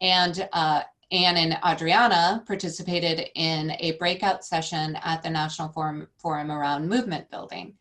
And 0.00 0.48
uh, 0.54 0.84
Anne 1.12 1.36
and 1.36 1.58
Adriana 1.70 2.44
participated 2.46 3.28
in 3.34 3.72
a 3.78 3.98
breakout 3.98 4.42
session 4.42 4.96
at 5.04 5.22
the 5.22 5.28
National 5.28 5.68
Forum, 5.68 6.08
Forum 6.16 6.50
around 6.50 6.88
movement 6.88 7.30
building. 7.30 7.74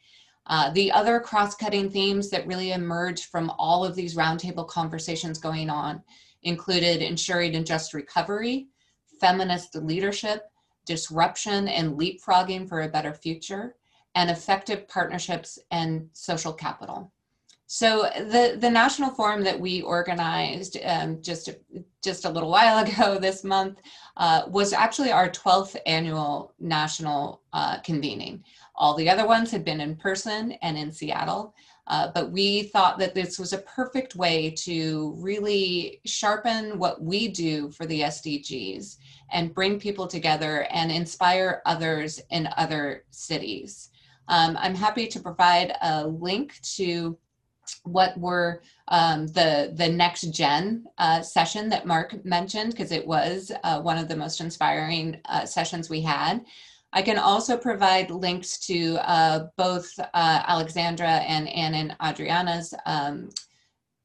Uh, 0.48 0.72
the 0.72 0.92
other 0.92 1.22
cross-cutting 1.22 1.90
themes 1.90 2.30
that 2.32 2.46
really 2.48 2.74
emerged 2.74 3.28
from 3.28 3.50
all 3.58 3.86
of 3.86 3.96
these 3.96 4.18
roundtable 4.18 4.68
conversations 4.68 5.38
going 5.38 5.70
on 5.70 6.04
included 6.44 7.02
ensuring 7.02 7.56
and 7.56 7.66
just 7.66 7.94
recovery, 7.94 8.68
feminist 9.22 9.74
leadership, 9.76 10.50
disruption 10.86 11.68
and 11.68 11.98
leapfrogging 11.98 12.68
for 12.68 12.82
a 12.82 12.90
better 12.90 13.14
future, 13.14 13.76
and 14.16 14.30
effective 14.30 14.88
partnerships 14.88 15.60
and 15.72 16.10
social 16.14 16.54
capital. 16.54 17.12
So 17.68 18.04
the, 18.18 18.58
the 18.60 18.70
national 18.70 19.10
forum 19.12 19.44
that 19.44 19.60
we 19.60 19.82
organized 19.82 20.78
um, 20.86 21.22
just, 21.22 21.50
just 22.04 22.26
a 22.26 22.30
little 22.30 22.52
while 22.52 22.84
ago 22.86 23.18
this 23.20 23.44
month 23.44 23.80
uh, 24.18 24.44
was 24.48 24.72
actually 24.72 25.12
our 25.12 25.30
12th 25.30 25.76
annual 25.86 26.54
national 26.60 27.42
uh, 27.54 27.80
convening. 27.80 28.44
All 28.76 28.96
the 28.96 29.10
other 29.10 29.26
ones 29.26 29.52
had 29.52 29.66
been 29.66 29.82
in 29.82 29.96
person 29.96 30.54
and 30.62 30.78
in 30.78 30.92
Seattle. 30.92 31.56
Uh, 31.88 32.12
but 32.14 32.32
we 32.32 32.64
thought 32.64 32.98
that 32.98 33.14
this 33.14 33.38
was 33.38 33.54
a 33.54 33.60
perfect 33.60 34.16
way 34.16 34.50
to 34.50 35.14
really 35.18 36.02
sharpen 36.06 36.80
what 36.80 37.02
we 37.02 37.28
do 37.28 37.70
for 37.72 37.86
the 37.86 38.02
SDGs 38.02 38.98
and 39.32 39.54
bring 39.54 39.80
people 39.80 40.08
together 40.08 40.68
and 40.72 40.92
inspire 40.92 41.62
others 41.66 42.20
in 42.32 42.50
other 42.58 43.04
cities. 43.12 43.90
Um, 44.28 44.58
I'm 44.60 44.74
happy 44.74 45.06
to 45.08 45.20
provide 45.20 45.76
a 45.82 46.08
link 46.08 46.60
to 46.76 47.18
what 47.84 48.18
were 48.18 48.62
um, 48.90 49.28
the 49.28 49.74
the 49.76 49.90
next 49.90 50.32
gen 50.32 50.86
uh, 50.98 51.22
session 51.22 51.70
that 51.70 51.86
Mark 51.86 52.24
mentioned 52.24 52.72
because 52.72 52.92
it 52.92 53.06
was 53.06 53.52
uh, 53.64 53.82
one 53.82 53.98
of 53.98 54.08
the 54.08 54.16
most 54.16 54.40
inspiring 54.40 55.20
uh, 55.26 55.46
sessions 55.46 55.90
we 55.90 56.02
had. 56.02 56.46
I 56.94 57.02
can 57.02 57.18
also 57.18 57.58
provide 57.58 58.10
links 58.10 58.58
to 58.68 58.98
uh, 59.08 59.48
both 59.58 59.90
uh, 60.00 60.44
Alexandra 60.48 61.08
and 61.08 61.50
Anne 61.50 61.74
and 61.74 61.96
Adriana's 62.02 62.74
um, 62.86 63.30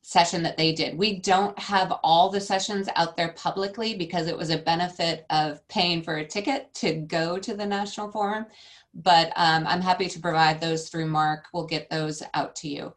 session 0.03 0.43
that 0.43 0.57
they 0.57 0.73
did. 0.73 0.99
We 0.99 1.21
don't 1.21 1.57
have 1.57 1.93
all 2.03 2.31
the 2.31 2.41
sessions 2.41 2.89
out 2.97 3.17
there 3.17 3.33
publicly 3.37 3.95
because 3.95 4.27
it 4.27 4.37
was 4.37 4.51
a 4.51 4.59
benefit 4.59 5.25
of 5.31 5.67
paying 5.69 6.03
for 6.03 6.17
a 6.17 6.27
ticket 6.27 6.75
to 6.75 6.95
go 6.95 7.39
to 7.39 7.55
the 7.55 7.65
National 7.65 8.11
Forum, 8.11 8.47
but 8.93 9.33
um, 9.37 9.69
I'm 9.69 9.81
happy 9.81 10.09
to 10.09 10.19
provide 10.19 10.61
those 10.61 10.89
through 10.89 11.07
Mark. 11.07 11.47
We'll 11.55 11.67
get 11.67 11.89
those 11.91 12.25
out 12.35 12.57
to 12.57 12.69
you. 12.69 12.93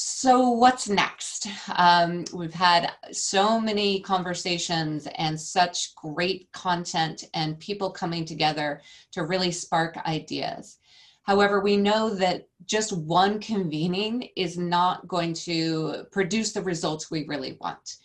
So, 0.00 0.50
what's 0.50 0.88
next? 0.88 1.48
Um, 1.74 2.24
we've 2.32 2.54
had 2.54 2.92
so 3.10 3.60
many 3.60 3.98
conversations 3.98 5.08
and 5.16 5.40
such 5.40 5.92
great 5.96 6.52
content 6.52 7.24
and 7.34 7.58
people 7.58 7.90
coming 7.90 8.24
together 8.24 8.80
to 9.10 9.24
really 9.24 9.50
spark 9.50 9.96
ideas. 10.06 10.78
However, 11.24 11.58
we 11.58 11.76
know 11.76 12.14
that 12.14 12.46
just 12.64 12.96
one 12.96 13.40
convening 13.40 14.28
is 14.36 14.56
not 14.56 15.08
going 15.08 15.34
to 15.34 16.06
produce 16.12 16.52
the 16.52 16.62
results 16.62 17.10
we 17.10 17.26
really 17.26 17.58
want. 17.60 17.96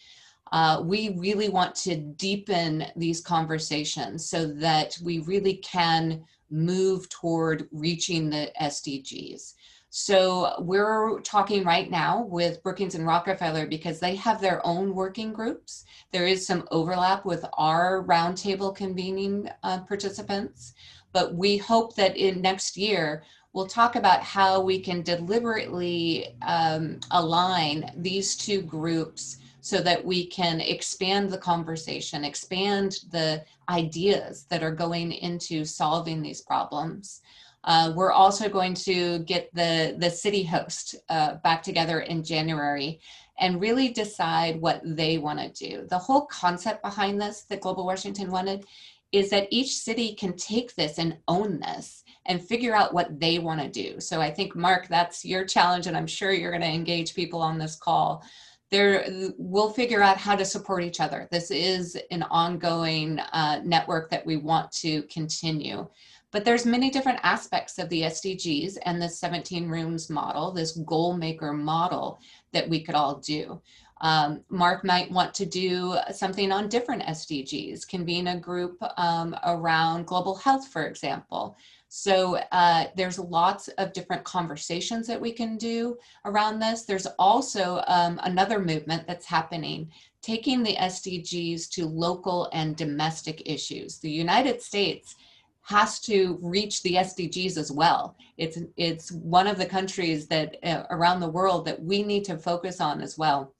Uh, 0.51 0.81
we 0.83 1.09
really 1.19 1.49
want 1.49 1.75
to 1.75 1.95
deepen 1.95 2.85
these 2.95 3.21
conversations 3.21 4.27
so 4.27 4.47
that 4.47 4.97
we 5.03 5.19
really 5.19 5.57
can 5.57 6.23
move 6.49 7.07
toward 7.09 7.67
reaching 7.71 8.31
the 8.31 8.51
SDGs. 8.59 9.53
So 9.95 10.55
we're 10.57 11.19
talking 11.19 11.63
right 11.63 11.87
now 11.87 12.23
with 12.23 12.63
Brookings 12.63 12.95
and 12.95 13.05
Rockefeller 13.05 13.67
because 13.67 13.99
they 13.99 14.15
have 14.15 14.41
their 14.41 14.59
own 14.65 14.95
working 14.95 15.31
groups. 15.31 15.85
There 16.11 16.25
is 16.25 16.47
some 16.47 16.67
overlap 16.71 17.25
with 17.25 17.45
our 17.59 18.03
roundtable 18.05 18.75
convening 18.75 19.51
uh, 19.61 19.81
participants, 19.81 20.73
but 21.11 21.35
we 21.35 21.57
hope 21.57 21.95
that 21.95 22.17
in 22.17 22.41
next 22.41 22.75
year 22.75 23.21
we'll 23.53 23.67
talk 23.67 23.95
about 23.95 24.23
how 24.23 24.61
we 24.61 24.79
can 24.79 25.03
deliberately 25.03 26.35
um, 26.41 26.99
align 27.11 27.91
these 27.95 28.35
two 28.35 28.63
groups 28.63 29.37
so 29.61 29.77
that 29.77 30.03
we 30.03 30.25
can 30.25 30.59
expand 30.59 31.29
the 31.29 31.37
conversation, 31.37 32.23
expand 32.23 32.97
the 33.11 33.45
ideas 33.69 34.47
that 34.49 34.63
are 34.63 34.73
going 34.73 35.11
into 35.11 35.63
solving 35.63 36.19
these 36.23 36.41
problems. 36.41 37.21
Uh, 37.63 37.93
we're 37.95 38.11
also 38.11 38.49
going 38.49 38.73
to 38.73 39.19
get 39.19 39.49
the, 39.53 39.95
the 39.99 40.09
city 40.09 40.43
host 40.43 40.95
uh, 41.09 41.35
back 41.43 41.63
together 41.63 42.01
in 42.01 42.23
January 42.23 42.99
and 43.39 43.61
really 43.61 43.89
decide 43.89 44.59
what 44.61 44.81
they 44.83 45.17
want 45.17 45.39
to 45.39 45.49
do. 45.49 45.87
The 45.89 45.97
whole 45.97 46.25
concept 46.27 46.83
behind 46.83 47.19
this 47.19 47.43
that 47.49 47.61
Global 47.61 47.85
Washington 47.85 48.29
wanted 48.29 48.65
is 49.11 49.29
that 49.29 49.47
each 49.51 49.75
city 49.75 50.15
can 50.15 50.35
take 50.35 50.75
this 50.75 50.97
and 50.97 51.17
own 51.27 51.59
this 51.59 52.03
and 52.25 52.41
figure 52.41 52.75
out 52.75 52.93
what 52.93 53.19
they 53.19 53.37
want 53.37 53.61
to 53.61 53.69
do. 53.69 53.99
So 53.99 54.19
I 54.19 54.31
think, 54.31 54.55
Mark, 54.55 54.87
that's 54.87 55.23
your 55.23 55.45
challenge, 55.45 55.87
and 55.87 55.95
I'm 55.95 56.07
sure 56.07 56.31
you're 56.31 56.51
going 56.51 56.61
to 56.61 56.67
engage 56.67 57.13
people 57.13 57.41
on 57.41 57.59
this 57.59 57.75
call. 57.75 58.23
There, 58.71 59.05
we'll 59.37 59.69
figure 59.69 60.01
out 60.01 60.17
how 60.17 60.35
to 60.35 60.43
support 60.43 60.83
each 60.83 60.99
other. 60.99 61.27
This 61.31 61.51
is 61.51 61.95
an 62.09 62.23
ongoing 62.23 63.19
uh, 63.19 63.61
network 63.63 64.09
that 64.09 64.25
we 64.25 64.37
want 64.37 64.71
to 64.77 65.03
continue. 65.03 65.87
But 66.33 66.43
there's 66.43 66.65
many 66.65 66.89
different 66.89 67.19
aspects 67.21 67.77
of 67.77 67.87
the 67.89 68.01
SDGs 68.01 68.79
and 68.85 68.99
the 68.99 69.07
17 69.07 69.69
rooms 69.69 70.09
model, 70.09 70.51
this 70.51 70.71
goal 70.77 71.15
maker 71.15 71.53
model 71.53 72.19
that 72.53 72.67
we 72.67 72.81
could 72.81 72.95
all 72.95 73.19
do. 73.19 73.61
Um, 74.01 74.41
Mark 74.49 74.83
might 74.83 75.11
want 75.11 75.33
to 75.35 75.45
do 75.45 75.95
something 76.11 76.51
on 76.51 76.69
different 76.69 77.03
SDGs, 77.03 77.87
convene 77.87 78.27
a 78.27 78.39
group 78.39 78.77
um, 78.97 79.35
around 79.45 80.07
global 80.07 80.35
health, 80.35 80.67
for 80.67 80.87
example. 80.87 81.55
So 81.87 82.37
uh, 82.51 82.85
there's 82.97 83.19
lots 83.19 83.67
of 83.77 83.93
different 83.93 84.23
conversations 84.23 85.05
that 85.05 85.21
we 85.21 85.31
can 85.31 85.55
do 85.57 85.97
around 86.25 86.57
this. 86.57 86.81
There's 86.81 87.05
also 87.19 87.83
um, 87.85 88.19
another 88.23 88.57
movement 88.57 89.05
that's 89.05 89.27
happening, 89.27 89.91
taking 90.23 90.63
the 90.63 90.75
SDGs 90.77 91.69
to 91.69 91.85
local 91.85 92.49
and 92.51 92.75
domestic 92.75 93.43
issues. 93.45 93.99
The 93.99 94.09
United 94.09 94.59
States 94.63 95.15
has 95.63 95.99
to 96.01 96.37
reach 96.41 96.83
the 96.83 96.95
SDGs 96.95 97.57
as 97.57 97.71
well. 97.71 98.15
It's 98.37 98.59
it's 98.75 99.11
one 99.11 99.47
of 99.47 99.57
the 99.57 99.65
countries 99.65 100.27
that 100.27 100.57
uh, 100.63 100.83
around 100.89 101.19
the 101.19 101.29
world 101.29 101.65
that 101.65 101.81
we 101.81 102.03
need 102.03 102.25
to 102.25 102.37
focus 102.37 102.81
on 102.81 103.01
as 103.01 103.17
well. 103.17 103.53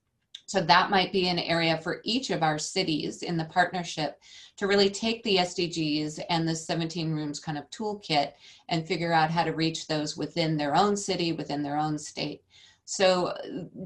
So 0.46 0.60
that 0.62 0.90
might 0.90 1.14
be 1.14 1.30
an 1.30 1.40
area 1.40 1.78
for 1.78 2.02
each 2.04 2.30
of 2.30 2.44
our 2.44 2.60
cities 2.60 3.24
in 3.24 3.38
the 3.38 3.46
partnership 3.46 4.22
to 4.58 4.68
really 4.68 4.90
take 4.90 5.24
the 5.24 5.38
SDGs 5.38 6.20
and 6.30 6.48
the 6.48 6.56
17 6.56 7.12
rooms 7.12 7.40
kind 7.40 7.58
of 7.58 7.70
toolkit 7.70 8.34
and 8.68 8.86
figure 8.86 9.14
out 9.14 9.32
how 9.32 9.44
to 9.44 9.54
reach 9.54 9.88
those 9.88 10.18
within 10.18 10.58
their 10.58 10.76
own 10.76 10.98
city, 10.98 11.32
within 11.32 11.64
their 11.64 11.78
own 11.78 11.98
state. 11.98 12.44
So 12.86 13.34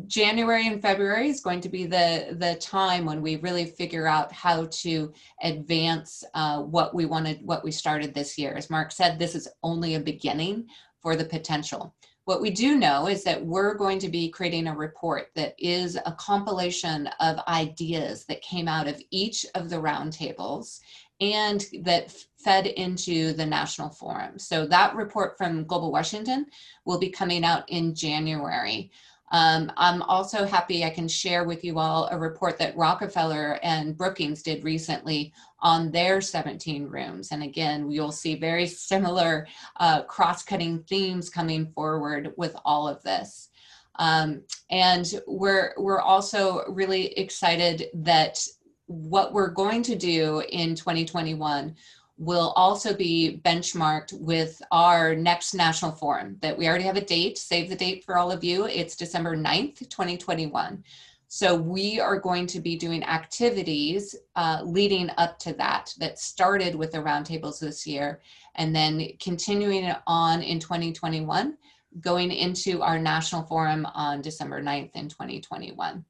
January 0.07 0.67
and 0.67 0.81
February 0.81 1.29
is 1.29 1.41
going 1.41 1.61
to 1.61 1.69
be 1.69 1.85
the, 1.85 2.35
the 2.39 2.55
time 2.55 3.05
when 3.05 3.21
we 3.21 3.35
really 3.37 3.65
figure 3.65 4.07
out 4.07 4.31
how 4.31 4.65
to 4.65 5.13
advance 5.43 6.23
uh, 6.33 6.61
what 6.61 6.95
we 6.95 7.05
wanted, 7.05 7.39
what 7.43 7.63
we 7.63 7.71
started 7.71 8.13
this 8.13 8.37
year. 8.37 8.53
As 8.55 8.69
Mark 8.69 8.91
said, 8.91 9.19
this 9.19 9.35
is 9.35 9.47
only 9.61 9.95
a 9.95 9.99
beginning 9.99 10.67
for 11.01 11.15
the 11.15 11.25
potential. 11.25 11.93
What 12.25 12.41
we 12.41 12.49
do 12.49 12.77
know 12.77 13.07
is 13.07 13.23
that 13.23 13.45
we're 13.45 13.75
going 13.75 13.99
to 13.99 14.09
be 14.09 14.29
creating 14.29 14.67
a 14.67 14.75
report 14.75 15.27
that 15.35 15.55
is 15.57 15.95
a 15.95 16.11
compilation 16.11 17.07
of 17.21 17.39
ideas 17.47 18.25
that 18.25 18.41
came 18.41 18.67
out 18.67 18.87
of 18.87 19.01
each 19.11 19.45
of 19.55 19.69
the 19.69 19.77
roundtables 19.77 20.79
and 21.19 21.65
that 21.81 22.13
fed 22.37 22.67
into 22.67 23.33
the 23.33 23.45
national 23.45 23.89
forum. 23.89 24.37
So 24.37 24.65
that 24.67 24.95
report 24.95 25.37
from 25.37 25.65
Global 25.65 25.91
Washington 25.91 26.45
will 26.85 26.99
be 26.99 27.09
coming 27.09 27.43
out 27.43 27.67
in 27.69 27.95
January. 27.95 28.91
Um, 29.31 29.71
I'm 29.75 30.01
also 30.03 30.45
happy 30.45 30.85
I 30.85 30.89
can 30.89 31.07
share 31.07 31.43
with 31.43 31.63
you 31.63 31.79
all 31.79 32.07
a 32.11 32.17
report 32.17 32.57
that 32.59 32.77
Rockefeller 32.77 33.59
and 33.61 33.97
Brookings 33.97 34.41
did 34.41 34.63
recently 34.63 35.33
on 35.59 35.91
their 35.91 36.21
17 36.21 36.87
rooms. 36.87 37.31
And 37.31 37.43
again, 37.43 37.91
you'll 37.91 38.11
see 38.11 38.35
very 38.35 38.67
similar 38.67 39.47
uh, 39.77 40.03
cross-cutting 40.03 40.83
themes 40.83 41.29
coming 41.29 41.67
forward 41.73 42.33
with 42.37 42.55
all 42.63 42.87
of 42.87 43.03
this. 43.03 43.49
Um, 43.99 44.43
and 44.69 45.11
we're, 45.25 45.73
we're 45.77 46.01
also 46.01 46.63
really 46.69 47.07
excited 47.17 47.87
that 47.95 48.39
what 48.87 49.33
we're 49.33 49.49
going 49.49 49.83
to 49.83 49.95
do 49.95 50.41
in 50.49 50.75
2021 50.75 51.75
will 52.17 52.51
also 52.55 52.95
be 52.95 53.39
benchmarked 53.45 54.13
with 54.19 54.59
our 54.71 55.13
next 55.15 55.53
national 55.53 55.91
forum 55.91 56.37
that 56.41 56.57
we 56.57 56.67
already 56.67 56.83
have 56.83 56.97
a 56.97 57.01
date, 57.01 57.37
save 57.37 57.69
the 57.69 57.75
date 57.75 58.03
for 58.03 58.17
all 58.17 58.31
of 58.31 58.43
you. 58.43 58.65
It's 58.65 58.95
December 58.95 59.37
9th, 59.37 59.79
2021. 59.89 60.83
So 61.27 61.53
we 61.53 61.99
are 61.99 62.19
going 62.19 62.47
to 62.47 62.59
be 62.59 62.77
doing 62.77 63.03
activities 63.03 64.15
uh, 64.35 64.61
leading 64.63 65.11
up 65.17 65.37
to 65.39 65.53
that, 65.53 65.93
that 65.99 66.19
started 66.19 66.73
with 66.73 66.93
the 66.93 66.99
roundtables 66.99 67.59
this 67.59 67.85
year, 67.85 68.21
and 68.55 68.75
then 68.75 69.09
continuing 69.19 69.93
on 70.07 70.41
in 70.41 70.57
2021, 70.59 71.57
going 71.99 72.31
into 72.31 72.81
our 72.81 72.97
national 72.97 73.43
forum 73.43 73.85
on 73.93 74.21
December 74.21 74.61
9th 74.61 74.91
in 74.95 75.09
2021. 75.09 76.03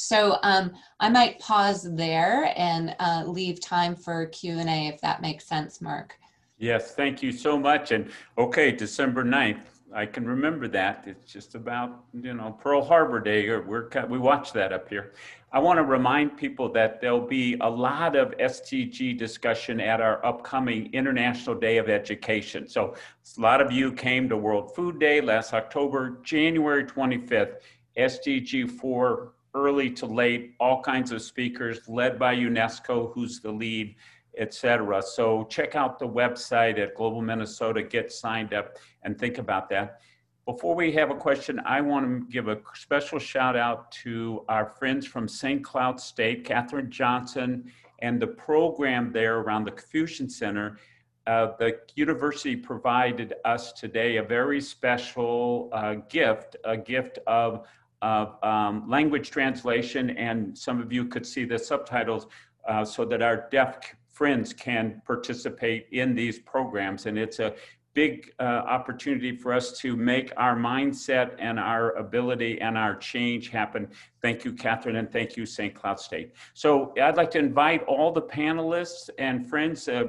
So 0.00 0.38
um, 0.42 0.72
I 0.98 1.10
might 1.10 1.38
pause 1.38 1.86
there 1.94 2.54
and 2.56 2.96
uh, 3.00 3.24
leave 3.26 3.60
time 3.60 3.94
for 3.94 4.26
Q&A 4.26 4.88
if 4.88 4.98
that 5.02 5.20
makes 5.20 5.44
sense, 5.44 5.82
Mark. 5.82 6.16
Yes, 6.56 6.94
thank 6.94 7.22
you 7.22 7.30
so 7.30 7.58
much. 7.58 7.90
And 7.90 8.10
okay, 8.38 8.72
December 8.72 9.24
9th, 9.24 9.60
I 9.92 10.06
can 10.06 10.26
remember 10.26 10.68
that. 10.68 11.04
It's 11.06 11.30
just 11.30 11.54
about, 11.54 12.04
you 12.14 12.32
know, 12.32 12.56
Pearl 12.62 12.82
Harbor 12.82 13.20
Day, 13.20 13.46
or 13.48 13.60
we're, 13.62 13.90
we 14.08 14.18
watch 14.18 14.54
that 14.54 14.72
up 14.72 14.88
here. 14.88 15.12
I 15.52 15.58
want 15.58 15.76
to 15.76 15.84
remind 15.84 16.34
people 16.34 16.72
that 16.72 17.02
there'll 17.02 17.26
be 17.26 17.58
a 17.60 17.68
lot 17.68 18.16
of 18.16 18.30
SDG 18.38 19.18
discussion 19.18 19.80
at 19.80 20.00
our 20.00 20.24
upcoming 20.24 20.90
International 20.94 21.54
Day 21.54 21.76
of 21.76 21.90
Education. 21.90 22.66
So 22.66 22.94
a 23.36 23.40
lot 23.40 23.60
of 23.60 23.70
you 23.70 23.92
came 23.92 24.30
to 24.30 24.36
World 24.36 24.74
Food 24.74 24.98
Day 24.98 25.20
last 25.20 25.52
October, 25.52 26.20
January 26.22 26.84
25th, 26.84 27.56
SDG 27.98 28.70
4 28.70 29.32
early 29.54 29.90
to 29.90 30.06
late, 30.06 30.54
all 30.60 30.82
kinds 30.82 31.12
of 31.12 31.22
speakers 31.22 31.88
led 31.88 32.18
by 32.18 32.34
UNESCO, 32.34 33.12
who's 33.12 33.40
the 33.40 33.50
lead, 33.50 33.94
etc. 34.38 35.02
So 35.02 35.44
check 35.44 35.74
out 35.74 35.98
the 35.98 36.08
website 36.08 36.78
at 36.78 36.94
Global 36.94 37.22
Minnesota, 37.22 37.82
get 37.82 38.12
signed 38.12 38.54
up 38.54 38.76
and 39.02 39.18
think 39.18 39.38
about 39.38 39.68
that. 39.70 40.00
Before 40.46 40.74
we 40.74 40.90
have 40.92 41.10
a 41.10 41.14
question, 41.14 41.60
I 41.64 41.80
want 41.80 42.06
to 42.06 42.26
give 42.32 42.48
a 42.48 42.58
special 42.74 43.18
shout 43.18 43.56
out 43.56 43.92
to 44.02 44.44
our 44.48 44.66
friends 44.66 45.06
from 45.06 45.28
St. 45.28 45.62
Cloud 45.62 46.00
State, 46.00 46.44
Catherine 46.44 46.90
Johnson, 46.90 47.70
and 48.00 48.20
the 48.20 48.26
program 48.26 49.12
there 49.12 49.38
around 49.38 49.64
the 49.64 49.70
Confucian 49.70 50.28
Center. 50.28 50.78
Uh, 51.26 51.52
the 51.58 51.78
university 51.94 52.56
provided 52.56 53.34
us 53.44 53.72
today 53.72 54.16
a 54.16 54.22
very 54.22 54.60
special 54.60 55.68
uh, 55.72 55.94
gift, 56.08 56.56
a 56.64 56.76
gift 56.76 57.18
of, 57.26 57.66
of 58.02 58.42
um, 58.42 58.88
language 58.88 59.30
translation, 59.30 60.10
and 60.10 60.56
some 60.56 60.80
of 60.80 60.92
you 60.92 61.04
could 61.04 61.26
see 61.26 61.44
the 61.44 61.58
subtitles 61.58 62.26
uh, 62.68 62.84
so 62.84 63.04
that 63.04 63.22
our 63.22 63.48
deaf 63.50 63.94
friends 64.08 64.52
can 64.52 65.00
participate 65.06 65.86
in 65.92 66.14
these 66.14 66.38
programs. 66.38 67.06
And 67.06 67.18
it's 67.18 67.38
a 67.38 67.54
big 67.94 68.32
uh, 68.38 68.42
opportunity 68.42 69.36
for 69.36 69.52
us 69.52 69.78
to 69.78 69.96
make 69.96 70.32
our 70.36 70.56
mindset 70.56 71.34
and 71.38 71.58
our 71.58 71.92
ability 71.92 72.60
and 72.60 72.78
our 72.78 72.94
change 72.94 73.48
happen. 73.48 73.88
Thank 74.22 74.44
you, 74.44 74.52
Catherine, 74.52 74.96
and 74.96 75.10
thank 75.10 75.36
you, 75.36 75.44
St. 75.44 75.74
Cloud 75.74 75.98
State. 75.98 76.32
So 76.54 76.94
I'd 77.00 77.16
like 77.16 77.30
to 77.32 77.38
invite 77.38 77.82
all 77.84 78.12
the 78.12 78.22
panelists 78.22 79.10
and 79.18 79.48
friends 79.48 79.88
uh, 79.88 80.04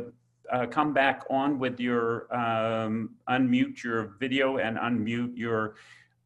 uh, 0.52 0.66
come 0.68 0.94
back 0.94 1.24
on 1.30 1.58
with 1.58 1.80
your 1.80 2.34
um, 2.36 3.12
unmute 3.30 3.84
your 3.84 4.16
video 4.20 4.58
and 4.58 4.78
unmute 4.78 5.36
your 5.36 5.76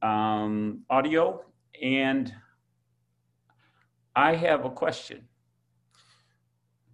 um, 0.02 0.82
audio. 0.90 1.44
And 1.82 2.34
I 4.16 4.36
have 4.36 4.66
a 4.66 4.70
question. 4.70 5.28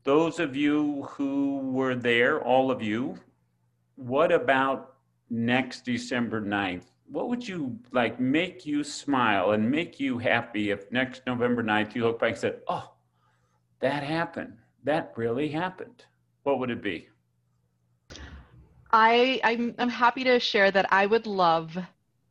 Those 0.03 0.39
of 0.39 0.55
you 0.55 1.03
who 1.11 1.59
were 1.59 1.95
there, 1.95 2.41
all 2.41 2.71
of 2.71 2.82
you, 2.82 3.19
what 3.95 4.32
about 4.32 4.95
next 5.29 5.86
December 5.86 6.41
9th? 6.41 6.86
What 7.07 7.29
would 7.29 7.47
you 7.47 7.77
like 7.91 8.19
make 8.19 8.65
you 8.65 8.84
smile 8.84 9.51
and 9.51 9.69
make 9.69 9.99
you 9.99 10.17
happy 10.17 10.71
if 10.71 10.91
next 10.91 11.21
November 11.27 11.61
9th 11.61 11.93
you 11.93 12.03
look 12.03 12.19
back 12.19 12.32
and 12.32 12.38
said, 12.38 12.59
oh, 12.67 12.93
that 13.79 14.03
happened. 14.03 14.57
That 14.84 15.13
really 15.15 15.49
happened. 15.49 16.05
What 16.43 16.57
would 16.59 16.71
it 16.71 16.82
be? 16.82 17.09
I, 18.91 19.39
I'm, 19.43 19.75
I'm 19.77 19.89
happy 19.89 20.23
to 20.23 20.39
share 20.39 20.71
that 20.71 20.91
I 20.91 21.05
would 21.05 21.27
love 21.27 21.77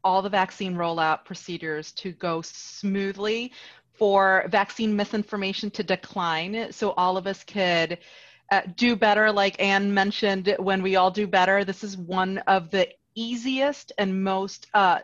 all 0.04 0.22
the 0.22 0.28
vaccine 0.28 0.74
rollout 0.74 1.24
procedures 1.24 1.92
to 1.92 2.12
go 2.12 2.42
smoothly 2.42 3.52
for 3.92 4.46
vaccine 4.48 4.96
misinformation 4.96 5.70
to 5.70 5.82
decline 5.82 6.72
so 6.72 6.92
all 6.92 7.16
of 7.16 7.26
us 7.26 7.44
could 7.44 7.98
uh, 8.50 8.62
do 8.76 8.96
better, 8.96 9.30
like 9.30 9.60
Anne 9.62 9.92
mentioned, 9.94 10.54
when 10.58 10.82
we 10.82 10.96
all 10.96 11.10
do 11.10 11.26
better, 11.26 11.64
this 11.64 11.84
is 11.84 11.96
one 11.96 12.38
of 12.46 12.70
the 12.70 12.88
easiest 13.14 13.92
and 13.98 14.24
most 14.24 14.66
uh, 14.74 14.98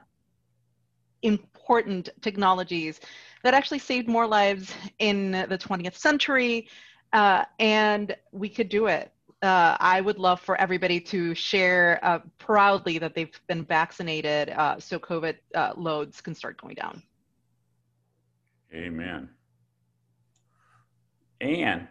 important 1.22 2.08
technologies 2.22 3.00
that 3.42 3.54
actually 3.54 3.78
saved 3.78 4.08
more 4.08 4.26
lives 4.26 4.74
in 4.98 5.30
the 5.30 5.58
20th 5.58 5.96
century. 5.96 6.68
Uh, 7.12 7.44
and 7.60 8.16
we 8.32 8.48
could 8.48 8.68
do 8.68 8.86
it. 8.86 9.12
Uh, 9.42 9.76
I 9.78 10.00
would 10.00 10.18
love 10.18 10.40
for 10.40 10.56
everybody 10.56 10.98
to 11.00 11.34
share 11.34 12.00
uh, 12.02 12.20
proudly 12.38 12.98
that 12.98 13.14
they've 13.14 13.38
been 13.46 13.64
vaccinated 13.64 14.50
uh, 14.50 14.80
so 14.80 14.98
COVID 14.98 15.36
loads 15.76 16.20
can 16.20 16.34
start 16.34 16.60
going 16.60 16.74
down. 16.74 17.02
Amen. 18.72 19.28
Anne 21.40 21.88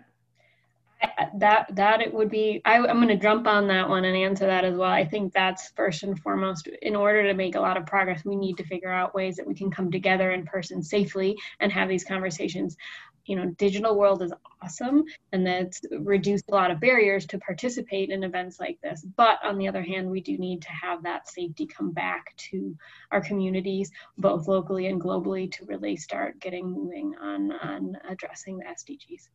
that 1.35 1.67
that 1.75 2.01
it 2.01 2.13
would 2.13 2.29
be 2.29 2.61
I, 2.65 2.77
i'm 2.77 2.97
going 2.97 3.07
to 3.07 3.17
jump 3.17 3.47
on 3.47 3.67
that 3.67 3.87
one 3.87 4.05
and 4.05 4.15
answer 4.15 4.45
that 4.45 4.63
as 4.63 4.75
well 4.75 4.89
i 4.89 5.05
think 5.05 5.33
that's 5.33 5.69
first 5.75 6.03
and 6.03 6.19
foremost 6.19 6.67
in 6.81 6.95
order 6.95 7.23
to 7.23 7.33
make 7.33 7.55
a 7.55 7.59
lot 7.59 7.77
of 7.77 7.85
progress 7.85 8.25
we 8.25 8.35
need 8.35 8.57
to 8.57 8.65
figure 8.65 8.91
out 8.91 9.15
ways 9.15 9.35
that 9.35 9.47
we 9.47 9.53
can 9.53 9.69
come 9.69 9.91
together 9.91 10.31
in 10.31 10.45
person 10.45 10.81
safely 10.81 11.35
and 11.59 11.71
have 11.71 11.89
these 11.89 12.03
conversations 12.03 12.77
you 13.25 13.35
know 13.35 13.45
digital 13.57 13.97
world 13.97 14.21
is 14.21 14.33
awesome 14.61 15.03
and 15.31 15.45
that's 15.45 15.81
reduced 15.99 16.45
a 16.49 16.53
lot 16.53 16.71
of 16.71 16.79
barriers 16.79 17.25
to 17.25 17.37
participate 17.39 18.09
in 18.09 18.23
events 18.23 18.59
like 18.59 18.77
this 18.81 19.05
but 19.15 19.37
on 19.43 19.57
the 19.57 19.67
other 19.67 19.83
hand 19.83 20.09
we 20.09 20.21
do 20.21 20.37
need 20.37 20.61
to 20.61 20.71
have 20.71 21.03
that 21.03 21.27
safety 21.27 21.65
come 21.65 21.91
back 21.91 22.35
to 22.37 22.75
our 23.11 23.21
communities 23.21 23.91
both 24.17 24.47
locally 24.47 24.87
and 24.87 25.01
globally 25.01 25.51
to 25.51 25.65
really 25.65 25.95
start 25.95 26.39
getting 26.39 26.69
moving 26.69 27.13
on 27.21 27.51
on 27.51 27.97
addressing 28.09 28.57
the 28.57 28.65
sdgs 28.65 29.29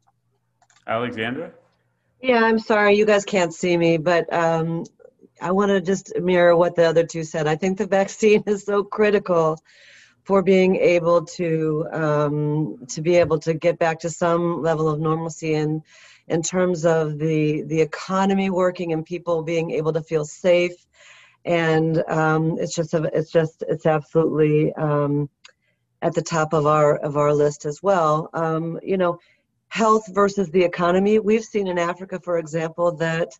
Alexandra? 0.87 1.53
Yeah, 2.21 2.43
I'm 2.43 2.59
sorry, 2.59 2.97
you 2.97 3.07
guys 3.07 3.25
can't 3.25 3.55
see 3.55 3.77
me, 3.77 3.97
but 3.97 4.33
um, 4.33 4.85
I 5.41 5.53
want 5.53 5.71
to 5.71 5.81
just 5.81 6.13
mirror 6.19 6.55
what 6.55 6.77
the 6.77 6.85
other 6.85 7.07
two 7.07 7.25
said. 7.25 7.47
I 7.47 7.57
think 7.57 7.79
the 7.79 7.87
vaccine 7.87 8.43
is 8.47 8.65
so 8.65 8.83
critical 8.83 9.59
for 10.31 10.43
being 10.43 10.77
able 10.77 11.25
to 11.25 11.85
um, 11.93 12.87
to 12.87 13.03
be 13.03 13.17
able 13.17 13.37
to 13.37 13.53
get 13.53 13.81
back 13.81 13.99
to 13.99 14.09
some 14.09 14.63
level 14.63 14.89
of 14.89 15.01
normalcy 15.01 15.55
in 15.55 15.83
in 16.29 16.41
terms 16.41 16.87
of 16.87 17.19
the 17.19 17.63
the 17.63 17.81
economy 17.81 18.49
working 18.49 18.93
and 18.93 19.05
people 19.05 19.43
being 19.43 19.73
able 19.73 19.93
to 19.93 20.01
feel 20.01 20.25
safe. 20.25 20.87
And 21.45 22.05
um, 22.07 22.59
it's 22.61 22.77
just 22.77 22.95
it's 22.95 23.33
just 23.33 23.65
it's 23.69 23.87
absolutely 23.87 24.73
um, 24.75 25.29
at 26.01 26.15
the 26.15 26.23
top 26.23 26.53
of 26.53 26.65
our 26.65 26.95
of 26.99 27.17
our 27.17 27.35
list 27.35 27.65
as 27.65 27.81
well. 27.83 28.31
Um, 28.33 28.79
you 28.85 28.99
know 28.99 29.19
health 29.67 30.05
versus 30.15 30.49
the 30.51 30.63
economy. 30.63 31.19
We've 31.19 31.43
seen 31.43 31.67
in 31.67 31.77
Africa, 31.77 32.21
for 32.23 32.39
example, 32.39 32.93
that 32.99 33.31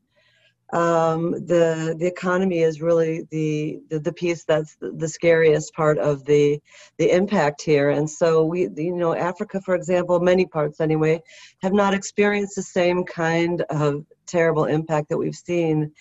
um, 0.73 1.33
the 1.33 1.97
the 1.99 2.07
economy 2.07 2.61
is 2.61 2.81
really 2.81 3.27
the, 3.31 3.81
the, 3.89 3.99
the 3.99 4.13
piece 4.13 4.45
that's 4.45 4.77
the 4.81 5.09
scariest 5.09 5.75
part 5.75 5.99
of 5.99 6.25
the 6.25 6.61
the 6.99 7.11
impact 7.11 7.63
here. 7.63 7.91
And 7.91 8.09
so 8.09 8.45
we, 8.45 8.69
you 8.77 8.95
know, 8.95 9.15
Africa, 9.15 9.61
for 9.61 9.75
example, 9.75 10.21
many 10.21 10.47
parts 10.47 10.81
anyway, 10.81 11.23
have 11.63 11.73
not 11.73 11.95
experienced 11.95 12.57
the 12.57 12.63
same 12.63 13.05
kind 13.05 13.63
of 13.71 14.05
terrible 14.27 14.67
impact 14.67 15.09
that 15.09 15.19
we've 15.19 15.35
seen 15.35 15.93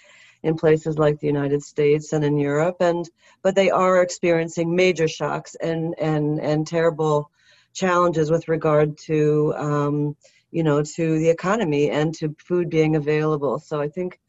in 0.43 0.55
places 0.55 0.97
like 0.97 1.19
the 1.19 1.27
United 1.27 1.63
States 1.63 2.13
and 2.13 2.23
in 2.23 2.37
Europe. 2.37 2.77
And 2.79 3.09
but 3.41 3.55
they 3.55 3.71
are 3.71 4.01
experiencing 4.01 4.75
major 4.75 5.07
shocks 5.07 5.55
and 5.55 5.95
and 5.99 6.39
and 6.39 6.67
terrible 6.67 7.31
challenges 7.73 8.29
with 8.29 8.47
regard 8.47 8.97
to 8.97 9.53
um, 9.55 10.15
you 10.51 10.63
know 10.63 10.83
to 10.83 11.19
the 11.19 11.29
economy 11.29 11.89
and 11.89 12.13
to 12.15 12.35
food 12.39 12.69
being 12.69 12.95
available 12.95 13.59
so 13.59 13.79
i 13.79 13.87
think 13.87 14.19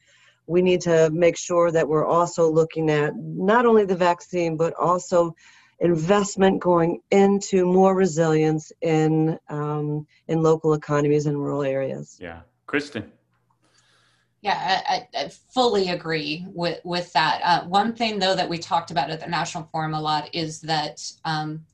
we 0.50 0.60
need 0.60 0.80
to 0.80 1.08
make 1.10 1.36
sure 1.36 1.70
that 1.70 1.88
we're 1.88 2.06
also 2.06 2.50
looking 2.50 2.90
at 2.90 3.12
not 3.16 3.64
only 3.64 3.84
the 3.84 3.96
vaccine 3.96 4.56
but 4.56 4.74
also 4.74 5.32
investment 5.78 6.60
going 6.60 7.00
into 7.12 7.64
more 7.64 7.94
resilience 7.94 8.72
in 8.82 9.38
um, 9.48 10.06
in 10.26 10.42
local 10.42 10.74
economies 10.74 11.26
and 11.26 11.38
rural 11.38 11.62
areas 11.62 12.18
yeah 12.20 12.40
kristen 12.66 13.10
yeah, 14.42 14.80
I, 14.88 15.06
I, 15.14 15.28
fully 15.28 15.90
agree 15.90 16.46
with 16.48 16.80
with 16.82 17.12
that. 17.12 17.42
Uh, 17.44 17.66
one 17.66 17.94
thing 17.94 18.18
though 18.18 18.34
that 18.34 18.48
we 18.48 18.56
talked 18.56 18.90
about 18.90 19.10
at 19.10 19.20
the 19.20 19.26
National 19.26 19.68
Forum 19.70 19.92
a 19.92 20.00
lot 20.00 20.34
is 20.34 20.62
that 20.62 20.98
um, 21.26 21.66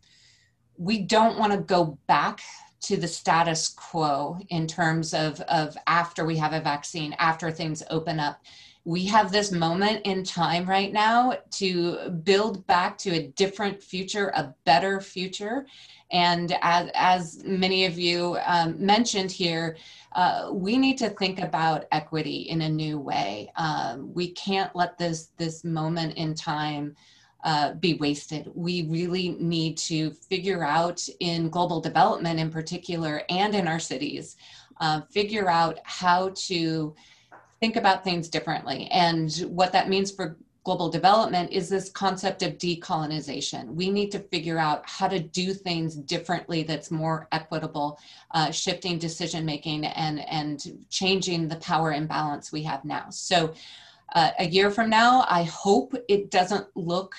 we 0.77 0.99
don't 0.99 1.39
want 1.39 1.53
to 1.53 1.59
go 1.59 1.97
back 2.09 2.41
to 2.83 2.97
the 2.97 3.09
status 3.09 3.69
quo 3.69 4.39
in 4.49 4.67
terms 4.67 5.15
of, 5.15 5.41
of 5.43 5.77
after 5.87 6.25
we 6.25 6.37
have 6.37 6.53
a 6.53 6.61
vaccine, 6.61 7.15
after 7.19 7.51
things 7.51 7.83
open 7.91 8.21
up. 8.21 8.41
We 8.87 9.05
have 9.07 9.33
this 9.33 9.51
moment 9.51 10.07
in 10.07 10.23
time 10.23 10.65
right 10.65 10.93
now 10.93 11.39
to 11.59 12.09
build 12.23 12.65
back 12.69 12.97
to 12.99 13.11
a 13.17 13.27
different 13.27 13.83
future, 13.83 14.29
a 14.29 14.55
better 14.65 15.01
future. 15.01 15.67
And 16.13 16.57
as, 16.63 16.91
as 16.95 17.43
many 17.45 17.87
of 17.87 17.99
you 17.99 18.39
um, 18.47 18.77
mentioned 18.79 19.33
here, 19.33 19.77
uh, 20.13 20.51
we 20.53 20.77
need 20.77 20.99
to 20.99 21.11
think 21.11 21.41
about 21.41 21.87
equity 21.91 22.43
in 22.43 22.61
a 22.61 22.69
new 22.69 23.01
way. 23.01 23.51
Um, 23.57 24.15
we 24.15 24.31
can't 24.31 24.75
let 24.77 24.97
this, 24.97 25.31
this 25.37 25.65
moment 25.65 26.15
in 26.15 26.33
time 26.33 26.95
uh, 27.43 27.73
be 27.75 27.95
wasted. 27.95 28.53
We 28.55 28.83
really 28.83 29.31
need 29.41 29.79
to 29.79 30.13
figure 30.13 30.63
out 30.63 31.05
in 31.19 31.51
global 31.51 31.81
development 31.81 32.39
in 32.39 32.51
particular 32.51 33.23
and 33.31 33.53
in 33.53 33.67
our 33.67 33.81
cities, 33.81 34.37
uh, 34.81 35.01
figure 35.11 35.51
out 35.51 35.81
how 35.83 36.31
to 36.47 36.95
think 37.61 37.77
about 37.77 38.05
things 38.05 38.29
differently. 38.29 38.89
And 38.91 39.33
what 39.49 39.73
that 39.73 39.89
means 39.89 40.11
for 40.11 40.37
global 40.67 40.89
development 40.89 41.53
is 41.53 41.69
this 41.69 41.91
concept 41.91 42.43
of 42.43 42.59
decolonization. 42.59 43.69
We 43.69 43.89
need 43.89 44.11
to 44.11 44.19
figure 44.19 44.59
out 44.59 44.83
how 44.85 45.07
to 45.07 45.21
do 45.21 45.55
things 45.55 45.95
differently 45.95 46.65
that's 46.65 46.91
more 46.91 47.29
equitable, 47.31 48.01
uh, 48.33 48.51
shifting 48.51 48.99
decision 48.99 49.45
making 49.45 49.87
and, 49.87 50.29
and 50.29 50.85
changing 50.91 51.47
the 51.47 51.57
power 51.57 51.93
imbalance 51.93 52.51
we 52.51 52.65
have 52.65 52.85
now. 52.85 53.07
So 53.11 53.55
uh, 54.17 54.31
a 54.41 54.47
year 54.47 54.73
from 54.73 54.91
now, 54.91 55.25
I 55.29 55.45
hope 55.45 55.95
it 56.09 56.33
doesn't 56.33 56.67
look 56.75 57.15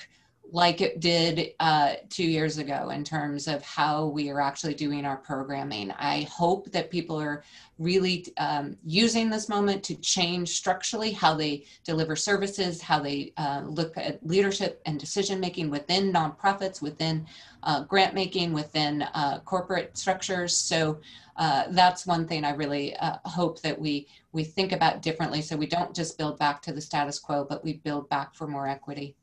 like 0.50 0.80
it 0.80 1.00
did 1.00 1.50
uh, 1.60 1.94
two 2.08 2.24
years 2.24 2.58
ago 2.58 2.90
in 2.90 3.04
terms 3.04 3.46
of 3.48 3.62
how 3.62 4.06
we 4.06 4.30
are 4.30 4.40
actually 4.40 4.74
doing 4.74 5.04
our 5.04 5.16
programming. 5.16 5.90
I 5.92 6.22
hope 6.22 6.70
that 6.72 6.90
people 6.90 7.20
are 7.20 7.44
really 7.78 8.26
um, 8.38 8.76
using 8.84 9.28
this 9.28 9.48
moment 9.48 9.82
to 9.84 9.94
change 9.96 10.50
structurally 10.50 11.12
how 11.12 11.34
they 11.34 11.66
deliver 11.84 12.16
services, 12.16 12.80
how 12.80 12.98
they 12.98 13.32
uh, 13.36 13.62
look 13.66 13.96
at 13.96 14.26
leadership 14.26 14.80
and 14.86 14.98
decision 14.98 15.38
making 15.38 15.70
within 15.70 16.12
nonprofits, 16.12 16.80
within 16.80 17.26
uh, 17.62 17.82
grant 17.84 18.14
making, 18.14 18.52
within 18.52 19.02
uh, 19.02 19.40
corporate 19.44 19.96
structures. 19.98 20.56
So 20.56 20.98
uh, 21.36 21.64
that's 21.70 22.06
one 22.06 22.26
thing 22.26 22.44
I 22.44 22.50
really 22.50 22.96
uh, 22.96 23.18
hope 23.24 23.60
that 23.62 23.78
we 23.78 24.08
we 24.32 24.44
think 24.44 24.72
about 24.72 25.02
differently, 25.02 25.40
so 25.40 25.56
we 25.56 25.66
don't 25.66 25.94
just 25.94 26.18
build 26.18 26.38
back 26.38 26.60
to 26.62 26.72
the 26.72 26.80
status 26.80 27.18
quo, 27.18 27.46
but 27.48 27.64
we 27.64 27.74
build 27.78 28.08
back 28.08 28.34
for 28.34 28.46
more 28.46 28.68
equity. 28.68 29.16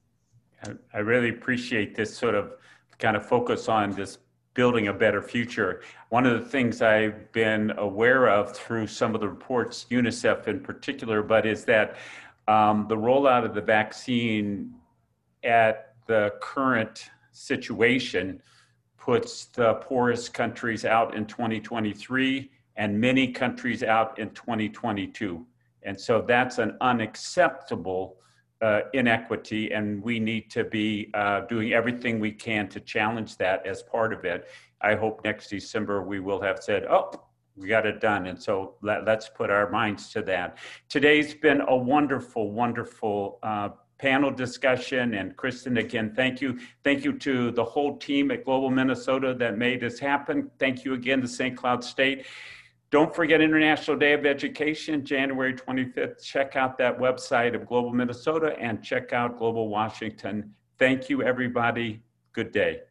I 0.94 1.00
really 1.00 1.30
appreciate 1.30 1.96
this 1.96 2.16
sort 2.16 2.36
of 2.36 2.54
kind 3.00 3.16
of 3.16 3.26
focus 3.26 3.68
on 3.70 3.92
this 3.92 4.20
building 4.54 4.88
a 4.88 4.94
better 4.94 5.22
future. 5.22 5.82
One 6.10 6.26
of 6.26 6.42
the 6.42 6.50
things 6.50 6.82
I've 6.82 7.32
been 7.34 7.72
aware 7.78 8.30
of 8.30 8.56
through 8.56 8.88
some 8.88 9.14
of 9.14 9.22
the 9.22 9.28
reports, 9.28 9.86
UNICEF 9.92 10.48
in 10.48 10.62
particular, 10.62 11.22
but 11.22 11.46
is 11.46 11.66
that 11.66 11.98
um, 12.48 12.86
the 12.88 12.96
rollout 12.96 13.44
of 13.44 13.54
the 13.54 13.62
vaccine 13.62 14.74
at 15.44 15.96
the 16.08 16.34
current 16.42 17.10
situation 17.32 18.42
puts 18.98 19.46
the 19.46 19.76
poorest 19.76 20.34
countries 20.34 20.86
out 20.86 21.16
in 21.16 21.26
2023 21.26 22.50
and 22.78 23.00
many 23.00 23.32
countries 23.32 23.84
out 23.84 24.18
in 24.20 24.30
2022. 24.32 25.46
And 25.84 26.00
so 26.00 26.22
that's 26.22 26.58
an 26.58 26.78
unacceptable 26.82 28.18
uh, 28.62 28.82
inequity, 28.94 29.72
and 29.72 30.02
we 30.02 30.20
need 30.20 30.50
to 30.52 30.64
be 30.64 31.10
uh, 31.14 31.42
doing 31.42 31.74
everything 31.74 32.20
we 32.20 32.32
can 32.32 32.68
to 32.70 32.80
challenge 32.80 33.38
that 33.38 33.66
as 33.66 33.84
part 33.84 34.14
of 34.14 34.26
it. 34.26 34.48
I 34.82 34.96
hope 34.96 35.24
next 35.24 35.50
December 35.50 36.04
we 36.04 36.20
will 36.20 36.42
have 36.42 36.60
said, 36.62 36.86
oh, 36.90 37.12
we 37.56 37.68
got 37.68 37.86
it 37.86 38.02
done. 38.02 38.28
And 38.28 38.42
so 38.42 38.76
let, 38.82 39.08
us 39.08 39.30
put 39.30 39.50
our 39.50 39.70
minds 39.70 40.10
to 40.12 40.22
that. 40.24 40.58
Today's 40.90 41.34
been 41.34 41.62
a 41.62 41.76
wonderful, 41.76 42.52
wonderful 42.52 43.40
uh, 43.44 43.70
panel 43.98 44.32
discussion. 44.32 45.14
And 45.14 45.36
Kristen, 45.38 45.78
again, 45.78 46.14
thank 46.16 46.42
you. 46.42 46.60
Thank 46.84 47.06
you 47.06 47.18
to 47.20 47.52
the 47.52 47.64
whole 47.64 47.98
team 47.98 48.32
at 48.32 48.44
Global 48.44 48.70
Minnesota 48.70 49.34
that 49.36 49.58
made 49.58 49.82
this 49.82 50.00
happen. 50.00 50.52
Thank 50.60 50.84
you 50.84 50.94
again 50.94 51.22
to 51.22 51.28
St. 51.28 51.56
Cloud 51.56 51.84
State. 51.84 52.26
Don't 52.96 53.14
forget 53.14 53.42
International 53.42 53.98
Day 53.98 54.14
of 54.14 54.26
Education, 54.26 55.04
January 55.04 55.54
25th. 55.54 56.24
Check 56.24 56.56
out 56.56 56.78
that 56.78 56.98
website 56.98 57.54
of 57.54 57.68
Global 57.68 57.92
Minnesota 57.92 58.56
and 58.58 58.82
check 58.82 59.12
out 59.12 59.38
Global 59.38 59.68
Washington. 59.68 60.54
Thank 60.80 61.10
you, 61.10 61.22
everybody. 61.22 62.02
Good 62.32 62.54
day. 62.54 62.84